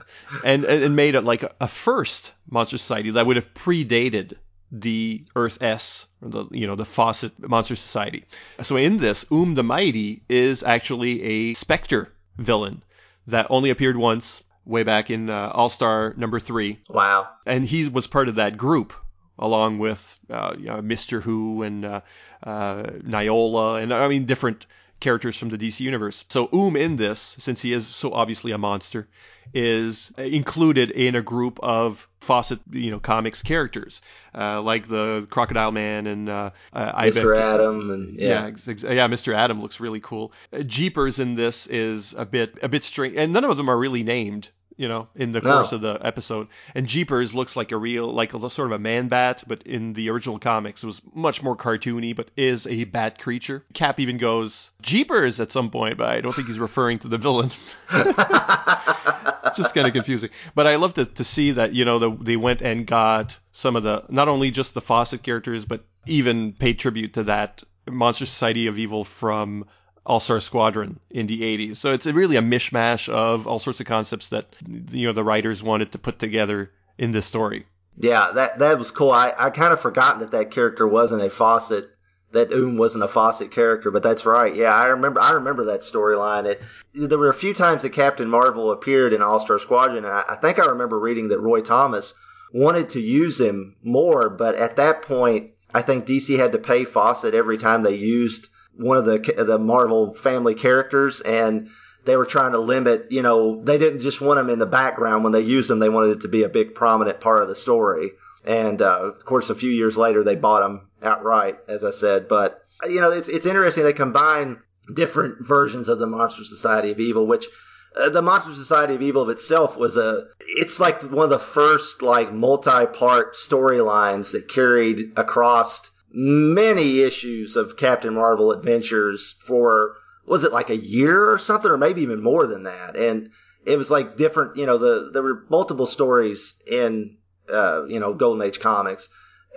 and 0.43 0.65
and 0.65 0.95
made 0.95 1.15
it 1.15 1.21
like 1.21 1.43
a 1.59 1.67
first 1.67 2.33
Monster 2.49 2.77
Society 2.77 3.11
that 3.11 3.25
would 3.25 3.35
have 3.35 3.53
predated 3.53 4.33
the 4.71 5.25
Earth 5.35 5.61
S, 5.61 6.07
or 6.21 6.29
the 6.29 6.45
you 6.51 6.67
know 6.67 6.75
the 6.75 6.85
Fawcett 6.85 7.33
Monster 7.47 7.75
Society. 7.75 8.25
So 8.61 8.75
in 8.75 8.97
this, 8.97 9.25
Oom 9.31 9.55
the 9.55 9.63
Mighty 9.63 10.23
is 10.29 10.63
actually 10.63 11.21
a 11.23 11.53
Spectre 11.53 12.13
villain 12.37 12.83
that 13.27 13.47
only 13.49 13.69
appeared 13.69 13.97
once 13.97 14.43
way 14.65 14.83
back 14.83 15.09
in 15.09 15.29
uh, 15.29 15.51
All 15.53 15.69
Star 15.69 16.13
number 16.17 16.39
three. 16.39 16.79
Wow! 16.89 17.29
And 17.45 17.65
he 17.65 17.87
was 17.87 18.07
part 18.07 18.27
of 18.29 18.35
that 18.35 18.57
group 18.57 18.93
along 19.39 19.79
with 19.79 20.19
uh, 20.29 20.53
you 20.57 20.65
know, 20.65 20.81
Mister 20.81 21.21
Who 21.21 21.63
and 21.63 21.85
uh, 21.85 22.01
uh, 22.43 22.83
Niola, 23.03 23.81
and 23.81 23.93
I 23.93 24.07
mean 24.07 24.25
different 24.25 24.65
characters 24.99 25.37
from 25.37 25.49
the 25.49 25.57
DC 25.57 25.79
universe. 25.79 26.25
So 26.29 26.49
Oom 26.53 26.75
in 26.75 26.95
this, 26.95 27.35
since 27.39 27.61
he 27.61 27.73
is 27.73 27.85
so 27.87 28.13
obviously 28.13 28.51
a 28.51 28.57
monster, 28.57 29.07
is 29.53 30.11
included 30.17 30.91
in 30.91 31.15
a 31.15 31.21
group 31.21 31.59
of 31.61 32.07
Fawcett, 32.19 32.59
you 32.71 32.91
know, 32.91 32.99
comics 32.99 33.41
characters, 33.41 34.01
uh, 34.35 34.61
like 34.61 34.87
the 34.87 35.27
Crocodile 35.29 35.71
Man 35.71 36.07
and 36.07 36.29
uh, 36.29 36.49
uh 36.73 37.01
Mr. 37.03 37.37
Atom 37.37 37.91
and 37.91 38.19
yeah, 38.19 38.47
yeah, 38.65 38.91
yeah, 38.91 39.07
Mr. 39.07 39.33
Atom 39.33 39.61
looks 39.61 39.79
really 39.79 39.99
cool. 39.99 40.33
Uh, 40.51 40.63
Jeepers 40.63 41.19
in 41.19 41.35
this 41.35 41.67
is 41.67 42.13
a 42.17 42.25
bit 42.25 42.57
a 42.61 42.67
bit 42.67 42.83
strange, 42.83 43.15
and 43.15 43.31
none 43.31 43.43
of 43.43 43.55
them 43.55 43.69
are 43.69 43.77
really 43.77 44.03
named 44.03 44.49
you 44.77 44.87
know, 44.87 45.07
in 45.15 45.31
the 45.31 45.41
course 45.41 45.71
no. 45.71 45.75
of 45.75 45.81
the 45.81 45.99
episode. 46.01 46.47
And 46.75 46.87
Jeepers 46.87 47.33
looks 47.35 47.55
like 47.55 47.71
a 47.71 47.77
real, 47.77 48.11
like 48.13 48.33
a 48.33 48.49
sort 48.49 48.67
of 48.67 48.71
a 48.71 48.79
man 48.79 49.07
bat, 49.07 49.43
but 49.47 49.63
in 49.63 49.93
the 49.93 50.09
original 50.09 50.39
comics, 50.39 50.83
it 50.83 50.87
was 50.87 51.01
much 51.13 51.41
more 51.43 51.57
cartoony, 51.57 52.15
but 52.15 52.29
is 52.37 52.67
a 52.67 52.85
bat 52.85 53.19
creature. 53.19 53.63
Cap 53.73 53.99
even 53.99 54.17
goes 54.17 54.71
Jeepers 54.81 55.39
at 55.39 55.51
some 55.51 55.69
point, 55.69 55.97
but 55.97 56.09
I 56.09 56.21
don't 56.21 56.33
think 56.33 56.47
he's 56.47 56.59
referring 56.59 56.99
to 56.99 57.07
the 57.07 57.17
villain. 57.17 57.49
just 59.55 59.73
kind 59.73 59.87
of 59.87 59.93
confusing. 59.93 60.29
But 60.55 60.67
I 60.67 60.75
love 60.75 60.93
to, 60.93 61.05
to 61.05 61.23
see 61.23 61.51
that, 61.51 61.73
you 61.73 61.83
know, 61.83 61.99
the, 61.99 62.11
they 62.11 62.37
went 62.37 62.61
and 62.61 62.85
got 62.85 63.39
some 63.51 63.75
of 63.75 63.83
the, 63.83 64.03
not 64.09 64.27
only 64.27 64.51
just 64.51 64.73
the 64.73 64.81
Fawcett 64.81 65.23
characters, 65.23 65.65
but 65.65 65.83
even 66.05 66.53
paid 66.53 66.79
tribute 66.79 67.13
to 67.13 67.23
that 67.23 67.63
Monster 67.89 68.25
Society 68.25 68.67
of 68.67 68.77
Evil 68.77 69.03
from 69.03 69.65
all 70.07 70.21
Star 70.21 70.39
Squadron 70.39 70.99
in 71.11 71.27
the 71.27 71.41
80s. 71.41 71.75
So 71.75 71.91
it's 71.91 72.05
really 72.07 72.37
a 72.37 72.41
mishmash 72.41 73.09
of 73.09 73.45
all 73.45 73.59
sorts 73.59 73.81
of 73.81 73.85
concepts 73.85 74.29
that 74.29 74.47
you 74.65 75.05
know 75.05 75.13
the 75.13 75.23
writers 75.23 75.61
wanted 75.61 75.91
to 75.91 75.99
put 75.99 76.17
together 76.17 76.71
in 76.97 77.11
this 77.11 77.25
story. 77.25 77.67
Yeah, 77.97 78.31
that 78.33 78.59
that 78.59 78.79
was 78.79 78.89
cool. 78.89 79.11
I 79.11 79.33
I 79.37 79.49
kind 79.49 79.73
of 79.73 79.81
forgotten 79.81 80.21
that 80.21 80.31
that 80.31 80.49
character 80.51 80.87
wasn't 80.87 81.23
a 81.23 81.29
Fawcett. 81.29 81.89
That 82.31 82.51
Oom 82.51 82.77
wasn't 82.77 83.05
a 83.05 83.07
Fawcett 83.07 83.51
character, 83.51 83.89
but 83.89 84.03
that's 84.03 84.25
right. 84.25 84.53
Yeah, 84.53 84.73
I 84.73 84.87
remember. 84.87 85.19
I 85.19 85.31
remember 85.33 85.65
that 85.65 85.81
storyline. 85.81 86.45
It 86.45 86.61
there 86.93 87.17
were 87.17 87.29
a 87.29 87.33
few 87.33 87.53
times 87.53 87.81
that 87.81 87.91
Captain 87.91 88.29
Marvel 88.29 88.71
appeared 88.71 89.13
in 89.13 89.21
All 89.21 89.39
Star 89.41 89.59
Squadron, 89.59 90.05
and 90.05 90.13
I, 90.13 90.23
I 90.29 90.35
think 90.35 90.57
I 90.57 90.67
remember 90.67 90.97
reading 90.99 91.29
that 91.29 91.39
Roy 91.39 91.61
Thomas 91.61 92.13
wanted 92.53 92.89
to 92.91 93.01
use 93.01 93.39
him 93.41 93.75
more, 93.83 94.29
but 94.29 94.55
at 94.55 94.77
that 94.77 95.01
point, 95.01 95.51
I 95.73 95.81
think 95.81 96.05
DC 96.05 96.37
had 96.37 96.53
to 96.53 96.59
pay 96.59 96.85
Fawcett 96.85 97.33
every 97.33 97.57
time 97.57 97.83
they 97.83 97.95
used 97.95 98.47
one 98.77 98.97
of 98.97 99.05
the 99.05 99.19
the 99.43 99.59
Marvel 99.59 100.13
family 100.13 100.55
characters, 100.55 101.21
and 101.21 101.69
they 102.05 102.15
were 102.15 102.25
trying 102.25 102.53
to 102.53 102.59
limit. 102.59 103.07
You 103.11 103.21
know, 103.21 103.61
they 103.63 103.77
didn't 103.77 104.01
just 104.01 104.21
want 104.21 104.37
them 104.37 104.49
in 104.49 104.59
the 104.59 104.65
background 104.65 105.23
when 105.23 105.33
they 105.33 105.41
used 105.41 105.69
them; 105.69 105.79
they 105.79 105.89
wanted 105.89 106.11
it 106.11 106.21
to 106.21 106.27
be 106.27 106.43
a 106.43 106.49
big 106.49 106.75
prominent 106.75 107.19
part 107.19 107.41
of 107.41 107.49
the 107.49 107.55
story. 107.55 108.11
And 108.45 108.81
uh, 108.81 109.11
of 109.15 109.25
course, 109.25 109.49
a 109.49 109.55
few 109.55 109.69
years 109.71 109.97
later, 109.97 110.23
they 110.23 110.35
bought 110.35 110.61
them 110.61 110.87
outright, 111.03 111.57
as 111.67 111.83
I 111.83 111.91
said. 111.91 112.27
But 112.27 112.61
you 112.87 113.01
know, 113.01 113.11
it's 113.11 113.27
it's 113.27 113.45
interesting 113.45 113.83
they 113.83 113.93
combine 113.93 114.59
different 114.93 115.45
versions 115.45 115.89
of 115.89 115.99
the 115.99 116.07
Monster 116.07 116.43
Society 116.43 116.91
of 116.91 116.99
Evil, 116.99 117.27
which 117.27 117.47
uh, 117.95 118.09
the 118.09 118.21
Monster 118.21 118.53
Society 118.53 118.95
of 118.95 119.01
Evil 119.01 119.23
of 119.23 119.29
itself 119.29 119.77
was 119.77 119.97
a 119.97 120.25
it's 120.39 120.79
like 120.79 121.01
one 121.01 121.25
of 121.25 121.29
the 121.29 121.39
first 121.39 122.01
like 122.01 122.31
multi-part 122.31 123.35
storylines 123.35 124.31
that 124.31 124.47
carried 124.47 125.13
across 125.17 125.89
many 126.17 127.01
issues 127.01 127.55
of 127.55 127.77
Captain 127.77 128.15
Marvel 128.15 128.51
adventures 128.51 129.35
for 129.45 129.93
was 130.25 130.43
it 130.43 130.51
like 130.51 130.71
a 130.71 130.75
year 130.75 131.31
or 131.31 131.37
something 131.37 131.69
or 131.69 131.77
maybe 131.77 132.01
even 132.01 132.23
more 132.23 132.47
than 132.47 132.63
that? 132.63 132.95
And 132.95 133.29
it 133.67 133.77
was 133.77 133.91
like 133.91 134.17
different 134.17 134.57
you 134.57 134.65
know 134.65 134.79
the 134.79 135.11
there 135.11 135.21
were 135.21 135.45
multiple 135.49 135.85
stories 135.85 136.59
in 136.65 137.17
uh, 137.53 137.85
you 137.87 137.99
know 137.99 138.15
golden 138.15 138.41
age 138.41 138.59
comics 138.59 139.09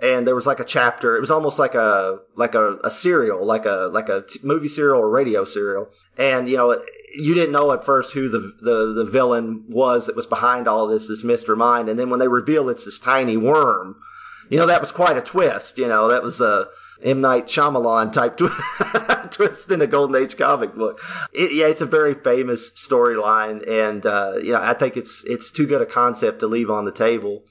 and 0.03 0.27
there 0.27 0.35
was 0.35 0.45
like 0.45 0.59
a 0.59 0.65
chapter 0.65 1.15
it 1.15 1.21
was 1.21 1.31
almost 1.31 1.57
like 1.57 1.73
a 1.73 2.19
like 2.35 2.53
a, 2.53 2.77
a 2.83 2.91
serial 2.91 3.43
like 3.43 3.65
a 3.65 3.89
like 3.91 4.09
a 4.09 4.21
t- 4.21 4.39
movie 4.43 4.69
serial 4.69 4.99
or 4.99 5.09
radio 5.09 5.45
serial. 5.45 5.89
And 6.15 6.47
you 6.47 6.57
know 6.57 6.79
you 7.15 7.33
didn't 7.33 7.53
know 7.53 7.71
at 7.71 7.85
first 7.85 8.13
who 8.13 8.29
the, 8.29 8.39
the 8.61 8.93
the 8.93 9.05
villain 9.05 9.65
was 9.67 10.05
that 10.05 10.15
was 10.15 10.27
behind 10.27 10.67
all 10.67 10.87
this 10.87 11.07
this 11.07 11.23
mr 11.23 11.57
mind 11.57 11.89
and 11.89 11.97
then 11.97 12.11
when 12.11 12.19
they 12.19 12.27
reveal 12.27 12.69
it's 12.69 12.85
this 12.85 12.99
tiny 12.99 13.35
worm 13.35 13.95
you 14.51 14.57
know, 14.57 14.67
that 14.67 14.81
was 14.81 14.91
quite 14.91 15.15
a 15.15 15.21
twist. 15.21 15.77
You 15.77 15.87
know, 15.87 16.09
that 16.09 16.23
was 16.23 16.41
a 16.41 16.67
M. 17.01 17.21
Night 17.21 17.47
Shyamalan 17.47 18.11
type 18.11 18.35
tw- 18.37 19.31
twist 19.31 19.71
in 19.71 19.81
a 19.81 19.87
Golden 19.87 20.21
Age 20.21 20.37
comic 20.37 20.75
book. 20.75 20.99
It, 21.31 21.53
yeah, 21.53 21.67
it's 21.67 21.79
a 21.79 21.85
very 21.85 22.13
famous 22.13 22.69
storyline, 22.71 23.65
and 23.67 24.05
uh, 24.05 24.33
you 24.43 24.51
know, 24.51 24.61
I 24.61 24.73
think 24.73 24.97
it's 24.97 25.23
it's 25.23 25.51
too 25.51 25.65
good 25.67 25.81
a 25.81 25.85
concept 25.85 26.41
to 26.41 26.47
leave 26.47 26.69
on 26.69 26.83
the 26.83 26.91
table. 26.91 27.43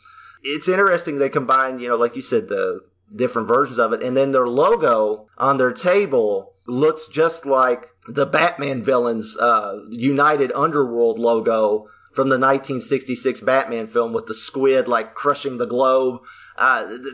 It's 0.43 0.69
interesting 0.69 1.19
they 1.19 1.31
combine, 1.31 1.81
you 1.81 1.89
know, 1.89 1.97
like 1.97 2.17
you 2.17 2.23
said, 2.23 2.49
the 2.49 2.83
different 3.17 3.49
versions 3.49 3.79
of 3.79 3.95
it, 3.95 4.03
and 4.03 4.15
then 4.15 4.31
their 4.31 4.47
logo 4.47 5.27
on 5.39 5.57
their 5.57 5.73
table 5.73 6.53
looks 6.67 7.07
just 7.07 7.47
like 7.47 7.89
the 8.09 8.27
Batman 8.27 8.83
villains' 8.83 9.39
uh, 9.39 9.79
United 9.89 10.53
Underworld 10.53 11.19
logo 11.19 11.87
from 12.13 12.29
the 12.29 12.39
1966 12.39 13.41
Batman 13.41 13.87
film 13.87 14.13
with 14.13 14.27
the 14.27 14.35
squid 14.35 14.87
like 14.87 15.15
crushing 15.15 15.57
the 15.57 15.67
globe 15.67 16.21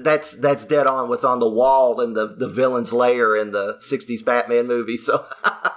that's 0.01 0.33
that's 0.33 0.65
dead 0.65 0.87
on 0.87 1.09
what's 1.09 1.25
on 1.25 1.39
the 1.39 1.49
wall 1.49 2.01
in 2.01 2.13
the 2.13 2.35
the 2.35 2.49
villain's 2.49 2.93
lair 2.93 3.37
in 3.37 3.53
the 3.53 3.79
'60s 3.79 4.25
Batman 4.25 4.67
movie. 4.67 4.97
So 4.97 5.25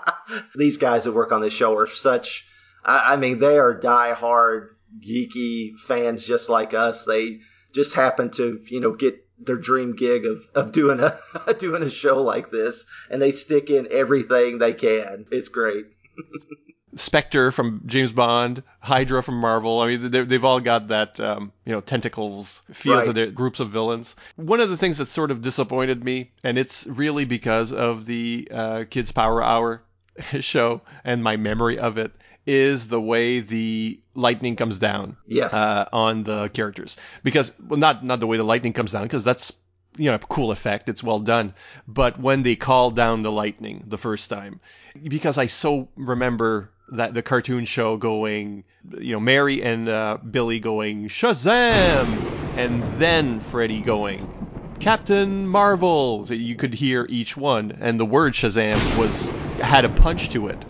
these 0.55 0.77
guys 0.77 1.03
that 1.03 1.13
work 1.13 1.31
on 1.31 1.41
this 1.41 1.53
show 1.53 1.77
are 1.77 1.87
such. 1.87 2.47
I, 2.83 3.13
I 3.13 3.17
mean, 3.17 3.39
they 3.39 3.57
are 3.59 3.79
die-hard 3.79 4.75
geeky 4.99 5.77
fans 5.77 6.25
just 6.25 6.49
like 6.49 6.73
us. 6.73 7.05
They 7.05 7.41
just 7.71 7.93
happen 7.93 8.31
to 8.31 8.59
you 8.65 8.79
know 8.79 8.93
get 8.93 9.23
their 9.37 9.57
dream 9.57 9.95
gig 9.95 10.25
of, 10.25 10.41
of 10.55 10.71
doing 10.71 10.99
a 10.99 11.19
doing 11.59 11.83
a 11.83 11.89
show 11.89 12.23
like 12.23 12.49
this, 12.49 12.87
and 13.11 13.21
they 13.21 13.31
stick 13.31 13.69
in 13.69 13.87
everything 13.91 14.57
they 14.57 14.73
can. 14.73 15.27
It's 15.31 15.49
great. 15.49 15.85
Spectre 16.95 17.51
from 17.51 17.83
James 17.85 18.11
Bond, 18.11 18.63
Hydra 18.79 19.21
from 19.21 19.35
Marvel. 19.35 19.79
I 19.79 19.95
mean, 19.95 20.11
they've 20.11 20.45
all 20.45 20.59
got 20.59 20.87
that 20.87 21.19
um, 21.19 21.51
you 21.65 21.71
know 21.71 21.81
tentacles 21.81 22.63
feel 22.71 22.95
right. 22.95 23.05
to 23.05 23.13
their 23.13 23.27
groups 23.31 23.59
of 23.59 23.69
villains. 23.69 24.15
One 24.35 24.59
of 24.59 24.69
the 24.69 24.77
things 24.77 24.97
that 24.97 25.07
sort 25.07 25.31
of 25.31 25.41
disappointed 25.41 26.03
me, 26.03 26.31
and 26.43 26.57
it's 26.57 26.87
really 26.87 27.25
because 27.25 27.71
of 27.71 28.05
the 28.05 28.47
uh, 28.51 28.83
Kids 28.89 29.11
Power 29.11 29.43
Hour 29.43 29.83
show 30.39 30.81
and 31.03 31.23
my 31.23 31.37
memory 31.37 31.77
of 31.77 31.97
it, 31.97 32.11
is 32.45 32.87
the 32.87 33.01
way 33.01 33.39
the 33.39 33.99
lightning 34.15 34.55
comes 34.55 34.79
down 34.79 35.15
yes. 35.27 35.53
uh, 35.53 35.85
on 35.93 36.23
the 36.23 36.49
characters. 36.49 36.97
Because 37.23 37.53
well, 37.67 37.79
not 37.79 38.03
not 38.03 38.19
the 38.19 38.27
way 38.27 38.37
the 38.37 38.43
lightning 38.43 38.73
comes 38.73 38.91
down, 38.91 39.03
because 39.03 39.23
that's 39.23 39.53
you 39.97 40.09
know 40.09 40.15
a 40.15 40.19
cool 40.19 40.49
effect. 40.49 40.89
It's 40.89 41.03
well 41.03 41.19
done. 41.19 41.53
But 41.87 42.19
when 42.19 42.41
they 42.41 42.55
call 42.55 42.89
down 42.89 43.21
the 43.21 43.31
lightning 43.31 43.83
the 43.87 43.97
first 43.97 44.29
time, 44.29 44.59
because 45.03 45.37
I 45.37 45.45
so 45.45 45.89
remember 45.95 46.71
that 46.91 47.13
the 47.13 47.21
cartoon 47.21 47.65
show 47.65 47.97
going, 47.97 48.63
you 48.97 49.13
know, 49.13 49.19
Mary 49.19 49.61
and 49.61 49.89
uh, 49.89 50.17
Billy 50.29 50.59
going 50.59 51.07
Shazam, 51.07 52.21
and 52.53 52.83
then 52.83 53.39
Freddy 53.39 53.81
going 53.81 54.31
Captain 54.79 55.47
Marvel. 55.47 56.25
So 56.25 56.33
you 56.33 56.55
could 56.55 56.73
hear 56.73 57.05
each 57.09 57.37
one, 57.37 57.77
and 57.79 57.99
the 57.99 58.05
word 58.05 58.33
Shazam 58.33 58.93
was 58.93 59.33
had 59.59 59.85
a 59.85 59.89
punch 59.89 60.29
to 60.31 60.47
it, 60.47 60.65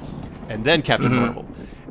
and 0.48 0.66
then 0.66 0.82
Captain 0.82 1.12
mm-hmm. 1.12 1.22
Marvel 1.22 1.49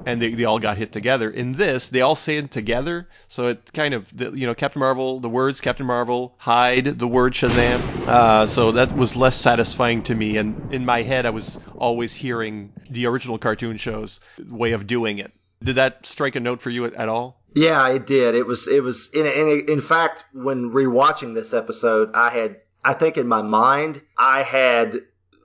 and 0.08 0.22
they, 0.22 0.30
they 0.30 0.44
all 0.44 0.58
got 0.58 0.78
hit 0.78 0.90
together. 0.90 1.30
In 1.30 1.52
this, 1.52 1.88
they 1.88 2.00
all 2.00 2.16
say 2.16 2.38
it 2.38 2.50
together, 2.50 3.06
so 3.28 3.48
it 3.48 3.70
kind 3.74 3.92
of 3.92 4.10
you 4.18 4.46
know 4.46 4.54
Captain 4.54 4.80
Marvel, 4.80 5.20
the 5.20 5.28
words 5.28 5.60
Captain 5.60 5.84
Marvel, 5.84 6.34
hide 6.38 6.98
the 6.98 7.06
word 7.06 7.34
Shazam. 7.34 7.90
Uh, 8.06 8.46
so 8.46 8.72
that 8.72 8.96
was 8.96 9.16
less 9.16 9.36
satisfying 9.36 10.02
to 10.04 10.14
me, 10.14 10.38
and 10.38 10.56
in 10.70 10.86
my 10.86 11.02
head, 11.02 11.26
I 11.26 11.30
was 11.30 11.58
always 11.76 12.14
hearing 12.14 12.72
the 12.88 13.06
original 13.06 13.36
cartoon 13.36 13.76
show's 13.76 14.18
way 14.48 14.72
of 14.72 14.86
doing 14.86 15.18
it. 15.18 15.30
Did 15.62 15.76
that 15.76 16.06
strike 16.06 16.36
a 16.36 16.40
note 16.40 16.62
for 16.62 16.70
you 16.70 16.86
at, 16.86 17.08
all? 17.10 17.42
Yeah, 17.54 17.86
it 17.88 18.06
did. 18.06 18.34
It 18.34 18.46
was 18.46 18.66
it 18.66 18.82
was 18.82 19.10
in 19.12 19.26
in, 19.26 19.66
in 19.68 19.80
fact 19.82 20.24
when 20.32 20.70
rewatching 20.70 21.34
this 21.34 21.52
episode, 21.52 22.10
I 22.14 22.30
had 22.30 22.56
I 22.82 22.94
think 22.94 23.18
in 23.18 23.28
my 23.28 23.42
mind 23.42 24.00
I 24.16 24.42
had 24.42 25.02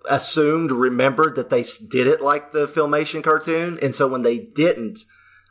assumed, 0.10 0.72
remembered 0.72 1.36
that 1.36 1.50
they 1.50 1.64
did 1.64 2.08
it 2.08 2.22
like 2.22 2.52
the 2.52 2.68
filmation 2.68 3.24
cartoon. 3.24 3.80
And 3.82 3.96
so 3.96 4.08
when 4.08 4.22
they 4.22 4.38
didn't, 4.38 5.06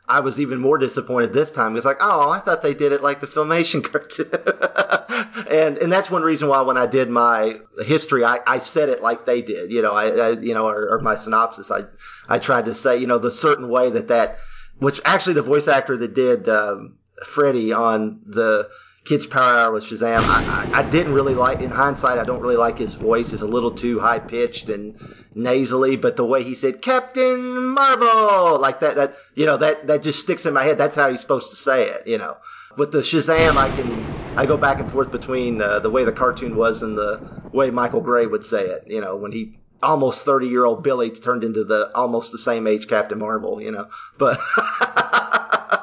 I 0.07 0.19
was 0.19 0.39
even 0.39 0.59
more 0.59 0.77
disappointed 0.77 1.31
this 1.31 1.51
time. 1.51 1.77
It's 1.77 1.85
like, 1.85 2.01
oh, 2.01 2.29
I 2.29 2.39
thought 2.39 2.61
they 2.61 2.73
did 2.73 2.91
it 2.91 3.01
like 3.01 3.21
the 3.21 3.27
filmation 3.27 3.83
cartoon. 3.91 5.47
and 5.49 5.77
and 5.77 5.91
that's 5.91 6.11
one 6.11 6.23
reason 6.23 6.49
why 6.49 6.61
when 6.61 6.77
I 6.77 6.87
did 6.87 7.09
my 7.09 7.59
history, 7.83 8.25
I, 8.25 8.39
I 8.45 8.57
said 8.57 8.89
it 8.89 9.01
like 9.01 9.25
they 9.25 9.41
did. 9.41 9.71
You 9.71 9.81
know, 9.81 9.93
I, 9.93 10.09
I 10.09 10.29
you 10.31 10.53
know, 10.53 10.67
or, 10.67 10.89
or, 10.89 10.99
my 10.99 11.15
synopsis, 11.15 11.71
I 11.71 11.83
I 12.27 12.39
tried 12.39 12.65
to 12.65 12.75
say, 12.75 12.97
you 12.97 13.07
know, 13.07 13.17
the 13.17 13.31
certain 13.31 13.69
way 13.69 13.91
that 13.91 14.09
that, 14.09 14.39
which 14.77 14.99
actually 15.05 15.35
the 15.35 15.41
voice 15.41 15.69
actor 15.69 15.95
that 15.95 16.13
did 16.13 16.49
um, 16.49 16.97
Freddy 17.25 17.71
on 17.71 18.21
the 18.25 18.69
Kids 19.05 19.25
Power 19.25 19.57
Hour 19.57 19.71
with 19.73 19.83
Shazam. 19.83 20.19
I, 20.19 20.69
I, 20.73 20.79
I, 20.79 20.89
didn't 20.89 21.13
really 21.13 21.35
like, 21.35 21.61
in 21.61 21.71
hindsight, 21.71 22.17
I 22.17 22.23
don't 22.23 22.41
really 22.41 22.55
like 22.55 22.77
his 22.77 22.95
voice. 22.95 23.33
It's 23.33 23.41
a 23.41 23.47
little 23.47 23.71
too 23.71 23.99
high 23.99 24.19
pitched 24.19 24.69
and 24.69 24.97
nasally, 25.35 25.97
but 25.97 26.15
the 26.15 26.25
way 26.25 26.43
he 26.43 26.55
said 26.55 26.81
Captain 26.81 27.73
Marvel, 27.73 28.59
like 28.59 28.79
that, 28.79 28.95
that, 28.95 29.15
you 29.35 29.45
know, 29.45 29.57
that, 29.57 29.87
that 29.87 30.03
just 30.03 30.21
sticks 30.21 30.45
in 30.45 30.53
my 30.53 30.63
head. 30.63 30.77
That's 30.77 30.95
how 30.95 31.09
he's 31.09 31.19
supposed 31.19 31.49
to 31.49 31.57
say 31.57 31.89
it, 31.89 32.07
you 32.07 32.17
know. 32.17 32.37
With 32.77 32.91
the 32.91 32.99
Shazam, 32.99 33.57
I 33.57 33.69
can, 33.69 34.07
I 34.37 34.45
go 34.45 34.57
back 34.57 34.79
and 34.79 34.89
forth 34.89 35.11
between 35.11 35.61
uh, 35.61 35.79
the 35.79 35.89
way 35.89 36.05
the 36.05 36.13
cartoon 36.13 36.55
was 36.55 36.81
and 36.81 36.97
the 36.97 37.21
way 37.51 37.71
Michael 37.71 38.01
Gray 38.01 38.25
would 38.25 38.45
say 38.45 38.65
it, 38.65 38.85
you 38.87 39.01
know, 39.01 39.17
when 39.17 39.33
he, 39.33 39.59
almost 39.81 40.23
30 40.23 40.47
year 40.47 40.65
old 40.65 40.81
Billy 40.81 41.09
turned 41.09 41.43
into 41.43 41.65
the 41.65 41.91
almost 41.93 42.31
the 42.31 42.37
same 42.37 42.67
age 42.67 42.87
Captain 42.87 43.19
Marvel, 43.19 43.61
you 43.61 43.71
know, 43.71 43.89
but. 44.17 44.39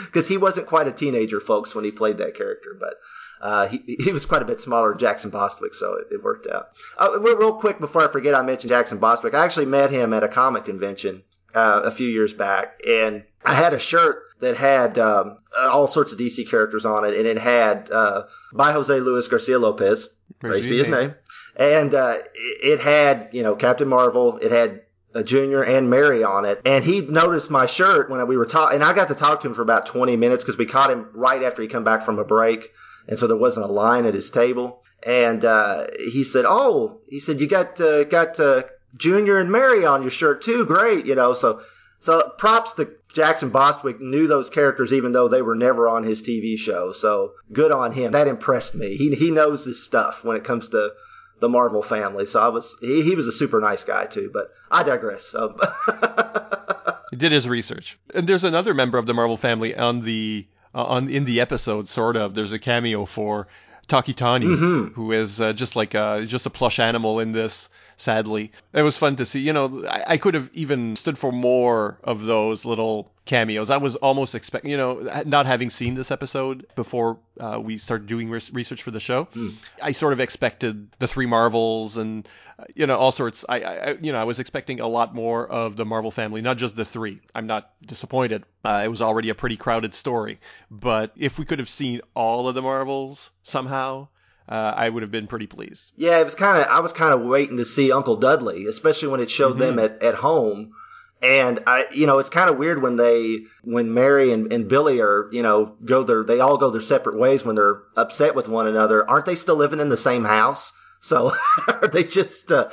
because 0.06 0.28
he 0.28 0.36
wasn't 0.36 0.66
quite 0.66 0.88
a 0.88 0.92
teenager, 0.92 1.40
folks, 1.40 1.74
when 1.74 1.84
he 1.84 1.90
played 1.90 2.18
that 2.18 2.36
character, 2.36 2.76
but. 2.78 2.94
Uh, 3.40 3.68
he, 3.68 3.96
he 4.00 4.10
was 4.10 4.26
quite 4.26 4.42
a 4.42 4.44
bit 4.44 4.60
smaller 4.60 4.88
than 4.88 4.98
Jackson 4.98 5.30
Bostwick, 5.30 5.72
so 5.72 5.94
it, 5.94 6.08
it 6.10 6.24
worked 6.24 6.48
out. 6.48 6.70
Uh, 7.00 7.20
real 7.20 7.52
quick 7.52 7.78
before 7.78 8.02
I 8.02 8.10
forget, 8.10 8.34
I 8.34 8.42
mentioned 8.42 8.72
Jackson 8.72 8.98
Bostwick. 8.98 9.32
I 9.32 9.44
actually 9.44 9.66
met 9.66 9.92
him 9.92 10.12
at 10.12 10.24
a 10.24 10.28
comic 10.28 10.64
convention 10.64 11.22
uh, 11.54 11.82
a 11.84 11.92
few 11.92 12.08
years 12.08 12.34
back, 12.34 12.80
and 12.84 13.22
I 13.44 13.54
had 13.54 13.74
a 13.74 13.78
shirt 13.78 14.22
that 14.40 14.56
had 14.56 14.98
um, 14.98 15.38
all 15.58 15.86
sorts 15.86 16.12
of 16.12 16.18
DC 16.18 16.48
characters 16.48 16.86
on 16.86 17.04
it, 17.04 17.16
and 17.16 17.26
it 17.26 17.38
had 17.38 17.90
uh, 17.90 18.24
by 18.52 18.72
Jose 18.72 18.98
Luis 19.00 19.28
Garcia 19.28 19.58
Lopez, 19.58 20.08
praise 20.40 20.66
be 20.66 20.78
his 20.78 20.88
name, 20.88 21.14
and 21.56 21.94
uh, 21.94 22.18
it 22.34 22.80
had 22.80 23.30
you 23.32 23.42
know 23.42 23.56
Captain 23.56 23.88
Marvel, 23.88 24.38
it 24.38 24.52
had 24.52 24.82
a 25.14 25.24
junior 25.24 25.62
and 25.62 25.88
Mary 25.88 26.22
on 26.22 26.44
it, 26.44 26.60
and 26.64 26.84
he 26.84 27.00
noticed 27.00 27.50
my 27.50 27.66
shirt 27.66 28.10
when 28.10 28.26
we 28.26 28.36
were 28.36 28.46
talking, 28.46 28.76
and 28.76 28.84
I 28.84 28.92
got 28.92 29.08
to 29.08 29.14
talk 29.14 29.40
to 29.40 29.48
him 29.48 29.54
for 29.54 29.62
about 29.62 29.86
20 29.86 30.16
minutes 30.16 30.44
because 30.44 30.58
we 30.58 30.66
caught 30.66 30.90
him 30.90 31.08
right 31.14 31.42
after 31.42 31.62
he 31.62 31.68
come 31.68 31.84
back 31.84 32.02
from 32.02 32.18
a 32.18 32.24
break, 32.24 32.70
and 33.06 33.18
so 33.18 33.26
there 33.26 33.36
wasn't 33.36 33.66
a 33.66 33.72
line 33.72 34.06
at 34.06 34.14
his 34.14 34.30
table, 34.30 34.82
and 35.02 35.44
uh, 35.44 35.86
he 35.98 36.24
said, 36.24 36.44
"Oh, 36.46 37.00
he 37.06 37.20
said 37.20 37.40
you 37.40 37.46
got 37.46 37.80
uh, 37.80 38.04
got 38.04 38.38
uh, 38.38 38.64
Junior 38.96 39.38
and 39.38 39.50
Mary 39.50 39.86
on 39.86 40.02
your 40.02 40.10
shirt 40.10 40.42
too, 40.42 40.64
great, 40.66 41.06
you 41.06 41.14
know." 41.14 41.34
So 41.34 41.62
so 42.00 42.32
props 42.38 42.72
to 42.74 42.90
Jackson 43.12 43.50
Bostwick 43.50 44.00
knew 44.00 44.26
those 44.26 44.50
characters 44.50 44.92
even 44.92 45.12
though 45.12 45.28
they 45.28 45.42
were 45.42 45.54
never 45.54 45.88
on 45.88 46.04
his 46.04 46.22
TV 46.22 46.58
show. 46.58 46.92
So 46.92 47.32
good 47.52 47.72
on 47.72 47.92
him. 47.92 48.12
That 48.12 48.28
impressed 48.28 48.74
me. 48.74 48.96
He 48.96 49.14
he 49.14 49.30
knows 49.30 49.64
this 49.64 49.82
stuff 49.82 50.22
when 50.22 50.36
it 50.36 50.44
comes 50.44 50.68
to 50.68 50.92
the 51.40 51.48
Marvel 51.48 51.82
family. 51.82 52.26
So 52.26 52.40
I 52.40 52.48
was 52.48 52.76
he, 52.80 53.02
he 53.02 53.14
was 53.14 53.26
a 53.26 53.32
super 53.32 53.60
nice 53.60 53.84
guy 53.84 54.06
too, 54.06 54.30
but 54.32 54.52
I 54.70 54.82
digress. 54.82 55.24
So 55.24 55.58
he 57.10 57.16
did 57.16 57.32
his 57.32 57.48
research. 57.48 57.98
And 58.14 58.28
there's 58.28 58.44
another 58.44 58.74
member 58.74 58.98
of 58.98 59.06
the 59.06 59.14
Marvel 59.14 59.36
family 59.36 59.74
on 59.74 60.00
the 60.00 60.46
uh, 60.74 60.84
on 60.84 61.08
in 61.08 61.24
the 61.24 61.40
episode 61.40 61.88
sort 61.88 62.16
of. 62.16 62.34
There's 62.34 62.52
a 62.52 62.58
cameo 62.58 63.04
for 63.04 63.48
Tawky 63.88 64.12
Tawny, 64.12 64.46
mm-hmm. 64.46 64.94
who 64.94 65.12
is 65.12 65.40
uh, 65.40 65.54
just 65.54 65.74
like 65.74 65.94
a, 65.94 66.24
just 66.26 66.44
a 66.44 66.50
plush 66.50 66.78
animal 66.78 67.20
in 67.20 67.32
this 67.32 67.70
sadly. 67.96 68.52
It 68.74 68.82
was 68.82 68.98
fun 68.98 69.16
to 69.16 69.24
see. 69.24 69.40
You 69.40 69.54
know, 69.54 69.84
I, 69.88 70.04
I 70.08 70.16
could 70.18 70.34
have 70.34 70.50
even 70.52 70.94
stood 70.94 71.16
for 71.16 71.32
more 71.32 71.98
of 72.04 72.26
those 72.26 72.66
little 72.66 73.10
cameos. 73.28 73.70
I 73.70 73.76
was 73.76 73.94
almost 73.94 74.34
expecting, 74.34 74.70
you 74.72 74.76
know, 74.76 75.22
not 75.24 75.46
having 75.46 75.70
seen 75.70 75.94
this 75.94 76.10
episode 76.10 76.66
before 76.74 77.18
uh, 77.38 77.60
we 77.62 77.76
started 77.76 78.08
doing 78.08 78.30
research 78.30 78.82
for 78.82 78.90
the 78.90 78.98
show, 78.98 79.26
mm. 79.26 79.54
I 79.80 79.92
sort 79.92 80.14
of 80.14 80.20
expected 80.20 80.88
the 80.98 81.06
three 81.06 81.26
Marvels 81.26 81.98
and, 81.98 82.26
uh, 82.58 82.64
you 82.74 82.86
know, 82.86 82.98
all 82.98 83.12
sorts. 83.12 83.44
I, 83.48 83.60
I, 83.60 83.90
you 84.00 84.12
know, 84.12 84.18
I 84.18 84.24
was 84.24 84.40
expecting 84.40 84.80
a 84.80 84.88
lot 84.88 85.14
more 85.14 85.46
of 85.46 85.76
the 85.76 85.84
Marvel 85.84 86.10
family, 86.10 86.40
not 86.40 86.56
just 86.56 86.74
the 86.74 86.84
three. 86.84 87.20
I'm 87.34 87.46
not 87.46 87.70
disappointed. 87.86 88.44
Uh, 88.64 88.82
it 88.84 88.88
was 88.88 89.02
already 89.02 89.28
a 89.28 89.34
pretty 89.34 89.56
crowded 89.56 89.94
story, 89.94 90.40
but 90.70 91.12
if 91.16 91.38
we 91.38 91.44
could 91.44 91.60
have 91.60 91.68
seen 91.68 92.00
all 92.14 92.48
of 92.48 92.54
the 92.54 92.62
Marvels 92.62 93.30
somehow, 93.42 94.08
uh, 94.48 94.72
I 94.74 94.88
would 94.88 95.02
have 95.02 95.12
been 95.12 95.26
pretty 95.26 95.46
pleased. 95.46 95.92
Yeah, 95.96 96.18
it 96.18 96.24
was 96.24 96.34
kind 96.34 96.58
of 96.58 96.66
I 96.66 96.80
was 96.80 96.92
kind 96.92 97.12
of 97.12 97.20
waiting 97.20 97.58
to 97.58 97.66
see 97.66 97.92
Uncle 97.92 98.16
Dudley, 98.16 98.64
especially 98.64 99.08
when 99.08 99.20
it 99.20 99.30
showed 99.30 99.58
mm-hmm. 99.58 99.76
them 99.76 99.78
at, 99.78 100.02
at 100.02 100.14
home. 100.14 100.72
And 101.20 101.60
I, 101.66 101.86
you 101.92 102.06
know, 102.06 102.20
it's 102.20 102.28
kind 102.28 102.48
of 102.48 102.58
weird 102.58 102.80
when 102.80 102.96
they, 102.96 103.40
when 103.62 103.92
Mary 103.92 104.32
and, 104.32 104.52
and 104.52 104.68
Billy 104.68 105.00
are, 105.00 105.28
you 105.32 105.42
know, 105.42 105.76
go 105.84 106.04
their, 106.04 106.22
they 106.22 106.38
all 106.38 106.58
go 106.58 106.70
their 106.70 106.80
separate 106.80 107.18
ways 107.18 107.44
when 107.44 107.56
they're 107.56 107.82
upset 107.96 108.36
with 108.36 108.48
one 108.48 108.68
another. 108.68 109.08
Aren't 109.08 109.26
they 109.26 109.34
still 109.34 109.56
living 109.56 109.80
in 109.80 109.88
the 109.88 109.96
same 109.96 110.24
house? 110.24 110.72
So 111.00 111.32
are 111.68 111.88
they 111.88 112.04
just, 112.04 112.52
uh, 112.52 112.70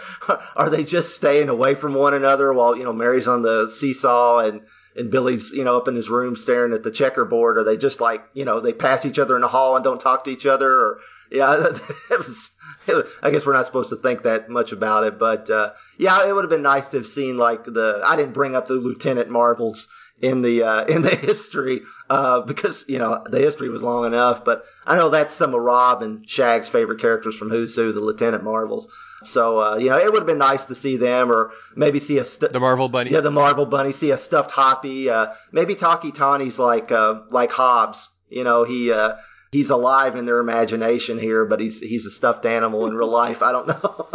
are 0.55 0.69
they 0.69 0.83
just 0.83 1.15
staying 1.15 1.49
away 1.49 1.73
from 1.73 1.95
one 1.95 2.13
another 2.13 2.53
while, 2.53 2.77
you 2.77 2.83
know, 2.83 2.93
Mary's 2.93 3.27
on 3.27 3.41
the 3.41 3.69
seesaw 3.69 4.39
and, 4.39 4.61
and 4.95 5.09
Billy's, 5.09 5.51
you 5.51 5.63
know, 5.63 5.77
up 5.77 5.87
in 5.87 5.95
his 5.95 6.09
room 6.09 6.35
staring 6.35 6.73
at 6.73 6.83
the 6.83 6.91
checkerboard? 6.91 7.57
Are 7.57 7.63
they 7.63 7.77
just 7.77 7.99
like, 7.99 8.23
you 8.33 8.45
know, 8.45 8.59
they 8.59 8.73
pass 8.73 9.05
each 9.05 9.19
other 9.19 9.35
in 9.35 9.41
the 9.41 9.47
hall 9.47 9.75
and 9.75 9.83
don't 9.83 9.99
talk 9.99 10.25
to 10.25 10.31
each 10.31 10.45
other? 10.45 10.71
Or, 10.71 10.99
yeah, 11.31 11.55
it 12.11 12.17
was, 12.17 12.51
it 12.87 12.93
was, 12.93 13.09
I 13.21 13.31
guess 13.31 13.45
we're 13.45 13.53
not 13.53 13.65
supposed 13.65 13.89
to 13.89 13.95
think 13.95 14.23
that 14.23 14.49
much 14.49 14.71
about 14.71 15.05
it, 15.05 15.19
but, 15.19 15.49
uh, 15.49 15.73
yeah, 15.97 16.27
it 16.27 16.33
would 16.33 16.43
have 16.43 16.49
been 16.49 16.61
nice 16.61 16.87
to 16.89 16.97
have 16.97 17.07
seen 17.07 17.37
like 17.37 17.65
the, 17.65 18.01
I 18.05 18.15
didn't 18.15 18.33
bring 18.33 18.55
up 18.55 18.67
the 18.67 18.73
Lieutenant 18.73 19.29
Marvels 19.29 19.87
in 20.21 20.41
the, 20.41 20.63
uh, 20.63 20.85
in 20.93 21.01
the 21.01 21.15
history, 21.15 21.81
uh, 22.09 22.41
because, 22.41 22.85
you 22.87 22.99
know, 22.99 23.23
the 23.25 23.39
history 23.39 23.69
was 23.69 23.81
long 23.81 24.05
enough, 24.05 24.45
but 24.45 24.65
I 24.85 24.95
know 24.95 25.09
that's 25.09 25.33
some 25.33 25.53
of 25.53 25.61
Rob 25.61 26.03
and 26.03 26.29
Shag's 26.29 26.69
favorite 26.69 27.01
characters 27.01 27.37
from 27.37 27.49
Who's 27.49 27.75
Who, 27.75 27.91
the 27.91 27.99
Lieutenant 27.99 28.43
Marvels. 28.43 28.87
So 29.23 29.59
uh, 29.59 29.75
you 29.77 29.89
know, 29.89 29.97
it 29.97 30.11
would 30.11 30.19
have 30.19 30.27
been 30.27 30.37
nice 30.37 30.65
to 30.65 30.75
see 30.75 30.97
them, 30.97 31.31
or 31.31 31.51
maybe 31.75 31.99
see 31.99 32.17
a 32.17 32.25
st- 32.25 32.53
the 32.53 32.59
Marvel 32.59 32.89
Bunny. 32.89 33.11
Yeah, 33.11 33.21
the 33.21 33.31
Marvel 33.31 33.65
Bunny. 33.65 33.91
See 33.91 34.11
a 34.11 34.17
stuffed 34.17 34.51
Hoppy. 34.51 35.09
Uh, 35.09 35.33
maybe 35.51 35.75
Tawky 35.75 36.11
Tawny's 36.11 36.59
like 36.59 36.91
uh, 36.91 37.21
like 37.29 37.51
Hobbs. 37.51 38.09
You 38.29 38.43
know, 38.43 38.63
he 38.63 38.91
uh, 38.91 39.15
he's 39.55 39.69
alive 39.69 40.17
in 40.17 40.25
their 40.25 40.39
imagination 40.39 41.17
here, 41.17 41.45
but 41.45 41.59
he's 41.61 41.79
he's 41.79 42.05
a 42.05 42.11
stuffed 42.11 42.45
animal 42.45 42.85
in 42.87 42.93
real 42.93 43.07
life. 43.07 43.41
I 43.41 43.53
don't 43.53 43.67
know. 43.67 44.07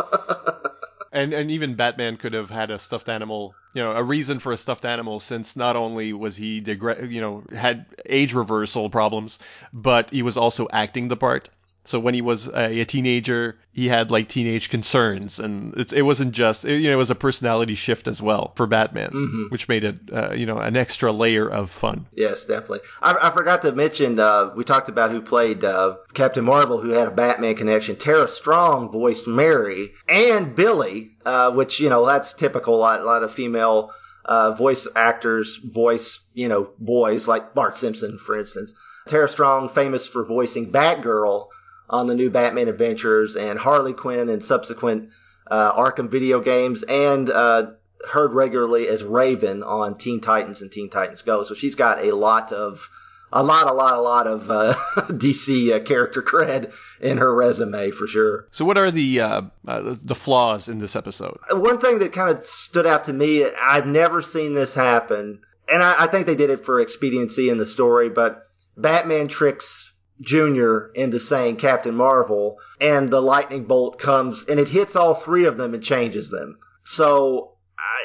and 1.13 1.33
and 1.33 1.51
even 1.51 1.75
Batman 1.75 2.19
could 2.19 2.35
have 2.35 2.51
had 2.51 2.71
a 2.71 2.79
stuffed 2.79 3.09
animal, 3.09 3.55
you 3.73 3.83
know, 3.83 3.93
a 3.93 4.03
reason 4.03 4.39
for 4.39 4.53
a 4.53 4.57
stuffed 4.59 4.85
animal 4.85 5.19
since 5.19 5.57
not 5.57 5.77
only 5.77 6.13
was 6.13 6.37
he 6.37 6.61
degre- 6.61 7.11
you 7.11 7.23
know, 7.23 7.43
had 7.57 7.87
age 8.05 8.35
reversal 8.35 8.91
problems, 8.91 9.39
but 9.73 10.11
he 10.11 10.23
was 10.23 10.37
also 10.37 10.69
acting 10.71 11.09
the 11.09 11.17
part. 11.17 11.49
So 11.85 11.99
when 11.99 12.13
he 12.13 12.21
was 12.21 12.47
a, 12.47 12.81
a, 12.81 12.85
teenager, 12.85 13.59
he 13.73 13.89
had 13.89 14.11
like 14.11 14.29
teenage 14.29 14.69
concerns, 14.69 15.41
and 15.41 15.75
it's, 15.77 15.93
it 15.93 16.03
wasn't 16.03 16.33
just 16.33 16.65
it, 16.65 16.79
you 16.79 16.89
know 16.89 16.95
it 16.95 16.99
was 16.99 17.11
a 17.11 17.15
personality 17.15 17.75
shift 17.75 18.07
as 18.07 18.21
well 18.21 18.53
for 18.55 18.67
Batman, 18.67 19.11
mm-hmm. 19.11 19.45
which 19.49 19.67
made 19.67 19.85
it 19.85 19.97
uh, 20.13 20.33
you 20.33 20.45
know 20.45 20.59
an 20.59 20.77
extra 20.77 21.11
layer 21.11 21.49
of 21.49 21.71
fun. 21.71 22.07
Yes, 22.15 22.45
definitely. 22.45 22.81
I, 23.01 23.17
I 23.23 23.31
forgot 23.31 23.63
to 23.63 23.73
mention 23.73 24.21
uh, 24.21 24.53
we 24.55 24.63
talked 24.63 24.91
about 24.91 25.11
who 25.11 25.23
played 25.23 25.65
uh, 25.65 25.97
Captain 26.13 26.45
Marvel, 26.45 26.81
who 26.81 26.91
had 26.91 27.09
a 27.09 27.13
Batman 27.13 27.57
connection. 27.57 27.97
Tara 27.97 28.29
Strong 28.29 28.93
voiced 28.93 29.27
Mary 29.27 29.93
and 30.07 30.55
Billy, 30.55 31.13
uh, 31.25 31.51
which 31.53 31.81
you 31.81 31.89
know 31.89 32.05
that's 32.05 32.35
typical. 32.35 32.75
A 32.75 32.77
lot, 32.77 33.01
a 33.01 33.05
lot 33.05 33.23
of 33.23 33.33
female 33.33 33.91
uh, 34.27 34.53
voice 34.53 34.87
actors 34.95 35.57
voice 35.57 36.21
you 36.35 36.49
know 36.49 36.71
boys 36.79 37.27
like 37.27 37.55
Bart 37.55 37.79
Simpson, 37.79 38.19
for 38.19 38.39
instance. 38.39 38.75
Tara 39.09 39.29
Strong, 39.31 39.71
famous 39.71 40.07
for 40.07 40.27
voicing 40.27 40.71
Batgirl 40.71 41.49
on 41.91 42.07
the 42.07 42.15
new 42.15 42.31
Batman 42.31 42.69
Adventures 42.69 43.37
and 43.37 43.59
Harley 43.59 43.93
Quinn 43.93 44.29
and 44.29 44.43
subsequent 44.43 45.11
uh, 45.51 45.73
Arkham 45.73 46.09
video 46.09 46.41
games, 46.41 46.85
and 46.85 47.29
uh, 47.29 47.73
heard 48.09 48.33
regularly 48.33 48.89
as 48.89 49.03
Raven 49.03 49.63
on 49.63 49.97
Teen 49.97 50.21
Titans 50.21 50.63
and 50.63 50.71
Teen 50.71 50.89
Titans 50.89 51.23
Go. 51.23 51.43
So 51.43 51.55
she's 51.55 51.75
got 51.75 52.05
a 52.05 52.15
lot 52.15 52.53
of 52.53 52.89
a 53.33 53.43
lot, 53.43 53.69
a 53.69 53.73
lot, 53.73 53.95
a 53.95 54.01
lot 54.01 54.27
of 54.27 54.51
uh, 54.51 54.75
DC 54.97 55.73
uh, 55.73 55.83
character 55.85 56.23
cred 56.23 56.73
in 57.01 57.19
her 57.19 57.35
resume 57.35 57.91
for 57.91 58.07
sure. 58.07 58.49
So, 58.51 58.65
what 58.65 58.79
are 58.79 58.91
the 58.91 59.21
uh, 59.21 59.43
uh, 59.67 59.97
the 60.03 60.15
flaws 60.15 60.69
in 60.69 60.79
this 60.79 60.97
episode? 60.97 61.39
One 61.51 61.79
thing 61.79 61.99
that 62.01 62.13
kind 62.13 62.37
of 62.37 62.45
stood 62.45 62.87
out 62.87 63.05
to 63.05 63.13
me, 63.13 63.45
I've 63.45 63.87
never 63.87 64.23
seen 64.23 64.55
this 64.55 64.75
happen, 64.75 65.41
and 65.73 65.83
I, 65.83 66.05
I 66.05 66.07
think 66.07 66.27
they 66.27 66.35
did 66.35 66.51
it 66.51 66.65
for 66.65 66.81
expediency 66.81 67.51
in 67.51 67.59
the 67.59 67.67
story. 67.67 68.09
But 68.09 68.49
Batman 68.77 69.29
tricks 69.29 69.90
Jr. 70.21 70.87
into 70.95 71.19
saying 71.19 71.57
Captain 71.57 71.95
Marvel, 71.95 72.59
and 72.81 73.11
the 73.11 73.21
lightning 73.21 73.65
bolt 73.65 73.99
comes 73.99 74.45
and 74.45 74.61
it 74.61 74.69
hits 74.69 74.97
all 74.97 75.15
three 75.15 75.45
of 75.45 75.57
them 75.57 75.75
and 75.75 75.83
changes 75.83 76.31
them. 76.31 76.59
So, 76.85 77.53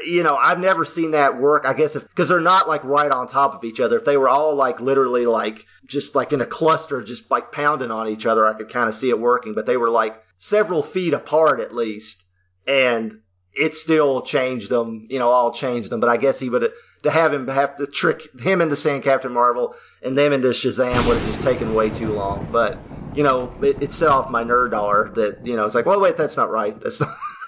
you 0.06 0.24
know, 0.24 0.36
I've 0.36 0.60
never 0.60 0.86
seen 0.86 1.12
that 1.12 1.40
work. 1.40 1.66
I 1.66 1.74
guess 1.74 1.96
if, 1.96 2.08
because 2.08 2.28
they're 2.28 2.40
not 2.40 2.68
like 2.68 2.84
right 2.84 3.12
on 3.12 3.28
top 3.28 3.56
of 3.56 3.64
each 3.64 3.80
other. 3.80 3.98
If 3.98 4.06
they 4.06 4.18
were 4.18 4.30
all 4.30 4.56
like 4.56 4.80
literally 4.80 5.26
like 5.26 5.66
just 5.86 6.16
like 6.16 6.34
in 6.34 6.42
a 6.42 6.46
cluster, 6.46 7.04
just 7.04 7.30
like 7.30 7.52
pounding 7.52 7.92
on 7.92 8.08
each 8.08 8.26
other, 8.26 8.46
I 8.46 8.54
could 8.54 8.70
kind 8.70 8.90
of 8.90 8.96
see 8.96 9.10
it 9.10 9.20
working. 9.20 9.54
But 9.54 9.66
they 9.66 9.78
were 9.78 9.90
like 9.90 10.22
several 10.38 10.84
feet 10.84 11.14
apart 11.14 11.60
at 11.60 11.76
least. 11.76 12.24
And 12.68 13.14
it 13.54 13.76
still 13.76 14.22
changed 14.22 14.70
them, 14.70 15.08
you 15.10 15.20
know, 15.20 15.30
all 15.30 15.52
changed 15.52 15.90
them. 15.90 16.00
But 16.00 16.10
I 16.10 16.18
guess 16.18 16.40
he 16.40 16.50
would 16.50 16.72
to 17.06 17.12
have 17.12 17.34
him 17.34 17.48
have 17.48 17.78
to 17.78 17.88
trick 17.88 18.22
him 18.40 18.62
into 18.62 18.76
saying 18.76 19.02
Captain 19.02 19.32
Marvel 19.32 19.76
and 20.04 20.18
them 20.18 20.34
into 20.34 20.50
Shazam 20.50 21.06
would 21.06 21.18
have 21.18 21.26
just 21.26 21.42
taken 21.42 21.74
way 21.74 21.90
too 21.90 22.12
long. 22.12 22.50
But 22.52 22.84
you 23.14 23.24
know, 23.24 23.56
it, 23.62 23.78
it 23.82 23.94
set 23.94 24.10
off 24.10 24.30
my 24.30 24.44
nerdar 24.44 25.14
that 25.16 25.40
you 25.46 25.56
know 25.56 25.66
it's 25.66 25.76
like, 25.76 25.86
well, 25.86 26.02
wait, 26.02 26.18
that's 26.18 26.36
not 26.36 26.50
right. 26.50 26.80
That's 26.80 27.00
not. 27.00 27.18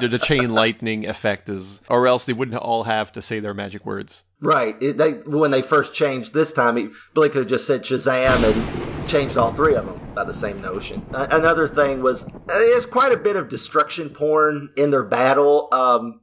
the, 0.00 0.08
the 0.08 0.18
chain 0.18 0.50
lightning 0.50 1.06
effect 1.06 1.48
is, 1.48 1.82
or 1.88 2.06
else 2.06 2.24
they 2.24 2.32
wouldn't 2.32 2.56
all 2.56 2.84
have 2.84 3.12
to 3.12 3.22
say 3.22 3.40
their 3.40 3.54
magic 3.54 3.84
words. 3.84 4.24
Right. 4.40 4.80
It, 4.80 4.96
they 4.96 5.12
when 5.12 5.50
they 5.50 5.62
first 5.62 5.94
changed 5.94 6.32
this 6.32 6.52
time, 6.52 6.76
he, 6.76 6.88
Billy 7.14 7.28
could 7.28 7.40
have 7.40 7.48
just 7.48 7.66
said 7.66 7.82
Shazam 7.82 8.44
and 8.44 8.64
changed 9.06 9.36
all 9.36 9.50
three 9.50 9.74
of 9.74 9.86
them 9.86 10.00
by 10.14 10.24
the 10.24 10.32
same 10.32 10.60
notion. 10.60 11.02
Uh, 11.12 11.26
another 11.30 11.66
thing 11.66 12.02
was 12.02 12.24
there's 12.46 12.86
quite 12.86 13.12
a 13.12 13.16
bit 13.16 13.36
of 13.36 13.48
destruction 13.48 14.10
porn 14.10 14.70
in 14.76 14.90
their 14.90 15.04
battle. 15.04 15.68
Um, 15.72 16.20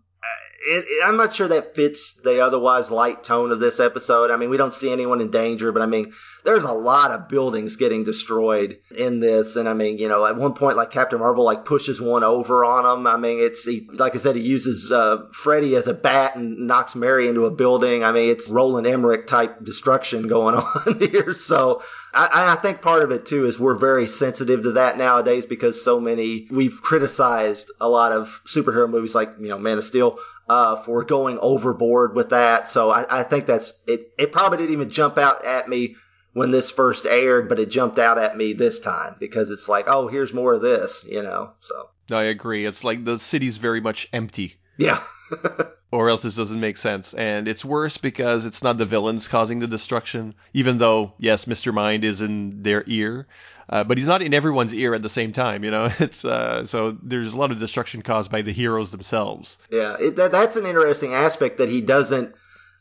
it, 0.68 0.86
it, 0.88 1.08
I'm 1.08 1.18
not 1.18 1.34
sure 1.34 1.48
that 1.48 1.76
fits 1.76 2.14
the 2.14 2.42
otherwise 2.42 2.92
light 2.92 3.24
tone 3.24 3.52
of 3.52 3.60
this 3.60 3.80
episode. 3.80 4.32
I 4.32 4.38
mean, 4.38 4.50
we 4.50 4.58
don't 4.58 4.74
see 4.74 4.92
anyone 4.92 5.22
in 5.22 5.32
danger, 5.32 5.72
but 5.72 5.82
I 5.82 5.86
mean, 5.86 6.14
there's 6.44 6.64
a 6.64 6.72
lot 6.72 7.12
of 7.12 7.28
buildings 7.28 7.76
getting 7.76 8.04
destroyed 8.04 8.80
in 8.96 9.20
this. 9.20 9.56
And 9.56 9.68
I 9.68 9.74
mean, 9.74 9.98
you 9.98 10.08
know, 10.08 10.26
at 10.26 10.38
one 10.38 10.54
point, 10.54 10.78
like 10.78 10.92
Captain 10.92 11.20
Marvel, 11.20 11.44
like 11.44 11.66
pushes 11.66 12.00
one 12.00 12.24
over 12.24 12.64
on 12.64 12.86
him. 12.86 13.08
I 13.08 13.18
mean, 13.18 13.40
it's, 13.40 13.64
he, 13.64 13.88
like 13.92 14.16
I 14.16 14.20
said, 14.20 14.36
he 14.36 14.42
uses, 14.42 14.92
uh, 14.92 15.28
Freddy 15.34 15.76
as 15.76 15.88
a 15.88 15.94
bat 15.94 16.36
and 16.36 16.68
knocks 16.68 16.96
Mary 16.96 17.28
into 17.28 17.46
a 17.46 17.52
building. 17.52 18.04
I 18.04 18.12
mean, 18.12 18.30
it's 18.30 18.50
Roland 18.50 18.88
Emmerich 18.88 19.28
type 19.28 19.64
destruction 19.64 20.28
going 20.28 20.56
on 20.56 21.00
here. 21.00 21.34
So, 21.34 21.82
I, 22.14 22.52
I 22.52 22.56
think 22.56 22.82
part 22.82 23.04
of 23.04 23.12
it 23.12 23.26
too 23.26 23.46
is 23.46 23.58
we're 23.58 23.78
very 23.78 24.08
sensitive 24.08 24.64
to 24.64 24.72
that 24.74 24.98
nowadays 24.98 25.46
because 25.46 25.82
so 25.82 26.00
many 26.00 26.48
we've 26.52 26.82
criticized 26.82 27.72
a 27.80 27.88
lot 27.88 28.12
of 28.12 28.42
superhero 28.46 28.90
movies 28.90 29.16
like 29.16 29.36
you 29.40 29.48
know 29.48 29.58
Man 29.58 29.78
of 29.78 29.86
Steel 29.86 30.20
uh, 30.52 30.76
for 30.76 31.06
going 31.06 31.40
overboard 31.40 32.14
with 32.14 32.32
that. 32.32 32.68
So 32.68 32.90
I, 32.90 33.22
I 33.22 33.24
think 33.24 33.46
that's 33.46 33.72
it. 33.88 34.12
It 34.20 34.34
probably 34.34 34.58
didn't 34.58 34.74
even 34.74 34.90
jump 34.90 35.18
out 35.18 35.46
at 35.46 35.70
me 35.70 35.96
when 36.34 36.52
this 36.52 36.70
first 36.70 37.06
aired, 37.06 37.48
but 37.48 37.58
it 37.58 37.70
jumped 37.70 37.98
out 37.98 38.18
at 38.18 38.36
me 38.36 38.52
this 38.52 38.82
time 38.82 39.16
because 39.18 39.50
it's 39.50 39.70
like, 39.70 39.86
oh, 39.88 40.10
here's 40.10 40.34
more 40.34 40.54
of 40.54 40.62
this, 40.62 41.08
you 41.10 41.24
know. 41.24 41.54
So 41.62 41.90
I 42.12 42.24
agree. 42.24 42.66
It's 42.66 42.84
like 42.84 43.06
the 43.06 43.18
city's 43.18 43.56
very 43.56 43.80
much 43.80 44.10
empty. 44.12 44.60
yeah. 44.78 45.02
or 45.92 46.10
else 46.10 46.22
this 46.22 46.36
doesn't 46.36 46.60
make 46.60 46.78
sense. 46.78 47.14
And 47.14 47.48
it's 47.48 47.66
worse 47.66 47.98
because 47.98 48.46
it's 48.46 48.64
not 48.64 48.78
the 48.78 48.86
villains 48.86 49.28
causing 49.28 49.60
the 49.60 49.68
destruction, 49.68 50.34
even 50.54 50.78
though, 50.78 51.14
yes, 51.20 51.46
Mr. 51.46 51.74
Mind 51.74 52.06
is 52.06 52.22
in 52.22 52.64
their 52.64 52.84
ear. 52.88 53.28
Uh, 53.70 53.84
but 53.84 53.98
he's 53.98 54.08
not 54.08 54.22
in 54.22 54.34
everyone's 54.34 54.74
ear 54.74 54.94
at 54.94 55.02
the 55.02 55.10
same 55.10 55.32
time, 55.32 55.64
you 55.64 55.72
know. 55.72 55.90
It's 56.00 56.26
uh, 56.26 56.66
so 56.66 56.98
there's 57.04 57.34
a 57.34 57.38
lot 57.38 57.52
of 57.52 57.60
destruction 57.60 58.02
caused 58.02 58.32
by 58.32 58.42
the 58.42 58.52
heroes 58.52 58.92
themselves. 58.92 59.60
Yeah, 59.70 59.96
it, 60.00 60.16
that, 60.16 60.32
that's 60.32 60.56
an 60.56 60.66
interesting 60.66 61.14
aspect 61.14 61.58
that 61.58 61.70
he 61.70 61.82
doesn't 61.82 62.34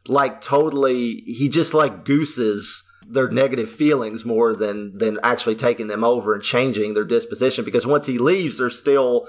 like 0.07 0.41
totally. 0.41 1.21
He 1.27 1.49
just 1.49 1.75
like 1.75 2.05
gooses 2.05 2.85
their 3.07 3.29
negative 3.29 3.71
feelings 3.71 4.25
more 4.25 4.55
than 4.55 4.99
than 4.99 5.19
actually 5.23 5.57
taking 5.57 5.87
them 5.87 6.05
over 6.05 6.35
and 6.35 6.43
changing 6.43 6.95
their 6.95 7.05
disposition. 7.05 7.65
Because 7.65 7.87
once 7.87 8.07
he 8.07 8.19
leaves, 8.19 8.59
they're 8.59 8.71
still 8.71 9.29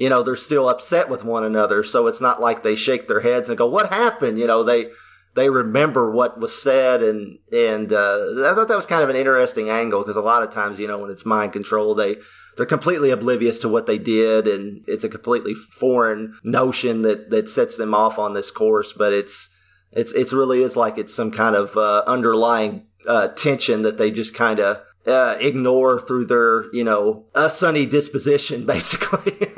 you 0.00 0.08
know, 0.08 0.22
they're 0.22 0.34
still 0.34 0.70
upset 0.70 1.10
with 1.10 1.26
one 1.26 1.44
another. 1.44 1.84
So 1.84 2.06
it's 2.06 2.22
not 2.22 2.40
like 2.40 2.62
they 2.62 2.74
shake 2.74 3.06
their 3.06 3.20
heads 3.20 3.50
and 3.50 3.58
go, 3.58 3.66
"What 3.66 3.92
happened?" 3.92 4.38
You 4.38 4.46
know, 4.46 4.62
they 4.62 4.86
they 5.34 5.50
remember 5.50 6.10
what 6.10 6.40
was 6.40 6.60
said, 6.60 7.02
and 7.02 7.38
and 7.52 7.92
uh, 7.92 8.32
I 8.46 8.54
thought 8.54 8.68
that 8.68 8.78
was 8.78 8.86
kind 8.86 9.02
of 9.02 9.10
an 9.10 9.16
interesting 9.16 9.68
angle 9.68 10.00
because 10.00 10.16
a 10.16 10.22
lot 10.22 10.42
of 10.42 10.48
times, 10.48 10.78
you 10.78 10.88
know, 10.88 11.00
when 11.00 11.10
it's 11.10 11.26
mind 11.26 11.52
control, 11.52 11.94
they 11.94 12.16
they're 12.56 12.64
completely 12.64 13.10
oblivious 13.10 13.58
to 13.58 13.68
what 13.68 13.84
they 13.84 13.98
did, 13.98 14.48
and 14.48 14.84
it's 14.86 15.04
a 15.04 15.10
completely 15.10 15.52
foreign 15.52 16.32
notion 16.42 17.02
that 17.02 17.28
that 17.28 17.50
sets 17.50 17.76
them 17.76 17.92
off 17.92 18.18
on 18.18 18.32
this 18.32 18.50
course. 18.50 18.94
But 18.94 19.12
it's 19.12 19.50
it's 19.92 20.12
it's 20.12 20.32
really 20.32 20.62
is 20.62 20.76
like 20.76 20.96
it's 20.96 21.14
some 21.14 21.30
kind 21.30 21.54
of 21.54 21.76
uh, 21.76 22.04
underlying 22.06 22.86
uh, 23.06 23.28
tension 23.28 23.82
that 23.82 23.98
they 23.98 24.10
just 24.10 24.34
kind 24.34 24.60
of 24.60 24.80
uh, 25.06 25.36
ignore 25.40 26.00
through 26.00 26.26
their, 26.26 26.72
you 26.74 26.84
know, 26.84 27.24
a 27.34 27.50
sunny 27.50 27.86
disposition, 27.86 28.66
basically. 28.66 29.52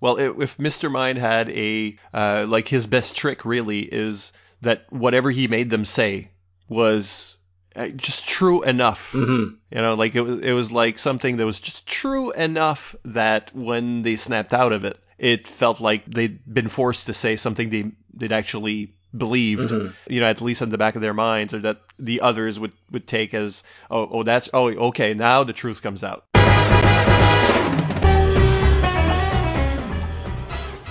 well, 0.00 0.18
if 0.18 0.56
Mr. 0.58 0.90
Mind 0.90 1.18
had 1.18 1.50
a, 1.50 1.96
uh, 2.14 2.46
like 2.48 2.68
his 2.68 2.86
best 2.86 3.16
trick 3.16 3.44
really 3.44 3.80
is 3.80 4.32
that 4.62 4.86
whatever 4.90 5.30
he 5.30 5.48
made 5.48 5.70
them 5.70 5.84
say 5.84 6.30
was 6.68 7.36
uh, 7.76 7.88
just 7.88 8.28
true 8.28 8.62
enough. 8.62 9.12
Mm-hmm. 9.12 9.54
You 9.70 9.82
know, 9.82 9.94
like 9.94 10.14
it 10.14 10.22
was, 10.22 10.40
it 10.40 10.52
was 10.52 10.72
like 10.72 10.98
something 10.98 11.36
that 11.36 11.46
was 11.46 11.60
just 11.60 11.86
true 11.86 12.32
enough 12.32 12.94
that 13.04 13.54
when 13.54 14.02
they 14.02 14.16
snapped 14.16 14.54
out 14.54 14.72
of 14.72 14.84
it, 14.84 14.98
it 15.18 15.46
felt 15.46 15.80
like 15.80 16.04
they'd 16.06 16.40
been 16.52 16.68
forced 16.68 17.06
to 17.06 17.14
say 17.14 17.36
something 17.36 17.70
they 17.70 17.92
they'd 18.14 18.32
actually 18.32 18.94
believed, 19.16 19.70
mm-hmm. 19.70 20.12
you 20.12 20.20
know, 20.20 20.26
at 20.26 20.40
least 20.40 20.62
in 20.62 20.68
the 20.68 20.78
back 20.78 20.94
of 20.94 21.02
their 21.02 21.14
minds, 21.14 21.54
or 21.54 21.60
that 21.60 21.80
the 21.98 22.20
others 22.20 22.58
would, 22.58 22.72
would 22.90 23.06
take 23.06 23.34
as, 23.34 23.62
oh, 23.90 24.08
oh, 24.10 24.22
that's, 24.22 24.48
oh, 24.54 24.68
okay, 24.68 25.14
now 25.14 25.44
the 25.44 25.52
truth 25.52 25.82
comes 25.82 26.04
out. 26.04 26.24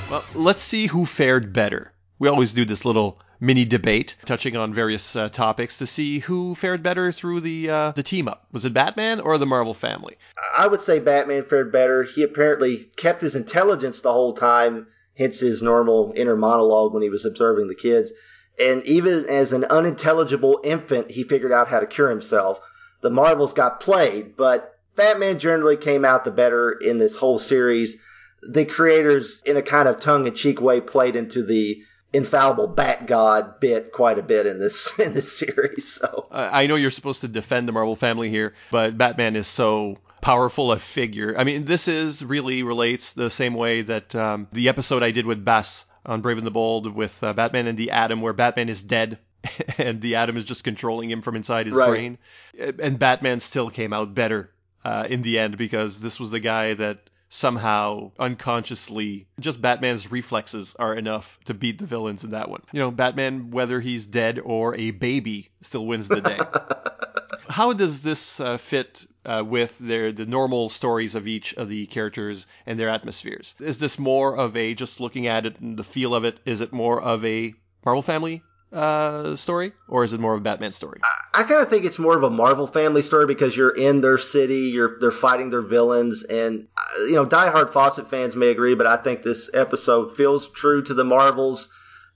Well, 0.09 0.25
let's 0.33 0.61
see 0.61 0.87
who 0.87 1.05
fared 1.05 1.53
better. 1.53 1.93
We 2.17 2.27
always 2.27 2.51
do 2.51 2.65
this 2.65 2.83
little 2.83 3.21
mini 3.39 3.63
debate 3.63 4.17
touching 4.25 4.57
on 4.57 4.73
various 4.73 5.15
uh, 5.15 5.29
topics 5.29 5.77
to 5.77 5.87
see 5.87 6.19
who 6.19 6.55
fared 6.55 6.83
better 6.83 7.11
through 7.11 7.39
the 7.39 7.69
uh, 7.69 7.91
the 7.91 8.03
team 8.03 8.27
up. 8.27 8.47
Was 8.51 8.65
it 8.65 8.73
Batman 8.73 9.21
or 9.21 9.37
the 9.37 9.45
Marvel 9.45 9.73
family? 9.73 10.17
I 10.57 10.67
would 10.67 10.81
say 10.81 10.99
Batman 10.99 11.43
fared 11.43 11.71
better. 11.71 12.03
He 12.03 12.23
apparently 12.23 12.89
kept 12.97 13.21
his 13.21 13.35
intelligence 13.35 14.01
the 14.01 14.11
whole 14.11 14.33
time 14.33 14.87
hence 15.19 15.39
his 15.39 15.61
normal 15.61 16.13
inner 16.15 16.37
monologue 16.37 16.93
when 16.93 17.03
he 17.03 17.09
was 17.09 17.25
observing 17.25 17.67
the 17.67 17.75
kids. 17.75 18.11
And 18.57 18.83
even 18.85 19.25
as 19.25 19.53
an 19.53 19.65
unintelligible 19.65 20.61
infant, 20.63 21.11
he 21.11 21.23
figured 21.23 21.51
out 21.51 21.67
how 21.67 21.81
to 21.81 21.85
cure 21.85 22.09
himself. 22.09 22.59
The 23.01 23.09
Marvels 23.09 23.53
got 23.53 23.81
played, 23.81 24.35
but 24.35 24.77
Batman 24.95 25.37
generally 25.37 25.77
came 25.77 26.03
out 26.03 26.25
the 26.25 26.31
better 26.31 26.71
in 26.71 26.97
this 26.97 27.15
whole 27.15 27.37
series. 27.37 27.97
The 28.41 28.65
creators, 28.65 29.41
in 29.45 29.57
a 29.57 29.61
kind 29.61 29.87
of 29.87 29.99
tongue 29.99 30.25
in 30.25 30.33
cheek 30.33 30.61
way, 30.61 30.81
played 30.81 31.15
into 31.15 31.43
the 31.43 31.83
infallible 32.11 32.67
Bat 32.67 33.05
God 33.05 33.59
bit 33.59 33.91
quite 33.91 34.17
a 34.17 34.23
bit 34.23 34.45
in 34.45 34.59
this 34.59 34.93
in 34.99 35.13
this 35.13 35.37
series. 35.37 35.93
So 35.93 36.27
I 36.31 36.67
know 36.67 36.75
you're 36.75 36.91
supposed 36.91 37.21
to 37.21 37.27
defend 37.27 37.67
the 37.67 37.73
Marvel 37.73 37.95
family 37.95 38.29
here, 38.29 38.53
but 38.71 38.97
Batman 38.97 39.35
is 39.35 39.47
so 39.47 39.97
powerful 40.21 40.71
a 40.71 40.79
figure. 40.79 41.35
I 41.37 41.43
mean, 41.43 41.61
this 41.61 41.87
is 41.87 42.23
really 42.23 42.63
relates 42.63 43.13
the 43.13 43.29
same 43.29 43.53
way 43.53 43.81
that 43.83 44.15
um, 44.15 44.47
the 44.51 44.69
episode 44.69 45.03
I 45.03 45.11
did 45.11 45.25
with 45.25 45.43
Bass 45.43 45.85
on 46.05 46.21
Brave 46.21 46.37
and 46.37 46.47
the 46.47 46.51
Bold 46.51 46.93
with 46.93 47.23
uh, 47.23 47.33
Batman 47.33 47.67
and 47.67 47.77
the 47.77 47.91
Atom, 47.91 48.21
where 48.21 48.33
Batman 48.33 48.69
is 48.69 48.81
dead 48.81 49.19
and 49.77 50.01
the 50.01 50.15
Atom 50.15 50.37
is 50.37 50.45
just 50.45 50.63
controlling 50.63 51.09
him 51.09 51.21
from 51.21 51.35
inside 51.35 51.67
his 51.67 51.75
right. 51.75 51.89
brain, 51.89 52.17
and 52.57 52.99
Batman 52.99 53.39
still 53.39 53.69
came 53.69 53.93
out 53.93 54.13
better 54.13 54.51
uh, 54.83 55.05
in 55.09 55.21
the 55.21 55.39
end 55.39 55.57
because 55.57 55.99
this 55.99 56.19
was 56.19 56.31
the 56.31 56.39
guy 56.39 56.73
that 56.73 57.09
somehow 57.29 58.11
unconsciously 58.17 59.27
just 59.39 59.61
Batman's 59.61 60.11
reflexes 60.11 60.75
are 60.79 60.95
enough 60.95 61.39
to 61.45 61.53
beat 61.53 61.77
the 61.77 61.85
villains 61.85 62.23
in 62.23 62.31
that 62.31 62.49
one. 62.49 62.63
You 62.71 62.79
know, 62.79 62.91
Batman, 62.91 63.51
whether 63.51 63.79
he's 63.79 64.05
dead 64.05 64.39
or 64.43 64.75
a 64.75 64.91
baby, 64.91 65.49
still 65.61 65.85
wins 65.85 66.07
the 66.07 66.21
day. 66.21 66.39
How 67.49 67.73
does 67.73 68.01
this 68.01 68.39
uh, 68.39 68.57
fit 68.57 69.05
uh, 69.25 69.43
with 69.45 69.77
their 69.79 70.11
the 70.11 70.25
normal 70.25 70.69
stories 70.69 71.15
of 71.15 71.27
each 71.27 71.53
of 71.55 71.69
the 71.69 71.85
characters 71.87 72.47
and 72.65 72.79
their 72.79 72.89
atmospheres? 72.89 73.55
Is 73.59 73.77
this 73.77 73.99
more 73.99 74.37
of 74.37 74.55
a 74.55 74.73
just 74.73 74.99
looking 74.99 75.27
at 75.27 75.45
it 75.45 75.59
and 75.59 75.77
the 75.77 75.83
feel 75.83 76.15
of 76.15 76.23
it? 76.23 76.39
Is 76.45 76.61
it 76.61 76.73
more 76.73 77.01
of 77.01 77.23
a 77.25 77.53
Marvel 77.85 78.01
family 78.01 78.43
uh, 78.71 79.35
story, 79.35 79.73
or 79.87 80.03
is 80.03 80.13
it 80.13 80.19
more 80.19 80.33
of 80.33 80.41
a 80.41 80.43
Batman 80.43 80.71
story? 80.71 80.99
I, 81.03 81.41
I 81.41 81.43
kind 81.43 81.61
of 81.61 81.69
think 81.69 81.85
it's 81.85 81.99
more 81.99 82.15
of 82.15 82.23
a 82.23 82.29
Marvel 82.29 82.67
family 82.67 83.01
story 83.01 83.25
because 83.25 83.55
you're 83.55 83.75
in 83.75 84.01
their 84.01 84.17
city, 84.17 84.69
you're 84.73 84.99
they're 84.99 85.11
fighting 85.11 85.49
their 85.49 85.61
villains, 85.61 86.23
and 86.23 86.67
uh, 86.77 87.03
you 87.05 87.13
know, 87.13 87.25
diehard 87.25 87.71
Fawcett 87.71 88.09
fans 88.09 88.35
may 88.35 88.47
agree, 88.47 88.75
but 88.75 88.87
I 88.87 88.97
think 88.97 89.23
this 89.23 89.49
episode 89.53 90.15
feels 90.15 90.49
true 90.49 90.83
to 90.83 90.93
the 90.93 91.03
Marvels, 91.03 91.69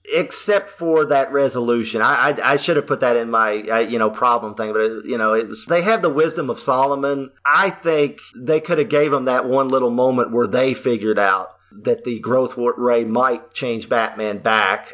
except 0.05 0.69
for 0.69 1.05
that 1.05 1.31
resolution. 1.31 2.01
I 2.01 2.29
I, 2.29 2.53
I 2.53 2.57
should 2.57 2.75
have 2.77 2.87
put 2.87 3.01
that 3.01 3.15
in 3.15 3.29
my 3.29 3.61
uh, 3.61 3.79
you 3.79 3.99
know 3.99 4.09
problem 4.09 4.55
thing, 4.55 4.73
but 4.73 4.81
it, 4.81 5.05
you 5.05 5.17
know, 5.17 5.33
it 5.33 5.47
was 5.47 5.65
they 5.65 5.81
have 5.81 6.01
the 6.01 6.09
wisdom 6.09 6.49
of 6.49 6.59
Solomon. 6.59 7.31
I 7.45 7.69
think 7.69 8.19
they 8.35 8.59
could 8.59 8.77
have 8.79 8.89
gave 8.89 9.11
them 9.11 9.25
that 9.25 9.45
one 9.45 9.69
little 9.69 9.91
moment 9.91 10.31
where 10.31 10.47
they 10.47 10.73
figured 10.73 11.19
out 11.19 11.53
that 11.81 12.03
the 12.03 12.19
growth 12.19 12.53
ray 12.57 13.03
might 13.03 13.53
change 13.53 13.89
Batman 13.89 14.39
back. 14.39 14.93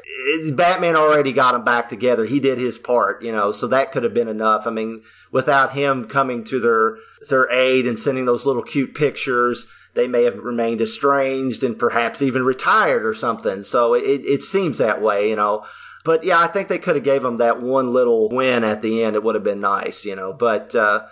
Batman 0.53 0.95
already 0.95 1.33
got 1.33 1.55
him 1.55 1.63
back 1.63 1.89
together. 1.89 2.25
He 2.25 2.39
did 2.39 2.57
his 2.57 2.77
part, 2.77 3.23
you 3.23 3.31
know, 3.31 3.51
so 3.51 3.67
that 3.67 3.91
could 3.91 4.03
have 4.03 4.13
been 4.13 4.27
enough. 4.27 4.65
I 4.65 4.71
mean, 4.71 5.03
without 5.31 5.71
him 5.71 6.05
coming 6.05 6.43
to 6.45 6.59
their 6.59 6.97
their 7.29 7.51
aid 7.51 7.85
and 7.85 7.99
sending 7.99 8.25
those 8.25 8.45
little 8.45 8.63
cute 8.63 8.95
pictures, 8.95 9.67
they 9.93 10.07
may 10.07 10.23
have 10.23 10.37
remained 10.37 10.81
estranged 10.81 11.63
and 11.63 11.77
perhaps 11.77 12.21
even 12.21 12.43
retired 12.43 13.05
or 13.05 13.13
something. 13.13 13.63
So 13.63 13.93
it, 13.93 14.25
it 14.25 14.43
seems 14.43 14.77
that 14.77 15.01
way, 15.01 15.29
you 15.29 15.35
know. 15.35 15.65
But 16.05 16.23
yeah, 16.23 16.39
I 16.39 16.47
think 16.47 16.69
they 16.69 16.77
could 16.77 16.95
have 16.95 17.03
gave 17.03 17.23
him 17.23 17.37
that 17.37 17.61
one 17.61 17.91
little 17.91 18.29
win 18.29 18.63
at 18.63 18.81
the 18.81 19.03
end. 19.03 19.15
It 19.15 19.23
would 19.23 19.35
have 19.35 19.43
been 19.43 19.59
nice, 19.59 20.05
you 20.05 20.15
know. 20.15 20.33
But 20.33 20.73
uh, 20.73 21.05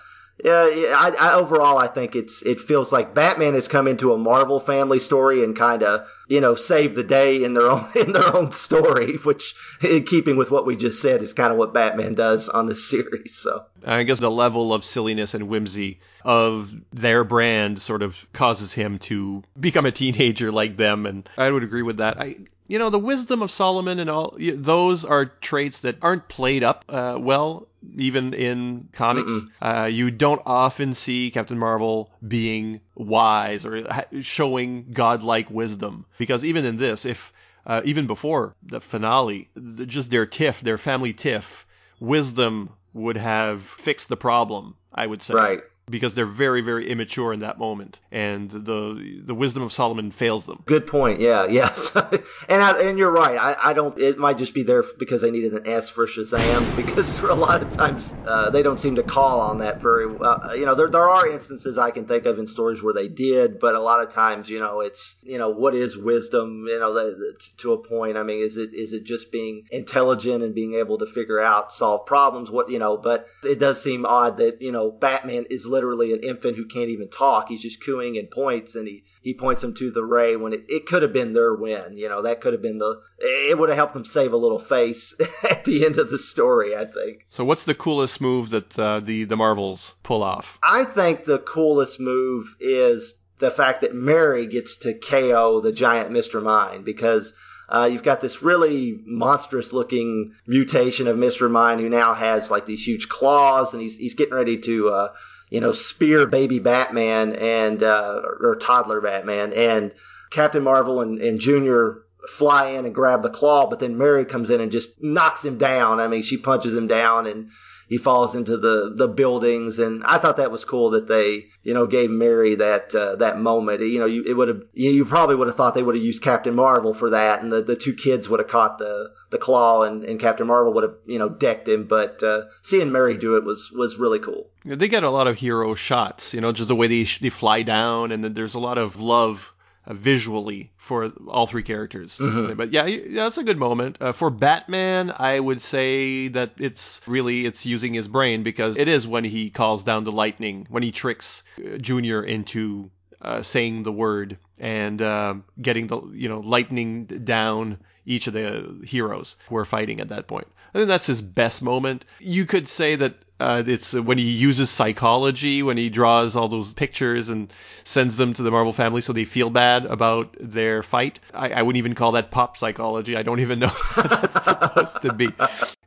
yeah, 0.44 0.94
I, 0.96 1.16
I, 1.20 1.34
overall, 1.34 1.78
I 1.78 1.88
think 1.88 2.16
it's 2.16 2.44
it 2.44 2.60
feels 2.60 2.92
like 2.92 3.16
Batman 3.16 3.56
has 3.56 3.68
come 3.68 3.88
into 3.88 4.14
a 4.14 4.18
Marvel 4.18 4.60
family 4.60 5.00
story 5.00 5.44
and 5.44 5.56
kind 5.56 5.82
of 5.82 6.08
you 6.28 6.42
know 6.42 6.54
saved 6.54 6.96
the 6.96 7.04
day 7.04 7.44
in 7.44 7.56
their 7.56 7.68
own 7.72 7.88
in 7.96 8.12
their 8.12 8.36
own 8.36 8.52
story, 8.52 9.16
which 9.18 9.56
in 9.82 10.04
keeping 10.04 10.38
with 10.38 10.52
what 10.52 10.66
we 10.66 10.76
just 10.76 11.02
said 11.02 11.24
is 11.24 11.34
kind 11.34 11.52
of 11.52 11.58
what 11.58 11.74
Batman 11.74 12.14
does 12.14 12.50
on 12.50 12.68
this 12.68 12.88
series. 12.90 13.36
So 13.36 13.66
I 13.84 14.04
guess 14.04 14.20
the 14.20 14.30
level 14.30 14.74
of 14.74 14.86
silliness 14.86 15.34
and 15.34 15.48
whimsy 15.48 16.00
of 16.24 16.72
their 16.94 17.24
brand 17.24 17.82
sort 17.82 18.04
of 18.04 18.28
causes 18.34 18.74
him 18.74 19.00
to 19.00 19.44
become 19.60 19.88
a 19.88 19.92
teenager 19.92 20.52
like 20.52 20.78
them, 20.78 21.08
and 21.08 21.28
I 21.38 21.50
would 21.50 21.64
agree 21.64 21.84
with 21.84 21.98
that. 21.98 22.22
I 22.22 22.38
you 22.68 22.78
know 22.80 22.89
the 22.89 22.99
wisdom 22.99 23.41
of 23.41 23.51
Solomon 23.51 23.99
and 23.99 24.09
all 24.09 24.36
those 24.39 25.05
are 25.05 25.26
traits 25.26 25.82
that 25.82 25.97
aren't 26.01 26.28
played 26.28 26.63
up 26.63 26.86
uh, 26.89 27.18
well 27.20 27.68
even 27.95 28.34
in 28.34 28.89
comics. 28.93 29.32
Uh, 29.61 29.89
you 29.91 30.11
don't 30.11 30.41
often 30.45 30.93
see 30.93 31.32
Captain 31.32 31.57
Marvel 31.57 32.11
being 32.28 32.82
wise 32.95 33.65
or 33.65 33.88
showing 34.22 34.88
godlike 34.91 35.49
wisdom 35.49 36.05
because 36.18 36.43
even 36.43 36.65
in 36.65 36.78
this, 36.78 37.05
if 37.05 37.32
uh, 37.65 37.82
even 37.86 38.07
before 38.07 38.55
the 38.63 38.80
finale, 38.80 39.49
the, 39.55 39.86
just 39.86 40.09
their 40.09 40.26
tiff, 40.26 40.61
their 40.61 40.78
family 40.78 41.13
tiff, 41.13 41.65
wisdom 41.99 42.70
would 42.93 43.18
have 43.18 43.61
fixed 43.63 44.09
the 44.09 44.18
problem. 44.18 44.76
I 44.93 45.05
would 45.05 45.22
say. 45.22 45.34
Right. 45.36 45.59
Because 45.90 46.14
they're 46.14 46.26
very, 46.26 46.62
very 46.62 46.90
immature 46.90 47.34
in 47.34 47.40
that 47.40 47.58
moment, 47.58 48.02
and 48.12 48.50
the 48.52 49.22
the 49.24 49.34
wisdom 49.34 49.64
of 49.64 49.72
Solomon 49.72 50.12
fails 50.12 50.46
them. 50.46 50.64
Good 50.66 50.88
point. 50.88 51.20
Yeah, 51.20 51.46
yes, 51.50 51.96
and 51.96 52.62
I, 52.62 52.82
and 52.84 52.98
you're 52.98 53.12
right. 53.12 53.38
I, 53.38 53.72
I 53.72 53.74
don't. 53.74 53.98
It 54.00 54.18
might 54.18 54.38
just 54.38 54.54
be 54.54 54.64
there 54.64 54.84
because 55.00 55.22
they 55.22 55.32
needed 55.32 55.54
an 55.54 55.68
S 55.68 55.90
for 55.98 56.06
Shazam 56.06 56.76
because 56.76 57.20
a 57.20 57.34
lot 57.36 57.62
of 57.62 57.76
times 57.76 58.14
uh, 58.26 58.50
they 58.50 58.64
don't 58.64 58.80
seem 58.80 58.96
to 58.96 59.04
call 59.04 59.42
on 59.42 59.60
that 59.60 59.82
very. 59.82 60.08
well. 60.08 60.40
you 60.56 60.66
know, 60.66 60.76
there 60.76 60.90
there 60.90 61.10
are 61.10 61.28
instances 61.30 61.78
I 61.78 61.92
can 61.92 62.06
think 62.06 62.26
of 62.26 62.40
in 62.40 62.48
stories 62.48 62.84
where 62.84 62.94
they 62.94 63.08
did, 63.08 63.60
but 63.60 63.76
a 63.76 63.80
lot 63.80 64.02
of 64.02 64.14
times, 64.14 64.50
you 64.50 64.60
know, 64.60 64.82
it's 64.82 65.16
you 65.24 65.38
know 65.38 65.50
what 65.50 65.76
is 65.76 65.98
wisdom? 65.98 66.66
You 66.68 66.80
know, 66.80 66.94
the, 66.94 67.16
the, 67.16 67.40
to 67.58 67.74
a 67.74 67.78
point. 67.78 68.18
I 68.18 68.24
mean, 68.24 68.40
is 68.44 68.58
it 68.58 68.74
is 68.74 68.94
it 68.94 69.06
just 69.06 69.32
being 69.32 69.64
intelligent 69.72 70.44
and 70.44 70.54
being 70.54 70.76
able 70.76 70.98
to 70.98 71.06
figure 71.06 71.40
out 71.40 71.72
solve 71.72 72.06
problems? 72.06 72.52
What 72.52 72.70
you 72.70 72.80
know, 72.80 72.98
but 72.98 73.28
it 73.44 73.60
does 73.60 73.82
seem 73.82 74.06
odd 74.06 74.38
that 74.38 74.62
you 74.62 74.72
know 74.72 74.92
Batman 74.92 75.46
is 75.50 75.66
literally 75.78 76.12
an 76.12 76.24
infant 76.24 76.58
who 76.58 76.66
can't 76.66 76.90
even 76.90 77.08
talk. 77.08 77.50
He's 77.50 77.62
just 77.62 77.86
cooing 77.86 78.18
and 78.18 78.32
points, 78.32 78.74
and 78.76 78.88
he 78.88 79.04
he 79.22 79.36
points 79.36 79.64
him 79.64 79.76
to 79.76 79.92
the 79.92 80.04
ray 80.04 80.36
when 80.36 80.54
it, 80.54 80.66
it 80.68 80.88
could 80.88 81.04
have 81.04 81.14
been 81.14 81.34
their 81.34 81.54
win. 81.54 81.98
You 81.98 82.10
know, 82.10 82.24
that 82.24 82.42
could 82.42 82.54
have 82.54 82.62
been 82.64 82.80
the 82.80 83.00
it 83.20 83.58
would 83.58 83.70
have 83.70 83.78
helped 83.78 83.94
them 83.94 84.06
save 84.06 84.34
a 84.34 84.38
little 84.38 84.60
face 84.60 85.14
at 85.44 85.66
the 85.66 85.86
end 85.86 85.98
of 85.98 86.10
the 86.10 86.18
story. 86.18 86.76
I 86.76 86.86
think. 86.86 87.28
So, 87.30 87.46
what's 87.46 87.66
the 87.66 87.76
coolest 87.76 88.20
move 88.20 88.50
that 88.50 88.80
uh, 88.80 89.00
the 89.02 89.26
the 89.26 89.38
Marvels 89.38 89.96
pull 90.02 90.24
off? 90.24 90.58
I 90.64 90.84
think 90.84 91.26
the 91.26 91.40
coolest 91.40 92.00
move 92.00 92.56
is 92.60 93.14
the 93.40 93.52
fact 93.52 93.82
that 93.82 93.94
Mary 93.94 94.48
gets 94.48 94.78
to 94.78 94.96
KO 94.96 95.62
the 95.62 95.72
giant 95.72 96.12
Mr. 96.12 96.42
Mind 96.42 96.86
because 96.86 97.36
uh, 97.70 97.90
you've 97.92 98.04
got 98.04 98.22
this 98.22 98.42
really 98.42 99.00
monstrous 99.06 99.74
looking 99.74 100.34
mutation 100.46 101.08
of 101.08 101.18
Mr. 101.18 101.52
Mind 101.52 101.82
who 101.82 101.90
now 101.90 102.14
has 102.14 102.50
like 102.50 102.66
these 102.66 102.86
huge 102.86 103.10
claws 103.10 103.74
and 103.74 103.82
he's, 103.82 103.98
he's 103.98 104.14
getting 104.14 104.34
ready 104.34 104.58
to, 104.58 104.90
uh, 104.90 105.14
you 105.50 105.60
know, 105.60 105.72
spear 105.72 106.28
baby 106.28 106.60
Batman 106.60 107.34
and, 107.34 107.84
uh, 107.84 108.22
or 108.41 108.56
toddler 108.56 109.02
Batman 109.02 109.54
and 109.54 109.93
Captain 110.30 110.64
Marvel 110.64 111.02
and, 111.02 111.20
and 111.20 111.39
Junior 111.39 112.04
fly 112.28 112.70
in 112.72 112.86
and 112.86 112.93
grab 112.93 113.22
the 113.22 113.30
claw, 113.30 113.70
but 113.70 113.80
then 113.80 113.98
Mary 113.98 114.26
comes 114.26 114.50
in 114.50 114.60
and 114.60 114.72
just 114.72 115.02
knocks 115.02 115.45
him 115.45 115.58
down. 115.58 116.00
I 116.00 116.08
mean, 116.08 116.22
she 116.22 116.38
punches 116.38 116.76
him 116.76 116.88
down 116.88 117.26
and 117.28 117.50
he 117.88 117.98
falls 117.98 118.36
into 118.36 118.58
the 118.58 118.94
the 118.94 119.08
buildings, 119.08 119.80
and 119.80 120.04
I 120.04 120.18
thought 120.18 120.38
that 120.38 120.52
was 120.52 120.66
cool 120.66 120.90
that 120.92 121.08
they 121.08 121.48
you 121.64 121.74
know 121.74 121.88
gave 121.88 122.10
Mary 122.10 122.56
that 122.56 122.94
uh, 122.94 123.16
that 123.16 123.40
moment. 123.40 123.82
You 123.82 124.00
know, 124.00 124.06
you, 124.06 124.24
it 124.24 124.34
would 124.34 124.50
have 124.50 124.62
you, 124.74 125.06
probably 125.06 125.36
would 125.36 125.48
have 125.48 125.56
thought 125.56 125.74
they 125.74 125.84
would 125.84 125.96
have 125.96 126.04
used 126.04 126.22
Captain 126.22 126.54
Marvel 126.54 126.94
for 126.94 127.12
that, 127.12 127.42
and 127.42 127.52
the, 127.52 127.62
the 127.62 127.78
two 127.78 127.94
kids 127.94 128.28
would 128.28 128.40
have 128.42 128.50
caught 128.50 128.78
the 128.78 129.12
the 129.30 129.38
claw, 129.38 129.84
and, 129.84 130.04
and 130.04 130.20
Captain 130.20 130.48
Marvel 130.48 130.74
would 130.74 130.84
have 130.84 130.96
you 131.06 131.18
know 131.18 131.30
decked 131.30 131.68
him. 131.68 131.86
But 131.86 132.22
uh, 132.22 132.46
seeing 132.62 132.92
Mary 132.92 133.16
do 133.16 133.38
it 133.38 133.46
was 133.46 133.72
was 133.72 133.98
really 133.98 134.20
cool. 134.20 134.50
They 134.66 134.90
get 134.90 135.04
a 135.04 135.10
lot 135.10 135.28
of 135.28 135.38
hero 135.38 135.74
shots, 135.74 136.34
you 136.34 136.42
know, 136.42 136.52
just 136.52 136.68
the 136.68 136.76
way 136.76 136.88
they 136.88 137.04
they 137.04 137.30
fly 137.30 137.64
down, 137.64 138.12
and 138.12 138.36
there's 138.36 138.56
a 138.56 138.60
lot 138.60 138.78
of 138.78 139.00
love 139.00 139.54
visually 139.94 140.72
for 140.78 141.12
all 141.28 141.48
three 141.48 141.64
characters. 141.64 142.18
Mm-hmm. 142.18 142.56
But 142.56 142.74
yeah, 142.74 142.86
yeah, 142.86 143.24
that's 143.24 143.38
a 143.38 143.44
good 143.44 143.58
moment. 143.58 143.98
Uh, 144.02 144.12
for 144.12 144.30
Batman, 144.30 145.14
I 145.18 145.40
would 145.40 145.62
say 145.62 146.28
that 146.30 146.52
it's 146.58 147.02
really 147.08 147.46
it's 147.46 147.66
using 147.66 147.94
his 147.94 148.08
brain 148.08 148.44
because 148.44 148.78
it 148.78 148.88
is 148.88 149.08
when 149.08 149.24
he 149.24 149.50
calls 149.50 149.84
down 149.84 150.04
the 150.04 150.12
lightning, 150.12 150.68
when 150.70 150.84
he 150.84 150.92
tricks 150.92 151.44
uh, 151.60 151.78
Junior 151.78 152.24
into 152.24 152.90
uh, 153.22 153.42
saying 153.42 153.84
the 153.84 153.92
word 153.92 154.38
and 154.60 155.02
uh, 155.02 155.36
getting 155.62 155.88
the 155.88 156.02
you 156.14 156.30
know 156.30 156.40
lightning 156.40 157.06
down 157.06 157.78
each 158.06 158.28
of 158.28 158.34
the 158.34 158.80
heroes 158.86 159.38
who 159.50 159.58
are 159.58 159.66
fighting 159.66 160.00
at 160.00 160.10
that 160.10 160.28
point. 160.28 160.48
I 160.74 160.80
think 160.80 160.88
that's 160.88 161.08
his 161.08 161.22
best 161.22 161.62
moment. 161.62 162.06
You 162.20 162.46
could 162.46 162.68
say 162.68 162.96
that 162.96 163.16
uh, 163.40 163.64
it's 163.66 163.94
when 163.94 164.18
he 164.18 164.26
uses 164.26 164.70
psychology, 164.70 165.62
when 165.62 165.78
he 165.78 165.90
draws 165.90 166.36
all 166.36 166.48
those 166.48 166.74
pictures 166.74 167.30
and 167.30 167.52
sends 167.84 168.18
them 168.18 168.34
to 168.34 168.44
the 168.44 168.52
Marvel 168.52 168.74
family 168.74 169.02
so 169.02 169.14
they 169.14 169.26
feel 169.26 169.50
bad 169.50 169.86
about 169.86 170.36
their 170.40 170.82
fight. 170.82 171.20
I, 171.34 171.50
I 171.50 171.62
wouldn't 171.62 171.78
even 171.78 171.94
call 171.94 172.14
that 172.14 172.32
pop 172.32 172.58
psychology. 172.58 173.16
I 173.16 173.22
don't 173.22 173.40
even 173.40 173.60
know 173.60 173.68
what 173.94 174.10
that's 174.10 174.44
supposed 174.44 175.02
to 175.02 175.14
be. 175.14 175.30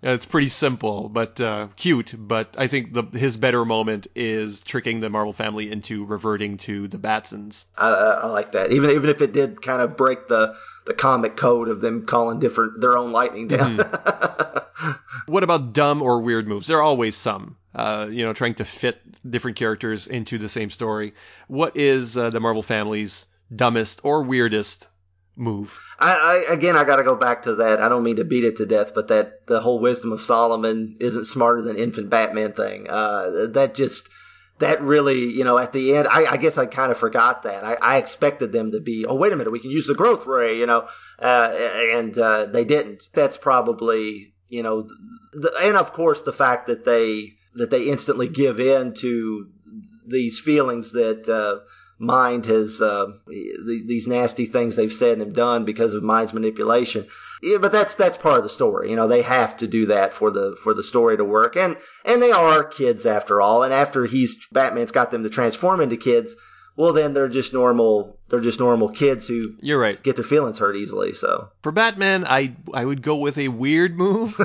It's 0.03 0.27
pretty 0.27 0.49
simple, 0.49 1.09
but 1.09 1.41
uh, 1.41 1.69
cute. 1.77 2.15
But 2.17 2.55
I 2.57 2.69
think 2.69 2.95
the, 2.95 3.03
his 3.19 3.37
better 3.37 3.65
moment 3.65 4.07
is 4.15 4.63
tricking 4.63 5.01
the 5.01 5.11
Marvel 5.11 5.33
family 5.33 5.71
into 5.71 6.05
reverting 6.05 6.57
to 6.59 6.87
the 6.89 6.99
Batsons. 6.99 7.65
I, 7.77 7.91
I 7.91 8.27
like 8.29 8.53
that. 8.53 8.71
Even 8.71 8.91
even 8.91 9.11
if 9.11 9.21
it 9.21 9.33
did 9.33 9.61
kind 9.61 9.83
of 9.83 9.97
break 9.97 10.29
the 10.29 10.55
the 10.87 10.95
comic 10.95 11.37
code 11.37 11.69
of 11.69 11.81
them 11.81 12.07
calling 12.07 12.39
different 12.39 12.81
their 12.81 12.97
own 12.97 13.13
lightning 13.13 13.49
down. 13.49 13.79
Mm-hmm. 13.79 14.91
what 15.27 15.45
about 15.45 15.73
dumb 15.73 16.03
or 16.03 16.21
weird 16.21 16.49
moves? 16.49 16.67
There 16.67 16.79
are 16.79 16.83
always 16.83 17.17
some. 17.17 17.57
Uh, 17.73 18.09
you 18.11 18.25
know, 18.25 18.33
trying 18.33 18.55
to 18.57 18.65
fit 18.65 19.01
different 19.31 19.57
characters 19.57 20.09
into 20.09 20.39
the 20.39 20.49
same 20.49 20.71
story. 20.71 21.15
What 21.47 21.77
is 21.77 22.17
uh, 22.17 22.31
the 22.31 22.41
Marvel 22.41 22.65
family's 22.65 23.27
dumbest 23.55 24.01
or 24.03 24.25
weirdest 24.25 24.89
move? 25.37 25.79
I, 26.01 26.45
I 26.49 26.53
again, 26.53 26.77
I 26.77 26.83
got 26.83 26.97
to 26.97 27.05
go 27.05 27.15
back 27.15 27.45
to 27.45 27.55
that. 27.57 27.81
I 27.81 27.89
don't 27.89 28.03
mean 28.03 28.17
to 28.17 28.25
beat 28.25 28.43
it 28.43 28.57
to 28.57 28.67
death, 28.67 28.93
but 28.93 29.09
that 29.09 29.47
the 29.47 29.61
whole 29.61 29.79
wisdom 29.79 30.11
of 30.11 30.21
Solomon 30.21 30.97
isn't 30.99 31.27
smarter 31.27 31.63
than 31.63 31.77
infant 31.77 32.11
Batman 32.11 32.53
thing. 32.53 32.87
Uh, 32.89 33.47
that 33.51 33.75
just 33.75 34.09
that 34.61 34.83
really, 34.83 35.25
you 35.25 35.45
know, 35.45 35.59
at 35.59 35.73
the 35.73 35.97
end, 35.97 36.07
I, 36.07 36.27
I 36.27 36.37
guess 36.37 36.57
I 36.57 36.67
kind 36.67 36.93
of 36.93 36.99
forgot 36.99 37.43
that. 37.43 37.65
I, 37.65 37.75
I, 37.75 37.97
expected 37.97 38.53
them 38.53 38.73
to 38.73 38.81
be, 38.81 39.07
oh, 39.07 39.15
wait 39.15 39.33
a 39.33 39.37
minute, 39.37 39.51
we 39.51 39.61
can 39.61 39.71
use 39.71 39.87
the 39.87 39.95
growth 39.95 40.27
ray, 40.27 40.59
you 40.59 40.67
know, 40.67 40.87
uh, 41.19 41.53
and 41.95 42.17
uh, 42.17 42.47
they 42.47 42.65
didn't. 42.65 43.09
That's 43.13 43.39
probably, 43.39 44.35
you 44.49 44.63
know, 44.63 44.87
the, 45.33 45.53
and 45.63 45.77
of 45.77 45.93
course 45.93 46.23
the 46.23 46.33
fact 46.33 46.69
that 46.69 46.85
they 46.85 47.35
that 47.55 47.71
they 47.71 47.85
instantly 47.85 48.29
give 48.29 48.61
in 48.61 48.95
to 48.95 49.49
these 50.07 50.39
feelings 50.39 50.93
that 50.93 51.29
uh, 51.29 51.61
mind 52.01 52.47
has 52.47 52.81
uh, 52.81 53.13
these 53.27 54.07
nasty 54.09 54.47
things 54.47 54.75
they've 54.75 54.93
said 54.93 55.19
and 55.19 55.35
done 55.35 55.65
because 55.65 55.95
of 55.95 56.03
mind's 56.03 56.33
manipulation. 56.33 57.07
Yeah, 57.43 57.59
but 57.59 57.73
that's 57.73 57.95
that's 57.95 58.17
part 58.17 58.39
of 58.39 58.43
the 58.43 58.49
story. 58.49 58.91
You 58.91 58.97
know, 58.97 59.07
they 59.07 59.23
have 59.23 59.59
to 59.59 59.67
do 59.69 59.87
that 59.87 60.13
for 60.15 60.31
the 60.31 60.57
for 60.63 60.75
the 60.75 60.83
story 60.83 61.17
to 61.19 61.25
work. 61.25 61.57
And 61.57 61.77
and 62.05 62.23
they 62.23 62.33
are 62.33 62.65
kids 62.65 63.07
after 63.07 63.41
all. 63.41 63.63
And 63.63 63.73
after 63.73 64.07
he's 64.07 64.47
Batman's 64.51 64.91
got 64.93 65.11
them 65.11 65.25
to 65.25 65.31
transform 65.31 65.81
into 65.81 65.97
kids, 65.97 66.35
well 66.77 66.93
then 66.93 67.13
they're 67.13 67.29
just 67.29 67.53
normal 67.53 68.19
they're 68.29 68.41
just 68.41 68.61
normal 68.61 68.89
kids 68.89 69.27
who 69.27 69.55
You're 69.61 69.79
right. 69.81 70.03
get 70.03 70.17
their 70.17 70.25
feelings 70.25 70.59
hurt 70.59 70.77
easily. 70.77 71.13
So 71.13 71.49
For 71.63 71.73
Batman, 71.73 72.27
I 72.27 72.57
I 72.75 72.85
would 72.85 73.03
go 73.03 73.17
with 73.17 73.39
a 73.39 73.49
weird 73.49 73.97
move. 73.97 74.41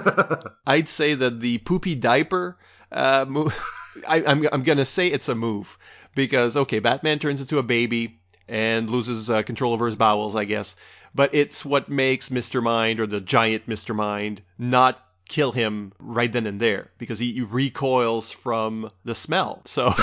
I'd 0.67 0.89
say 0.89 1.15
that 1.15 1.39
the 1.39 1.57
poopy 1.59 1.95
diaper 1.95 2.57
uh, 2.91 3.25
move. 3.27 3.57
I, 4.07 4.23
I'm 4.25 4.45
I'm 4.51 4.63
gonna 4.63 4.85
say 4.85 5.07
it's 5.07 5.29
a 5.29 5.35
move 5.35 5.77
because 6.15 6.57
okay, 6.57 6.79
Batman 6.79 7.19
turns 7.19 7.41
into 7.41 7.59
a 7.59 7.63
baby 7.63 8.19
and 8.47 8.89
loses 8.89 9.29
uh, 9.29 9.43
control 9.43 9.73
over 9.73 9.85
his 9.85 9.95
bowels, 9.95 10.35
I 10.35 10.45
guess 10.45 10.75
but 11.15 11.33
it's 11.33 11.63
what 11.63 11.87
makes 11.87 12.29
Mr. 12.29 12.61
Mind 12.61 12.99
or 12.99 13.07
the 13.07 13.21
giant 13.21 13.67
Mr. 13.67 13.95
Mind 13.95 14.41
not 14.59 15.01
kill 15.29 15.53
him 15.53 15.93
right 15.97 16.31
then 16.31 16.45
and 16.45 16.59
there 16.59 16.91
because 16.97 17.17
he 17.17 17.41
recoils 17.41 18.31
from 18.31 18.91
the 19.05 19.15
smell. 19.15 19.61
So 19.65 19.93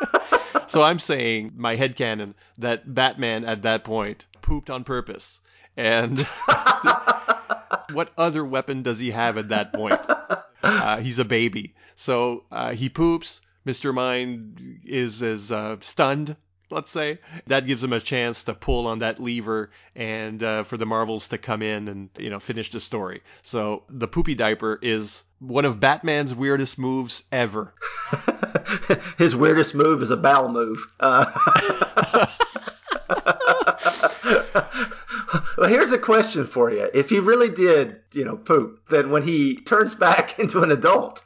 so 0.66 0.82
I'm 0.82 0.98
saying 0.98 1.52
my 1.54 1.76
head 1.76 1.94
headcanon 1.94 2.34
that 2.56 2.92
Batman 2.92 3.44
at 3.44 3.62
that 3.62 3.84
point 3.84 4.26
pooped 4.40 4.70
on 4.70 4.84
purpose. 4.84 5.40
And 5.76 6.18
what 7.92 8.10
other 8.16 8.44
weapon 8.44 8.82
does 8.82 8.98
he 8.98 9.10
have 9.12 9.36
at 9.36 9.50
that 9.50 9.72
point? 9.72 10.00
Uh, 10.60 10.96
he's 10.96 11.20
a 11.20 11.24
baby. 11.24 11.74
So 11.94 12.44
uh, 12.50 12.72
he 12.72 12.88
poops. 12.88 13.42
Mr. 13.68 13.92
Mind 13.92 14.80
is, 14.84 15.20
is 15.20 15.52
uh, 15.52 15.76
stunned 15.80 16.36
let's 16.70 16.90
say. 16.90 17.18
That 17.46 17.66
gives 17.66 17.82
him 17.82 17.94
a 17.94 18.00
chance 18.00 18.44
to 18.44 18.52
pull 18.54 18.86
on 18.86 18.98
that 18.98 19.18
lever 19.18 19.70
and 19.96 20.42
uh, 20.42 20.64
for 20.64 20.76
the 20.76 20.84
Marvels 20.84 21.28
to 21.28 21.38
come 21.38 21.62
in 21.62 21.88
and 21.88 22.10
you 22.18 22.28
know 22.28 22.40
finish 22.40 22.70
the 22.70 22.80
story. 22.80 23.22
So 23.42 23.84
the 23.88 24.06
poopy 24.06 24.34
diaper 24.34 24.78
is 24.82 25.24
one 25.38 25.64
of 25.64 25.80
Batman's 25.80 26.34
weirdest 26.34 26.78
moves 26.78 27.24
ever. 27.32 27.72
His 29.18 29.34
weirdest 29.34 29.74
move 29.74 30.02
is 30.02 30.10
a 30.10 30.16
bowel 30.16 30.50
move. 30.50 30.86
Uh... 31.00 31.24
well, 35.56 35.68
here's 35.68 35.92
a 35.92 35.98
question 35.98 36.46
for 36.46 36.70
you. 36.70 36.88
If 36.94 37.10
he 37.10 37.20
really 37.20 37.48
did, 37.48 38.00
you 38.12 38.24
know, 38.24 38.36
poop, 38.36 38.80
then 38.88 39.10
when 39.10 39.22
he 39.22 39.56
turns 39.56 39.94
back 39.94 40.38
into 40.38 40.62
an 40.62 40.70
adult, 40.70 41.24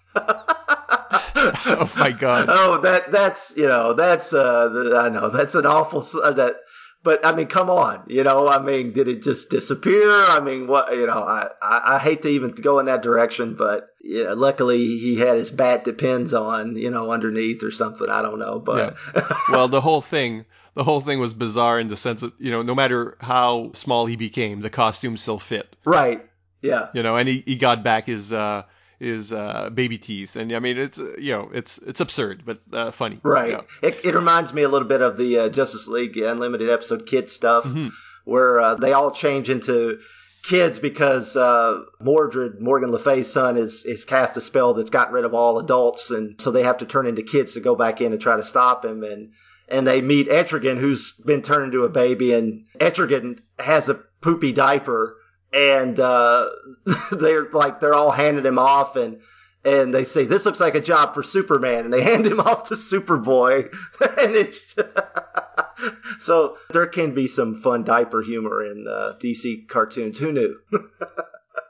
oh 1.37 1.93
my 1.97 2.12
god. 2.12 2.47
Oh, 2.49 2.80
that 2.83 3.11
that's 3.11 3.55
you 3.57 3.68
know 3.68 3.95
that's 3.95 4.33
uh 4.33 4.93
I 4.97 5.09
know 5.09 5.30
that's 5.30 5.55
an 5.55 5.66
awful 5.66 6.05
uh, 6.22 6.33
that. 6.33 6.57
But 7.05 7.26
I 7.26 7.35
mean, 7.35 7.49
come 7.49 7.68
on, 7.68 8.05
you 8.07 8.22
know. 8.22 8.47
I 8.47 8.61
mean, 8.61 8.93
did 8.93 9.09
it 9.09 9.24
just 9.24 9.51
disappear? 9.51 10.09
I 10.09 10.39
mean, 10.39 10.68
what 10.68 10.95
you 10.95 11.07
know? 11.07 11.24
I, 11.24 11.49
I, 11.61 11.97
I 11.97 11.99
hate 11.99 12.22
to 12.22 12.28
even 12.28 12.53
go 12.53 12.78
in 12.78 12.87
that 12.87 13.03
direction, 13.03 13.57
but 13.57 13.89
yeah, 14.03 14.35
luckily 14.35 14.78
he 14.78 15.16
had 15.16 15.35
his 15.35 15.51
bat 15.51 15.85
depends 15.85 16.33
on 16.33 16.76
you 16.76 16.91
know 16.91 17.11
underneath 17.11 17.64
or 17.64 17.72
something. 17.72 18.09
I 18.09 18.22
don't 18.22 18.39
know, 18.39 18.61
but 18.61 18.97
yeah. 19.14 19.35
well, 19.51 19.66
the 19.66 19.80
whole 19.80 20.01
thing 20.01 20.45
the 20.74 20.85
whole 20.85 21.01
thing 21.01 21.18
was 21.18 21.35
bizarre 21.35 21.80
in 21.80 21.89
the 21.89 21.97
sense 21.97 22.20
that 22.20 22.33
you 22.39 22.51
know 22.51 22.62
no 22.62 22.74
matter 22.74 23.16
how 23.20 23.72
small 23.72 24.07
he 24.07 24.16
became, 24.16 24.61
the 24.61 24.70
costume 24.70 25.16
still 25.16 25.39
fit. 25.39 25.76
Right. 25.85 26.24
Yeah. 26.62 26.89
You 26.95 27.03
know, 27.03 27.16
and 27.16 27.28
he, 27.28 27.43
he 27.45 27.57
got 27.57 27.83
back 27.83 28.07
his 28.07 28.33
uh 28.33 28.62
his 29.03 29.33
uh, 29.33 29.71
baby 29.71 29.99
teeth, 29.99 30.37
and 30.37 30.53
I 30.53 30.59
mean 30.59 30.79
it's 30.79 30.99
uh, 30.99 31.15
you 31.19 31.33
know 31.33 31.51
it's 31.53 31.79
it's 31.79 32.01
absurd 32.01 32.43
but 32.47 32.61
uh, 32.73 32.91
funny. 32.91 33.19
Right. 33.23 33.61
It, 33.83 33.99
it 34.05 34.15
reminds 34.15 34.53
me 34.55 34.63
a 34.63 34.69
little 34.69 34.89
bit 34.89 35.03
of 35.03 35.17
the 35.17 35.39
uh, 35.39 35.49
Justice 35.49 35.89
League 35.89 36.17
Unlimited 36.17 36.71
episode 36.71 37.07
kid 37.07 37.29
stuff, 37.31 37.65
Mhm. 37.65 37.91
where 38.25 38.61
uh, 38.61 38.75
they 38.77 38.93
all 38.93 39.11
change 39.11 39.51
into 39.51 39.99
kids 40.45 40.79
because 40.81 41.37
uh, 41.37 41.81
Mordred, 42.01 42.61
Morgan 42.61 42.91
Le 42.91 42.99
Fay's 42.99 43.31
son, 43.33 43.57
is 43.57 43.85
is 43.85 44.05
cast 44.05 44.37
a 44.37 44.41
spell 44.41 44.75
that's 44.75 44.91
gotten 44.91 45.15
rid 45.15 45.25
of 45.25 45.35
all 45.35 45.59
adults, 45.59 46.11
and 46.11 46.41
so 46.41 46.51
they 46.51 46.63
have 46.65 46.79
to 46.79 46.87
turn 46.87 47.07
into 47.07 47.23
kids 47.23 47.55
to 47.55 47.61
go 47.61 47.75
back 47.75 48.01
in 48.01 48.13
and 48.13 48.21
try 48.21 48.37
to 48.37 48.43
stop 48.43 48.85
him. 48.85 49.03
And 49.05 49.31
and 49.69 49.87
they 49.87 50.01
meet 50.01 50.29
Etrigan, 50.29 50.79
who's 50.79 51.13
been 51.13 51.43
turned 51.43 51.73
into 51.73 51.85
a 51.85 51.89
baby, 51.89 52.35
and 52.35 52.65
Etrigan 52.79 53.39
has 53.59 53.89
a 53.89 53.95
poopy 54.21 54.53
diaper, 54.53 55.17
and 55.53 55.99
uh, 55.99 56.51
they're 57.13 57.49
like 57.51 57.81
they're 57.81 57.95
all 57.95 58.11
handing 58.11 58.47
him 58.47 58.59
off, 58.59 58.97
and 58.97 59.21
and 59.65 59.95
they 59.95 60.05
say 60.05 60.25
this 60.25 60.47
looks 60.47 60.61
like 60.61 60.75
a 60.75 60.81
job 60.81 61.15
for 61.15 61.23
Superman, 61.23 61.85
and 61.85 61.93
they 61.93 62.03
hand 62.11 62.27
him 62.27 62.41
off 62.41 62.69
to 62.69 62.75
Superboy, 62.75 63.73
and 64.19 64.35
it's 64.35 64.75
so 66.21 66.57
there 66.71 66.87
can 66.87 67.15
be 67.15 67.27
some 67.27 67.57
fun 67.57 67.85
diaper 67.85 68.23
humor 68.23 68.65
in 68.65 68.87
uh, 68.89 69.15
DC 69.21 69.69
cartoons. 69.69 70.19
Who 70.19 70.33
knew? 70.33 70.57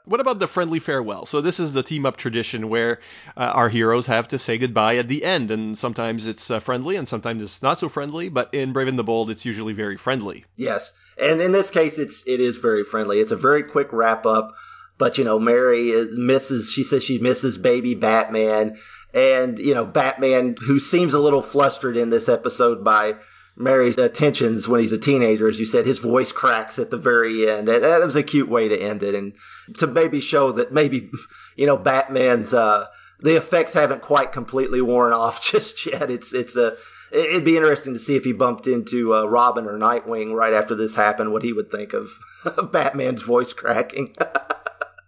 What 0.05 0.19
about 0.19 0.39
the 0.39 0.47
friendly 0.47 0.79
farewell? 0.79 1.25
So 1.25 1.39
this 1.39 1.61
is 1.61 1.71
the 1.71 1.83
team 1.83 2.05
up 2.05 2.17
tradition 2.17 2.67
where 2.67 2.99
uh, 3.37 3.51
our 3.53 3.69
heroes 3.69 4.05
have 4.07 4.27
to 4.29 4.39
say 4.39 4.57
goodbye 4.57 4.97
at 4.97 5.07
the 5.07 5.23
end, 5.23 5.49
and 5.49 5.77
sometimes 5.77 6.27
it's 6.27 6.51
uh, 6.51 6.59
friendly 6.59 6.97
and 6.97 7.07
sometimes 7.07 7.41
it's 7.41 7.61
not 7.61 7.79
so 7.79 7.87
friendly. 7.87 8.27
But 8.27 8.53
in 8.53 8.73
Brave 8.73 8.89
and 8.89 8.99
the 8.99 9.03
Bold, 9.03 9.29
it's 9.29 9.45
usually 9.45 9.71
very 9.73 9.95
friendly. 9.95 10.43
yes, 10.57 10.93
and 11.17 11.41
in 11.41 11.51
this 11.51 11.69
case, 11.69 11.97
it's 11.97 12.27
it 12.27 12.39
is 12.39 12.57
very 12.57 12.83
friendly. 12.83 13.19
It's 13.19 13.31
a 13.31 13.37
very 13.37 13.63
quick 13.63 13.89
wrap 13.91 14.25
up. 14.25 14.53
But 14.97 15.17
you 15.17 15.23
know, 15.23 15.39
Mary 15.39 15.89
is- 15.89 16.15
misses. 16.15 16.71
She 16.71 16.83
says 16.83 17.03
she 17.03 17.17
misses 17.19 17.57
baby 17.57 17.95
Batman, 17.95 18.77
and 19.13 19.57
you 19.59 19.73
know, 19.73 19.85
Batman, 19.85 20.55
who 20.59 20.79
seems 20.79 21.13
a 21.13 21.19
little 21.19 21.41
flustered 21.41 21.97
in 21.97 22.09
this 22.09 22.29
episode 22.29 22.83
by 22.83 23.15
Mary's 23.55 23.97
attentions 23.97 24.67
when 24.67 24.81
he's 24.81 24.91
a 24.91 24.97
teenager, 24.97 25.47
as 25.47 25.59
you 25.59 25.65
said, 25.65 25.85
his 25.85 25.99
voice 25.99 26.31
cracks 26.31 26.79
at 26.79 26.89
the 26.89 26.97
very 26.97 27.49
end. 27.49 27.67
That, 27.67 27.81
that 27.81 28.05
was 28.05 28.15
a 28.15 28.23
cute 28.23 28.49
way 28.49 28.67
to 28.69 28.81
end 28.81 29.03
it, 29.03 29.15
and 29.15 29.33
to 29.77 29.87
maybe 29.87 30.21
show 30.21 30.53
that 30.53 30.71
maybe 30.71 31.09
you 31.55 31.65
know 31.65 31.77
Batman's 31.77 32.53
uh, 32.53 32.87
the 33.19 33.35
effects 33.35 33.73
haven't 33.73 34.01
quite 34.01 34.31
completely 34.31 34.81
worn 34.81 35.13
off 35.23 35.41
just 35.41 35.85
yet. 35.85 36.09
It's 36.11 36.33
it's 36.33 36.55
a 36.55 36.75
it'd 37.13 37.45
be 37.45 37.55
interesting 37.55 37.93
to 37.93 37.99
see 37.99 38.15
if 38.15 38.23
he 38.23 38.33
bumped 38.33 38.67
into 38.67 39.13
uh, 39.13 39.25
Robin 39.25 39.65
or 39.67 39.77
Nightwing 39.77 40.33
right 40.33 40.53
after 40.53 40.75
this 40.75 40.95
happened, 40.95 41.31
what 41.31 41.43
he 41.43 41.53
would 41.53 41.71
think 41.71 41.93
of 41.93 42.11
Batman's 42.71 43.21
voice 43.21 43.53
cracking. 43.53 44.09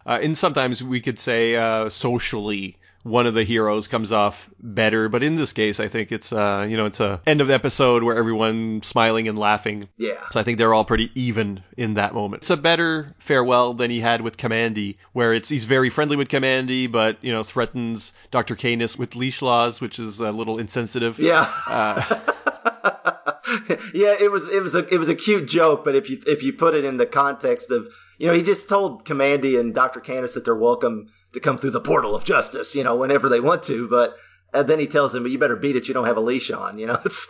Uh, 0.08 0.20
and 0.22 0.38
sometimes 0.38 0.84
we 0.84 1.02
could 1.02 1.18
say 1.18 1.56
uh, 1.56 1.90
socially 1.90 2.78
one 3.06 3.28
of 3.28 3.36
the 3.36 3.44
heroes 3.44 3.88
comes 3.88 4.12
off 4.12 4.50
better, 4.60 5.10
but 5.10 5.22
in 5.22 5.36
this 5.36 5.54
case, 5.54 5.80
I 5.80 5.88
think 5.88 6.12
it's 6.12 6.34
uh, 6.34 6.66
you 6.68 6.76
know 6.76 6.88
it's 6.88 7.00
a 7.00 7.22
end 7.28 7.40
of 7.40 7.48
the 7.48 7.54
episode 7.54 8.02
where 8.02 8.18
everyone's 8.18 8.88
smiling 8.88 9.28
and 9.28 9.38
laughing. 9.38 9.88
yeah. 9.98 10.20
So 10.32 10.40
I 10.40 10.44
think 10.44 10.58
they're 10.58 10.74
all 10.74 10.86
pretty 10.86 11.12
even 11.14 11.62
in 11.78 11.94
that 11.94 12.16
moment. 12.16 12.42
It's 12.42 12.50
a 12.50 12.58
better 12.58 13.14
farewell 13.20 13.76
than 13.76 13.92
he 13.92 14.00
had 14.00 14.22
with 14.22 14.38
Kamandi, 14.38 14.98
where 15.14 15.36
it's 15.36 15.48
he's 15.48 15.66
very 15.66 15.92
friendly 15.92 16.18
with 16.18 16.30
Kamandi, 16.30 16.92
but 16.92 17.24
you 17.24 17.32
know 17.32 17.44
threatens 17.44 18.12
Dr. 18.32 18.56
Canis 18.56 18.98
with 18.98 19.16
leash 19.16 19.44
laws, 19.44 19.80
which 19.80 20.00
is 20.00 20.20
a 20.20 20.32
little 20.32 20.58
insensitive. 20.58 21.20
Yeah. 21.20 21.48
Uh, 21.68 22.02
yeah, 23.94 24.16
it 24.20 24.32
was 24.32 24.48
it 24.48 24.64
was 24.64 24.74
a 24.74 24.84
it 24.92 24.98
was 24.98 25.10
a 25.10 25.16
cute 25.16 25.48
joke, 25.48 25.86
but 25.86 25.94
if 25.94 26.10
you 26.10 26.20
if 26.26 26.42
you 26.42 26.54
put 26.54 26.74
it 26.74 26.84
in 26.84 26.98
the 26.98 27.06
context 27.06 27.70
of 27.70 27.88
you 28.18 28.26
know 28.26 28.34
he 28.34 28.42
just 28.42 28.68
told 28.68 29.06
Kamandi 29.06 29.60
and 29.60 29.76
Doctor 29.76 30.00
Canis 30.00 30.34
that 30.34 30.44
they're 30.44 30.56
welcome 30.56 31.12
to 31.36 31.40
come 31.40 31.58
through 31.58 31.72
the 31.72 31.82
portal 31.82 32.16
of 32.16 32.26
justice, 32.26 32.76
you 32.76 32.84
know, 32.84 32.96
whenever 32.96 33.30
they 33.30 33.40
want 33.40 33.64
to, 33.64 33.88
but 33.88 34.16
and 34.54 34.68
then 34.68 34.80
he 34.80 34.88
tells 34.88 35.14
him, 35.14 35.24
"But 35.24 35.32
you 35.32 35.38
better 35.38 35.56
beat 35.56 35.76
it. 35.76 35.88
You 35.88 35.94
don't 35.94 36.06
have 36.06 36.18
a 36.18 36.22
leash 36.22 36.50
on." 36.52 36.80
You 36.80 36.88
know, 36.88 37.00
it's 37.06 37.28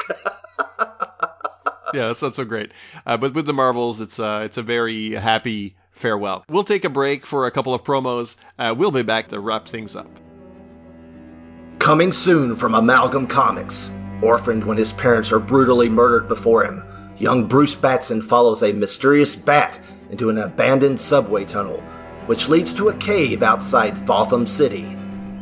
yeah, 1.94 2.08
that's 2.08 2.22
not 2.22 2.36
so 2.36 2.46
great. 2.46 2.72
Uh, 3.06 3.18
but 3.18 3.34
with 3.34 3.46
the 3.46 3.54
Marvels, 3.54 4.02
it's 4.02 4.20
uh, 4.20 4.42
it's 4.46 4.58
a 4.58 4.64
very 4.64 5.12
happy 5.12 5.76
farewell. 5.92 6.46
We'll 6.50 6.64
take 6.64 6.86
a 6.86 6.90
break 6.90 7.26
for 7.26 7.48
a 7.48 7.52
couple 7.52 7.74
of 7.74 7.84
promos. 7.84 8.36
Uh, 8.58 8.74
we'll 8.78 8.92
be 8.92 9.04
back 9.04 9.30
to 9.30 9.40
wrap 9.40 9.68
things 9.68 9.96
up. 9.96 10.10
Coming 11.80 12.14
soon 12.14 12.56
from 12.56 12.76
Amalgam 12.76 13.28
Comics. 13.28 13.92
Orphaned 14.22 14.64
when 14.64 14.78
his 14.78 14.94
parents 14.94 15.34
are 15.34 15.40
brutally 15.40 15.90
murdered 15.90 16.30
before 16.30 16.64
him, 16.64 16.84
young 17.18 17.48
Bruce 17.48 17.76
Batson 17.76 18.22
follows 18.22 18.64
a 18.64 18.72
mysterious 18.72 19.36
bat 19.36 19.78
into 20.10 20.30
an 20.30 20.38
abandoned 20.38 21.02
subway 21.02 21.44
tunnel, 21.44 21.84
which 22.26 22.50
leads 22.50 22.74
to 22.74 22.90
a 22.90 22.98
cave 22.98 23.44
outside 23.44 23.98
Fotham 23.98 24.48
City. 24.48 24.98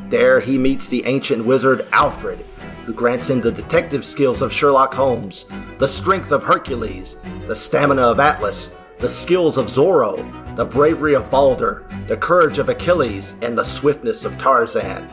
There 0.10 0.40
he 0.40 0.58
meets 0.58 0.88
the 0.88 1.06
ancient 1.06 1.46
wizard 1.46 1.88
Alfred, 1.92 2.46
who 2.86 2.94
grants 2.94 3.30
him 3.30 3.42
the 3.42 3.52
detective 3.52 4.04
skills 4.04 4.42
of 4.42 4.52
Sherlock 4.52 4.94
Holmes, 4.94 5.46
the 5.78 5.88
strength 5.88 6.32
of 6.32 6.44
Hercules, 6.44 7.16
the 7.46 7.56
stamina 7.56 8.02
of 8.02 8.20
Atlas, 8.20 8.70
the 9.00 9.10
skills 9.10 9.58
of 9.58 9.68
Zorro, 9.68 10.56
the 10.56 10.66
bravery 10.66 11.16
of 11.16 11.30
Balder, 11.30 11.86
the 12.08 12.18
courage 12.18 12.58
of 12.58 12.70
Achilles, 12.70 13.34
and 13.42 13.58
the 13.58 13.64
swiftness 13.64 14.26
of 14.26 14.38
Tarzan. 14.38 15.10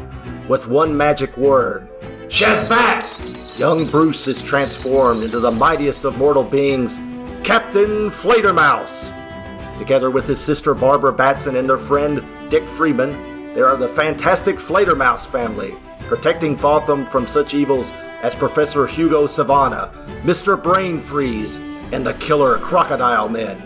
With 0.48 0.66
one 0.66 0.96
magic 0.96 1.36
word, 1.36 1.88
Shazbat! 2.28 3.58
Young 3.58 3.86
Bruce 3.88 4.28
is 4.28 4.42
transformed 4.42 5.22
into 5.22 5.40
the 5.40 5.50
mightiest 5.50 6.04
of 6.04 6.18
mortal 6.18 6.44
beings, 6.44 6.98
Captain 7.44 8.10
Flatermouse. 8.10 9.10
Together 9.80 10.10
with 10.10 10.26
his 10.26 10.38
sister 10.38 10.74
Barbara 10.74 11.10
Batson 11.10 11.56
and 11.56 11.66
their 11.66 11.78
friend 11.78 12.22
Dick 12.50 12.68
Freeman, 12.68 13.54
they 13.54 13.62
are 13.62 13.78
the 13.78 13.88
fantastic 13.88 14.60
Flatermouse 14.60 15.24
family, 15.24 15.74
protecting 16.00 16.54
Fotham 16.54 17.06
from 17.06 17.26
such 17.26 17.54
evils 17.54 17.90
as 18.20 18.34
Professor 18.34 18.86
Hugo 18.86 19.26
Sivana, 19.26 19.90
Mr. 20.22 20.62
Brain 20.62 21.00
Freeze, 21.00 21.56
and 21.92 22.06
the 22.06 22.12
killer 22.12 22.58
Crocodile 22.58 23.30
Men. 23.30 23.56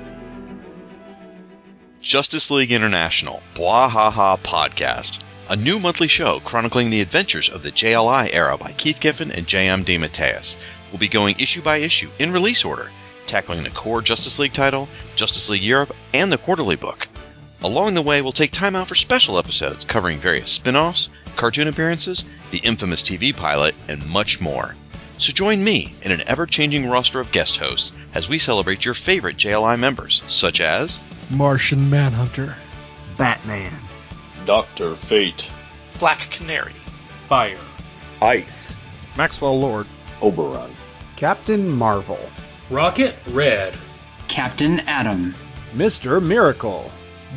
Justice 2.01 2.49
League 2.53 2.71
International, 2.71 3.43
Bwahaha 3.57 4.39
Podcast, 4.39 5.19
a 5.49 5.57
new 5.57 5.81
monthly 5.81 6.07
show 6.07 6.39
chronicling 6.39 6.91
the 6.91 7.01
adventures 7.01 7.49
of 7.49 7.65
the 7.65 7.73
JLI 7.73 8.33
era 8.33 8.57
by 8.57 8.71
Keith 8.71 9.01
Giffen 9.01 9.33
and 9.33 9.49
J.M. 9.49 9.85
DeMatteis. 9.85 10.59
We'll 10.93 11.01
be 11.01 11.09
going 11.09 11.41
issue 11.41 11.61
by 11.61 11.79
issue 11.79 12.11
in 12.21 12.33
release 12.33 12.65
order, 12.65 12.89
tackling 13.27 13.63
the 13.63 13.71
core 13.71 14.03
Justice 14.03 14.39
League 14.39 14.53
title, 14.53 14.89
Justice 15.17 15.51
League 15.51 15.63
Europe, 15.63 15.95
and 16.13 16.31
the 16.31 16.39
quarterly 16.39 16.77
book. 16.77 17.09
Along 17.63 17.95
the 17.95 18.03
way, 18.03 18.21
we'll 18.21 18.33
take 18.33 18.53
time 18.53 18.77
out 18.77 18.89
for 18.89 18.95
special 18.95 19.39
episodes 19.39 19.85
covering 19.85 20.21
various 20.21 20.53
spin 20.53 20.77
offs, 20.77 21.09
cartoon 21.37 21.69
appearances, 21.69 22.25
the 22.51 22.59
infamous 22.59 23.03
TV 23.03 23.35
pilot, 23.35 23.75
and 23.89 24.07
much 24.07 24.41
more. 24.41 24.75
So 25.17 25.33
join 25.33 25.63
me 25.63 25.95
in 26.03 26.13
an 26.13 26.23
ever 26.27 26.45
changing 26.47 26.89
roster 26.89 27.21
of 27.21 27.33
guest 27.33 27.59
hosts 27.59 27.93
as 28.13 28.29
we 28.29 28.39
celebrate 28.39 28.85
your 28.85 28.95
favorite 28.95 29.37
JLI 29.37 29.79
members, 29.79 30.23
such 30.27 30.61
as 30.61 31.01
Martian 31.31 31.89
Manhunter. 31.89 32.57
Batman. 33.17 33.73
Doctor 34.45 34.97
Fate. 34.97 35.47
Black 35.99 36.19
Canary. 36.31 36.75
Fire. 37.29 37.57
Ice. 38.21 38.75
Maxwell 39.17 39.59
Lord. 39.59 39.87
Oberon. 40.21 40.75
Captain 41.17 41.69
Marvel. 41.71 42.19
Rocket 42.71 43.15
Red. 43.29 43.75
Captain 44.29 44.81
Atom. 44.81 45.35
Mr. 45.75 46.23
Miracle. 46.23 46.91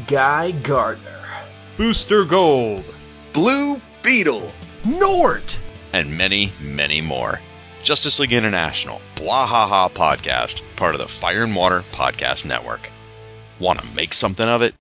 Guy 0.08 0.52
Gardner. 0.52 1.24
Booster 1.76 2.24
Gold. 2.26 2.86
Blue 3.34 3.82
Beetle. 4.04 4.52
Nort! 4.86 5.60
and 5.94 6.18
many, 6.18 6.52
many 6.62 7.02
more. 7.02 7.42
Justice 7.84 8.20
League 8.20 8.34
International, 8.34 9.02
Bwahaha 9.16 9.92
Podcast, 9.92 10.62
part 10.76 10.96
of 10.96 11.02
the 11.02 11.08
Fire 11.08 11.44
and 11.44 11.56
Water 11.56 11.84
Podcast 11.92 12.46
Network. 12.46 12.90
Want 13.60 13.80
to 13.80 13.96
make 13.96 14.14
something 14.14 14.48
of 14.48 14.62
it? 14.62 14.76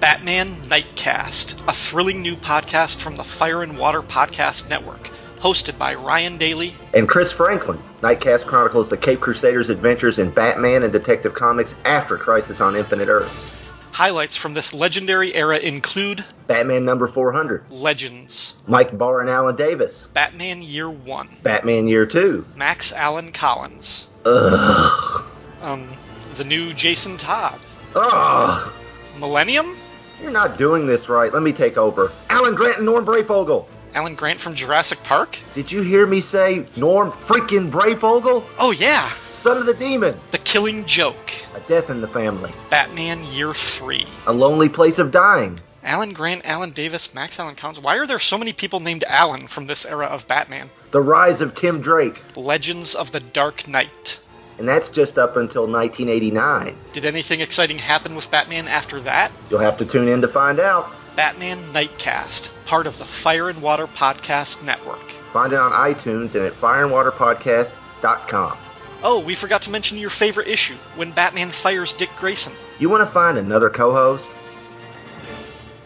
Batman 0.00 0.54
Nightcast, 0.54 1.68
a 1.68 1.72
thrilling 1.72 2.22
new 2.22 2.36
podcast 2.36 2.96
from 3.00 3.16
the 3.16 3.24
Fire 3.24 3.62
and 3.62 3.78
Water 3.78 4.02
Podcast 4.02 4.68
Network, 4.68 5.10
hosted 5.40 5.78
by 5.78 5.94
Ryan 5.94 6.38
Daly. 6.38 6.74
And 6.94 7.08
Chris 7.08 7.32
Franklin. 7.32 7.78
Nightcast 8.00 8.46
chronicles 8.46 8.90
the 8.90 8.96
Cape 8.96 9.20
Crusaders' 9.20 9.70
adventures 9.70 10.18
in 10.18 10.30
Batman 10.30 10.82
and 10.82 10.92
Detective 10.92 11.34
Comics 11.34 11.74
after 11.84 12.16
Crisis 12.16 12.60
on 12.60 12.76
Infinite 12.76 13.08
Earths. 13.08 13.44
Highlights 13.92 14.36
from 14.36 14.54
this 14.54 14.72
legendary 14.74 15.34
era 15.34 15.58
include 15.58 16.24
Batman 16.46 16.84
number 16.84 17.06
400. 17.08 17.70
Legends, 17.70 18.54
Mike 18.68 18.96
Barr 18.96 19.20
and 19.20 19.28
Alan 19.30 19.56
Davis. 19.56 20.06
Batman 20.12 20.62
Year 20.62 20.88
1, 20.88 21.28
Batman 21.42 21.88
Year 21.88 22.06
2. 22.06 22.44
Max 22.54 22.92
Allan 22.92 23.32
Collins, 23.32 24.06
Ugh. 24.24 25.24
um, 25.62 25.88
the 26.34 26.44
new 26.44 26.72
Jason 26.74 27.16
Todd, 27.16 27.58
Ugh. 27.96 28.72
Millennium, 29.18 29.74
You're 30.22 30.30
not 30.30 30.58
doing 30.58 30.86
this 30.86 31.08
right. 31.08 31.32
Let 31.32 31.42
me 31.42 31.52
take 31.52 31.76
over. 31.76 32.12
Alan 32.30 32.54
Grant 32.54 32.76
and 32.76 32.86
Norm 32.86 33.04
Breyfogle. 33.04 33.66
Alan 33.94 34.14
Grant 34.14 34.40
from 34.40 34.54
Jurassic 34.54 35.02
Park? 35.02 35.38
Did 35.54 35.72
you 35.72 35.82
hear 35.82 36.06
me 36.06 36.20
say 36.20 36.66
Norm 36.76 37.12
freaking 37.12 37.70
Breyfogle? 37.70 38.44
Oh, 38.58 38.70
yeah. 38.70 39.10
Son 39.32 39.56
of 39.56 39.66
the 39.66 39.74
Demon. 39.74 40.18
The 40.30 40.38
Killing 40.38 40.84
Joke. 40.84 41.32
A 41.54 41.60
Death 41.60 41.90
in 41.90 42.00
the 42.00 42.08
Family. 42.08 42.52
Batman 42.70 43.24
Year 43.24 43.54
3. 43.54 44.06
A 44.26 44.32
Lonely 44.32 44.68
Place 44.68 44.98
of 44.98 45.10
Dying. 45.10 45.60
Alan 45.82 46.12
Grant, 46.12 46.44
Alan 46.44 46.70
Davis, 46.70 47.14
Max 47.14 47.38
Allan 47.38 47.54
Collins. 47.54 47.80
Why 47.80 47.98
are 47.98 48.06
there 48.06 48.18
so 48.18 48.36
many 48.36 48.52
people 48.52 48.80
named 48.80 49.04
Alan 49.06 49.46
from 49.46 49.66
this 49.66 49.86
era 49.86 50.06
of 50.06 50.28
Batman? 50.28 50.70
The 50.90 51.00
Rise 51.00 51.40
of 51.40 51.54
Tim 51.54 51.80
Drake. 51.80 52.20
Legends 52.36 52.94
of 52.94 53.10
the 53.12 53.20
Dark 53.20 53.68
Knight. 53.68 54.20
And 54.58 54.68
that's 54.68 54.88
just 54.88 55.18
up 55.18 55.36
until 55.36 55.68
1989. 55.68 56.76
Did 56.92 57.04
anything 57.04 57.40
exciting 57.40 57.78
happen 57.78 58.16
with 58.16 58.30
Batman 58.30 58.66
after 58.66 59.00
that? 59.02 59.32
You'll 59.50 59.60
have 59.60 59.76
to 59.76 59.86
tune 59.86 60.08
in 60.08 60.22
to 60.22 60.28
find 60.28 60.58
out. 60.58 60.90
Batman 61.18 61.58
Nightcast, 61.72 62.48
part 62.64 62.86
of 62.86 62.96
the 62.96 63.04
Fire 63.04 63.48
and 63.48 63.60
Water 63.60 63.88
Podcast 63.88 64.62
Network. 64.62 65.02
Find 65.32 65.52
it 65.52 65.58
on 65.58 65.72
iTunes 65.72 66.36
and 66.36 66.44
at 66.44 66.52
fireandwaterpodcast.com. 66.52 68.56
Oh, 69.02 69.18
we 69.18 69.34
forgot 69.34 69.62
to 69.62 69.72
mention 69.72 69.98
your 69.98 70.10
favorite 70.10 70.46
issue 70.46 70.76
when 70.94 71.10
Batman 71.10 71.48
fires 71.48 71.94
Dick 71.94 72.10
Grayson. 72.18 72.52
You 72.78 72.88
want 72.88 73.00
to 73.00 73.12
find 73.12 73.36
another 73.36 73.68
co 73.68 73.90
host? 73.90 74.28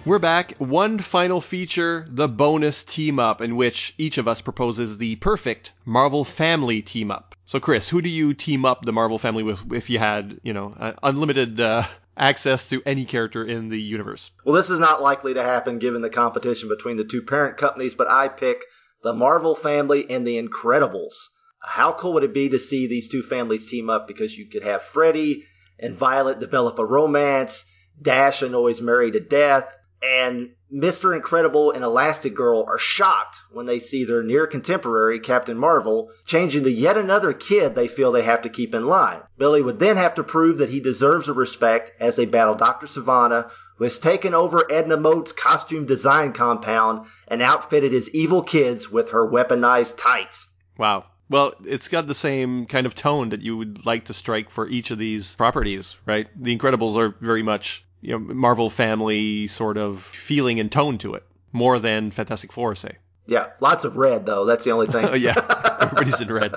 We're 0.04 0.18
back. 0.18 0.58
One 0.58 0.98
final 0.98 1.40
feature, 1.40 2.04
the 2.10 2.28
bonus 2.28 2.84
team 2.84 3.18
up, 3.18 3.40
in 3.40 3.56
which 3.56 3.94
each 3.96 4.18
of 4.18 4.28
us 4.28 4.42
proposes 4.42 4.98
the 4.98 5.16
perfect 5.16 5.72
Marvel 5.86 6.24
family 6.24 6.82
team 6.82 7.10
up. 7.10 7.36
So, 7.46 7.58
Chris, 7.58 7.88
who 7.88 8.02
do 8.02 8.10
you 8.10 8.34
team 8.34 8.66
up 8.66 8.84
the 8.84 8.92
Marvel 8.92 9.18
family 9.18 9.44
with 9.44 9.72
if 9.72 9.88
you 9.88 9.98
had, 9.98 10.40
you 10.42 10.52
know, 10.52 10.74
uh, 10.78 10.92
unlimited 11.02 11.58
uh, 11.58 11.84
access 12.16 12.68
to 12.68 12.82
any 12.84 13.04
character 13.04 13.44
in 13.44 13.68
the 13.68 13.80
universe? 13.80 14.30
Well, 14.44 14.54
this 14.54 14.70
is 14.70 14.78
not 14.78 15.02
likely 15.02 15.34
to 15.34 15.42
happen 15.42 15.78
given 15.78 16.02
the 16.02 16.10
competition 16.10 16.68
between 16.68 16.96
the 16.96 17.04
two 17.04 17.22
parent 17.22 17.56
companies, 17.56 17.94
but 17.94 18.10
I 18.10 18.28
pick 18.28 18.64
the 19.02 19.14
Marvel 19.14 19.54
family 19.54 20.08
and 20.10 20.26
the 20.26 20.42
Incredibles. 20.42 21.14
How 21.60 21.92
cool 21.92 22.14
would 22.14 22.24
it 22.24 22.34
be 22.34 22.48
to 22.48 22.58
see 22.58 22.86
these 22.86 23.08
two 23.08 23.22
families 23.22 23.68
team 23.68 23.88
up 23.88 24.08
because 24.08 24.36
you 24.36 24.48
could 24.48 24.62
have 24.62 24.82
Freddy 24.82 25.44
and 25.78 25.94
Violet 25.94 26.38
develop 26.38 26.78
a 26.78 26.84
romance, 26.84 27.64
Dash 28.00 28.42
annoys 28.42 28.80
Mary 28.80 29.10
to 29.10 29.20
death, 29.20 29.76
and 30.02 30.50
Mr. 30.72 31.14
Incredible 31.14 31.70
and 31.70 31.84
Elastigirl 31.84 32.66
are 32.66 32.78
shocked 32.78 33.36
when 33.50 33.66
they 33.66 33.78
see 33.78 34.04
their 34.04 34.22
near 34.22 34.46
contemporary, 34.46 35.20
Captain 35.20 35.58
Marvel, 35.58 36.10
change 36.24 36.56
into 36.56 36.70
yet 36.70 36.96
another 36.96 37.34
kid 37.34 37.74
they 37.74 37.86
feel 37.86 38.10
they 38.10 38.22
have 38.22 38.40
to 38.42 38.48
keep 38.48 38.74
in 38.74 38.84
line. 38.84 39.20
Billy 39.36 39.60
would 39.60 39.78
then 39.78 39.98
have 39.98 40.14
to 40.14 40.24
prove 40.24 40.58
that 40.58 40.70
he 40.70 40.80
deserves 40.80 41.28
a 41.28 41.34
respect 41.34 41.92
as 42.00 42.16
they 42.16 42.24
battle 42.24 42.54
Dr. 42.54 42.86
Sivana, 42.86 43.50
who 43.76 43.84
has 43.84 43.98
taken 43.98 44.32
over 44.32 44.66
Edna 44.72 44.96
Mode's 44.96 45.32
costume 45.32 45.84
design 45.84 46.32
compound 46.32 47.06
and 47.28 47.42
outfitted 47.42 47.92
his 47.92 48.08
evil 48.10 48.42
kids 48.42 48.90
with 48.90 49.10
her 49.10 49.30
weaponized 49.30 49.98
tights. 49.98 50.48
Wow. 50.78 51.04
Well, 51.28 51.54
it's 51.64 51.88
got 51.88 52.06
the 52.06 52.14
same 52.14 52.64
kind 52.66 52.86
of 52.86 52.94
tone 52.94 53.30
that 53.30 53.42
you 53.42 53.56
would 53.58 53.84
like 53.84 54.06
to 54.06 54.14
strike 54.14 54.48
for 54.48 54.66
each 54.68 54.90
of 54.90 54.98
these 54.98 55.34
properties, 55.34 55.96
right? 56.06 56.28
The 56.34 56.56
Incredibles 56.56 56.96
are 56.96 57.14
very 57.20 57.42
much 57.42 57.84
you 58.02 58.12
know 58.12 58.18
Marvel 58.18 58.68
family 58.68 59.46
sort 59.46 59.78
of 59.78 60.02
feeling 60.02 60.60
and 60.60 60.70
tone 60.70 60.98
to 60.98 61.14
it, 61.14 61.24
more 61.52 61.78
than 61.78 62.10
Fantastic 62.10 62.52
Four, 62.52 62.74
say. 62.74 62.96
Yeah, 63.26 63.46
lots 63.60 63.84
of 63.84 63.96
red 63.96 64.26
though. 64.26 64.44
That's 64.44 64.64
the 64.64 64.72
only 64.72 64.88
thing. 64.88 65.06
oh 65.06 65.14
yeah, 65.14 65.34
everybody's 65.80 66.20
in 66.20 66.30
red. 66.30 66.54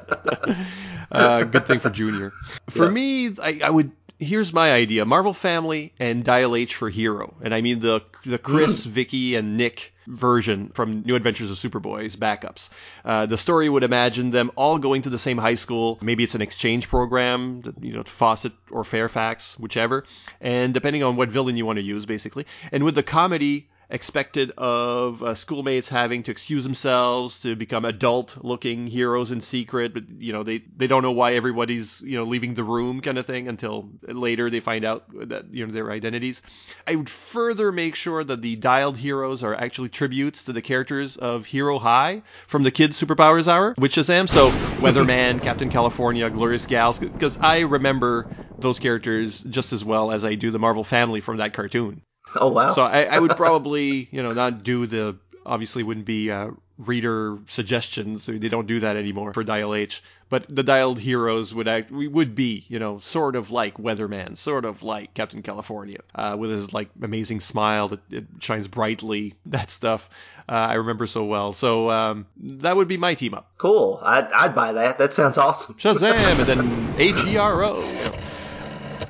uh, 1.11 1.43
good 1.43 1.65
thing 1.65 1.79
for 1.79 1.89
Junior. 1.89 2.33
For 2.69 2.85
yeah. 2.85 2.91
me, 2.91 3.27
I, 3.41 3.61
I, 3.65 3.69
would. 3.69 3.91
Here's 4.19 4.51
my 4.51 4.73
idea: 4.73 5.05
Marvel 5.05 5.33
Family 5.33 5.93
and 5.99 6.23
Dial 6.23 6.55
H 6.55 6.75
for 6.75 6.89
Hero, 6.89 7.35
and 7.41 7.53
I 7.53 7.61
mean 7.61 7.79
the 7.79 8.01
the 8.25 8.39
Chris, 8.39 8.85
mm. 8.85 8.89
Vicki, 8.89 9.35
and 9.35 9.57
Nick 9.57 9.93
version 10.08 10.70
from 10.70 11.01
New 11.01 11.16
Adventures 11.16 11.51
of 11.51 11.58
Superboy's 11.58 12.16
backups. 12.16 12.70
Uh, 13.03 13.26
the 13.26 13.38
story 13.38 13.70
would 13.70 13.84
imagine 13.84 14.32
them 14.32 14.51
all 14.56 14.78
going 14.78 15.03
to 15.03 15.10
the 15.10 15.20
same 15.20 15.38
high 15.38 15.56
school. 15.56 15.97
Maybe 16.01 16.24
it's 16.24 16.36
an 16.36 16.41
exchange 16.41 16.88
program, 16.88 17.76
you 17.82 17.93
know, 17.93 18.03
Fawcett 18.03 18.53
or 18.72 18.84
Fairfax, 18.84 19.58
whichever. 19.60 20.06
And 20.41 20.74
depending 20.74 21.03
on 21.03 21.16
what 21.16 21.30
villain 21.30 21.58
you 21.58 21.66
want 21.66 21.78
to 21.78 21.84
use, 21.84 22.06
basically. 22.06 22.45
And 22.72 22.84
with 22.84 22.95
the 22.95 23.03
comedy 23.03 23.68
expected 23.89 24.51
of 24.57 25.21
uh, 25.21 25.36
schoolmates 25.36 25.89
having 25.89 26.23
to 26.23 26.31
excuse 26.31 26.63
themselves 26.63 27.39
to 27.39 27.55
become 27.55 27.86
adult 27.86 28.38
looking 28.43 28.88
heroes 28.88 29.31
in 29.31 29.41
secret 29.41 29.93
but 29.93 30.03
you 30.17 30.33
know 30.33 30.43
they 30.43 30.59
they 30.75 30.88
don't 30.88 31.03
know 31.03 31.11
why 31.11 31.33
everybody's 31.33 32.01
you 32.01 32.17
know 32.17 32.23
leaving 32.23 32.53
the 32.53 32.63
room 32.63 33.01
kind 33.01 33.17
of 33.17 33.25
thing 33.25 33.47
until 33.47 33.89
later 34.03 34.49
they 34.49 34.59
find 34.59 34.86
out 34.86 35.05
that 35.29 35.45
you 35.53 35.65
know 35.65 35.71
their 35.71 35.91
identities. 35.91 36.41
I 36.88 36.95
would 36.95 37.09
further 37.09 37.71
make 37.71 37.95
sure 37.95 38.23
that 38.23 38.41
the 38.41 38.55
dialed 38.55 38.97
heroes 38.97 39.43
are 39.43 39.55
actually 39.55 39.89
tributes 39.89 40.43
to 40.45 40.53
the 40.53 40.61
characters 40.61 41.17
of 41.17 41.45
hero 41.45 41.79
high 41.79 42.23
from 42.47 42.63
the 42.63 42.71
kids 42.71 42.99
superpowers 43.01 43.47
hour 43.47 43.73
which 43.77 43.97
is 43.97 44.09
am 44.09 44.27
so 44.27 44.49
weatherman 44.79 45.41
captain 45.41 45.69
california 45.69 46.29
glorious 46.29 46.65
gals 46.65 46.99
because 46.99 47.38
i 47.41 47.59
remember 47.59 48.29
those 48.57 48.79
characters 48.79 49.43
just 49.43 49.73
as 49.73 49.83
well 49.83 50.11
as 50.11 50.23
i 50.23 50.36
do 50.36 50.51
the 50.51 50.59
marvel 50.59 50.83
family 50.83 51.21
from 51.21 51.38
that 51.38 51.53
cartoon 51.53 52.01
Oh 52.41 52.49
wow! 52.49 52.69
So 52.69 52.83
I, 52.83 53.03
I 53.03 53.19
would 53.19 53.36
probably 53.36 54.07
you 54.11 54.21
know 54.21 54.33
not 54.33 54.63
do 54.63 54.86
the 54.86 55.17
obviously 55.45 55.83
wouldn't 55.83 56.05
be 56.05 56.31
uh, 56.31 56.51
reader 56.77 57.38
suggestions. 57.47 58.25
They 58.25 58.49
don't 58.49 58.67
do 58.67 58.81
that 58.81 58.97
anymore 58.97 59.33
for 59.33 59.43
Dial 59.43 59.73
H. 59.73 60.03
But 60.27 60.45
the 60.53 60.63
dialed 60.63 60.99
heroes 60.99 61.53
would 61.53 61.67
act 61.67 61.91
we 61.91 62.07
would 62.07 62.33
be 62.36 62.65
you 62.67 62.79
know 62.79 62.99
sort 62.99 63.36
of 63.36 63.51
like 63.51 63.77
Weatherman, 63.77 64.38
sort 64.38 64.65
of 64.65 64.83
like 64.83 65.13
Captain 65.13 65.41
California, 65.41 65.99
uh, 66.15 66.36
with 66.38 66.49
his 66.49 66.73
like 66.73 66.89
amazing 67.01 67.39
smile 67.39 67.89
that 67.89 67.99
it 68.11 68.25
shines 68.39 68.67
brightly. 68.67 69.36
That 69.45 69.69
stuff 69.69 70.09
uh, 70.49 70.51
I 70.51 70.73
remember 70.75 71.07
so 71.07 71.23
well. 71.25 71.53
So 71.53 71.89
um, 71.89 72.27
that 72.38 72.75
would 72.75 72.88
be 72.88 72.97
my 72.97 73.15
team 73.15 73.33
up. 73.33 73.51
Cool. 73.57 73.99
I'd, 74.03 74.31
I'd 74.31 74.55
buy 74.55 74.73
that. 74.73 74.97
That 74.97 75.13
sounds 75.13 75.38
awesome. 75.38 75.75
Shazam, 75.75 76.39
and 76.39 76.47
then 76.47 76.93
H 76.97 77.25
E 77.25 77.38
R 77.38 77.63
O. 77.63 78.15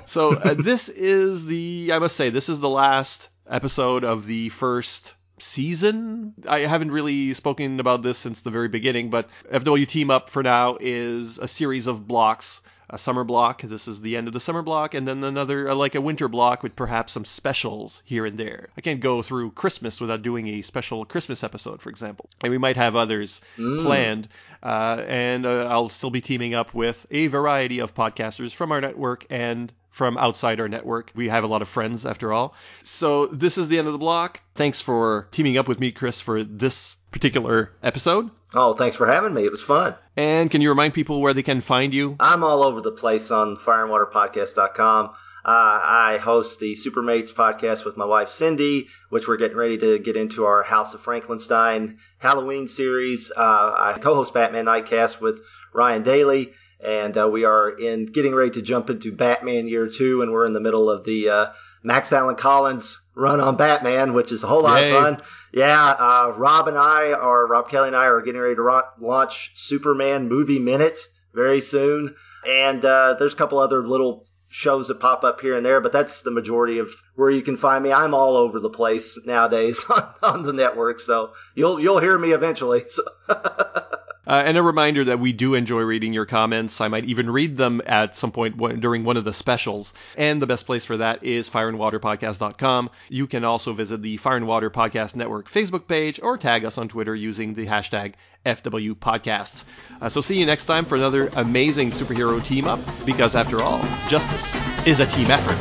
So 0.07 0.35
uh, 0.35 0.53
this 0.53 0.89
is 0.89 1.45
the 1.45 1.91
I 1.93 1.99
must 1.99 2.15
say 2.15 2.29
this 2.29 2.49
is 2.49 2.59
the 2.59 2.69
last 2.69 3.29
episode 3.49 4.03
of 4.03 4.25
the 4.25 4.49
first 4.49 5.15
season. 5.39 6.33
I 6.47 6.59
haven't 6.61 6.91
really 6.91 7.33
spoken 7.33 7.79
about 7.79 8.03
this 8.03 8.17
since 8.17 8.41
the 8.41 8.51
very 8.51 8.67
beginning, 8.67 9.09
but 9.09 9.29
FW 9.51 9.87
Team 9.87 10.09
Up 10.09 10.29
for 10.29 10.43
now 10.43 10.77
is 10.79 11.37
a 11.39 11.47
series 11.47 11.87
of 11.87 12.07
blocks. 12.07 12.61
A 12.87 12.99
summer 12.99 13.23
block. 13.23 13.63
This 13.63 13.87
is 13.87 14.01
the 14.01 14.15
end 14.15 14.27
of 14.27 14.33
the 14.35 14.39
summer 14.39 14.61
block, 14.61 14.93
and 14.93 15.07
then 15.07 15.23
another, 15.23 15.67
uh, 15.67 15.73
like 15.73 15.95
a 15.95 16.01
winter 16.01 16.27
block, 16.27 16.61
with 16.61 16.75
perhaps 16.75 17.13
some 17.13 17.25
specials 17.25 18.03
here 18.05 18.27
and 18.27 18.37
there. 18.37 18.69
I 18.77 18.81
can't 18.81 18.99
go 18.99 19.23
through 19.23 19.51
Christmas 19.51 19.99
without 19.99 20.21
doing 20.21 20.47
a 20.47 20.61
special 20.61 21.03
Christmas 21.03 21.43
episode, 21.43 21.81
for 21.81 21.89
example. 21.89 22.29
And 22.43 22.51
we 22.51 22.59
might 22.59 22.77
have 22.77 22.95
others 22.95 23.41
mm. 23.57 23.81
planned. 23.83 24.27
Uh, 24.61 25.01
and 25.07 25.47
uh, 25.47 25.65
I'll 25.65 25.89
still 25.89 26.11
be 26.11 26.21
teaming 26.21 26.53
up 26.53 26.75
with 26.75 27.07
a 27.09 27.25
variety 27.25 27.79
of 27.79 27.95
podcasters 27.95 28.53
from 28.53 28.71
our 28.71 28.81
network 28.81 29.25
and 29.31 29.73
from 29.95 30.17
outside 30.17 30.59
our 30.59 30.67
network. 30.67 31.09
We 31.15 31.29
have 31.29 31.45
a 31.45 31.47
lot 31.47 31.61
of 31.61 31.69
friends 31.69 32.05
after 32.05 32.33
all. 32.33 32.53
So 32.83 33.27
this 33.27 33.57
is 33.57 33.69
the 33.69 33.77
end 33.77 33.87
of 33.87 33.93
the 33.93 33.97
block. 33.97 34.41
Thanks 34.53 34.81
for 34.81 35.29
teaming 35.31 35.57
up 35.57 35.69
with 35.69 35.79
me, 35.79 35.93
Chris, 35.93 36.19
for 36.19 36.43
this 36.43 36.97
particular 37.11 37.71
episode. 37.81 38.29
Oh, 38.53 38.73
thanks 38.73 38.97
for 38.97 39.07
having 39.07 39.33
me. 39.33 39.45
It 39.45 39.53
was 39.53 39.61
fun. 39.61 39.95
And 40.17 40.51
can 40.51 40.59
you 40.59 40.67
remind 40.67 40.93
people 40.93 41.21
where 41.21 41.33
they 41.33 41.43
can 41.43 41.61
find 41.61 41.93
you? 41.93 42.17
I'm 42.19 42.43
all 42.43 42.63
over 42.63 42.81
the 42.81 42.91
place 42.91 43.31
on 43.31 43.55
fireandwaterpodcast.com. 43.55 45.05
Uh, 45.05 45.11
I 45.45 46.19
host 46.21 46.59
the 46.59 46.73
Supermates 46.73 47.33
podcast 47.33 47.85
with 47.85 47.95
my 47.95 48.05
wife 48.05 48.29
Cindy, 48.31 48.87
which 49.11 49.29
we're 49.29 49.37
getting 49.37 49.55
ready 49.55 49.77
to 49.77 49.97
get 49.97 50.17
into 50.17 50.43
our 50.43 50.61
House 50.63 50.93
of 50.93 50.99
Frankenstein 50.99 51.99
Halloween 52.17 52.67
series. 52.67 53.31
Uh, 53.31 53.73
I 53.77 53.97
co-host 54.01 54.33
Batman 54.33 54.65
Nightcast 54.65 55.21
with 55.21 55.41
Ryan 55.73 56.03
Daly 56.03 56.53
and 56.85 57.17
uh, 57.17 57.27
we 57.27 57.45
are 57.45 57.69
in 57.69 58.05
getting 58.05 58.35
ready 58.35 58.51
to 58.51 58.61
jump 58.61 58.89
into 58.89 59.11
Batman 59.11 59.67
Year 59.67 59.87
Two, 59.87 60.21
and 60.21 60.31
we're 60.31 60.45
in 60.45 60.53
the 60.53 60.59
middle 60.59 60.89
of 60.89 61.03
the 61.03 61.29
uh, 61.29 61.45
Max 61.83 62.13
Allan 62.13 62.35
Collins 62.35 62.99
run 63.15 63.39
on 63.39 63.55
Batman, 63.57 64.13
which 64.13 64.31
is 64.31 64.43
a 64.43 64.47
whole 64.47 64.63
lot 64.63 64.81
Yay. 64.81 64.91
of 64.95 65.01
fun. 65.03 65.17
Yeah, 65.53 65.89
uh, 65.97 66.33
Rob 66.37 66.67
and 66.67 66.77
I 66.77 67.13
are 67.13 67.47
Rob 67.47 67.69
Kelly 67.69 67.87
and 67.87 67.95
I 67.95 68.05
are 68.05 68.21
getting 68.21 68.41
ready 68.41 68.55
to 68.55 68.61
ro- 68.61 68.81
launch 68.99 69.51
Superman 69.55 70.27
Movie 70.27 70.59
Minute 70.59 70.99
very 71.33 71.61
soon, 71.61 72.15
and 72.47 72.83
uh, 72.83 73.15
there's 73.17 73.33
a 73.33 73.37
couple 73.37 73.59
other 73.59 73.87
little 73.87 74.25
shows 74.47 74.87
that 74.87 74.99
pop 74.99 75.23
up 75.23 75.41
here 75.41 75.57
and 75.57 75.65
there, 75.65 75.81
but 75.81 75.91
that's 75.91 76.21
the 76.21 76.31
majority 76.31 76.79
of 76.79 76.89
where 77.15 77.29
you 77.29 77.41
can 77.41 77.57
find 77.57 77.83
me. 77.83 77.91
I'm 77.91 78.13
all 78.13 78.37
over 78.37 78.59
the 78.59 78.69
place 78.69 79.19
nowadays 79.25 79.83
on, 79.89 80.07
on 80.23 80.43
the 80.43 80.53
network, 80.53 80.99
so 80.99 81.33
you'll 81.55 81.79
you'll 81.79 81.99
hear 81.99 82.17
me 82.17 82.31
eventually. 82.31 82.85
So 82.87 83.03
Uh, 84.27 84.43
and 84.45 84.57
a 84.57 84.61
reminder 84.61 85.03
that 85.05 85.19
we 85.19 85.33
do 85.33 85.53
enjoy 85.53 85.81
reading 85.81 86.13
your 86.13 86.25
comments. 86.25 86.81
I 86.81 86.87
might 86.87 87.05
even 87.05 87.29
read 87.29 87.55
them 87.55 87.81
at 87.85 88.15
some 88.15 88.31
point 88.31 88.57
during 88.79 89.03
one 89.03 89.17
of 89.17 89.23
the 89.23 89.33
specials. 89.33 89.93
And 90.17 90.41
the 90.41 90.47
best 90.47 90.65
place 90.65 90.85
for 90.85 90.97
that 90.97 91.23
is 91.23 91.49
fireandwaterpodcast.com. 91.49 92.89
You 93.09 93.27
can 93.27 93.43
also 93.43 93.73
visit 93.73 94.01
the 94.01 94.17
Fire 94.17 94.37
and 94.37 94.47
Water 94.47 94.69
Podcast 94.69 95.15
Network 95.15 95.49
Facebook 95.49 95.87
page 95.87 96.19
or 96.21 96.37
tag 96.37 96.65
us 96.65 96.77
on 96.77 96.87
Twitter 96.87 97.15
using 97.15 97.53
the 97.53 97.67
hashtag 97.67 98.13
FWPodcasts. 98.45 99.63
Uh, 100.01 100.09
so 100.09 100.21
see 100.21 100.39
you 100.39 100.45
next 100.45 100.65
time 100.65 100.85
for 100.85 100.95
another 100.95 101.29
amazing 101.35 101.89
superhero 101.89 102.43
team 102.43 102.67
up, 102.67 102.79
because 103.05 103.35
after 103.35 103.61
all, 103.61 103.83
justice 104.07 104.55
is 104.85 104.99
a 104.99 105.05
team 105.05 105.31
effort. 105.31 105.57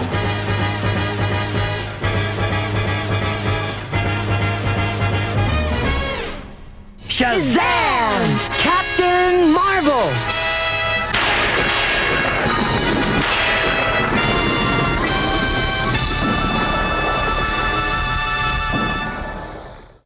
Shazam! 7.09 7.84
Captain 8.59 9.53
Marvel! 9.53 10.44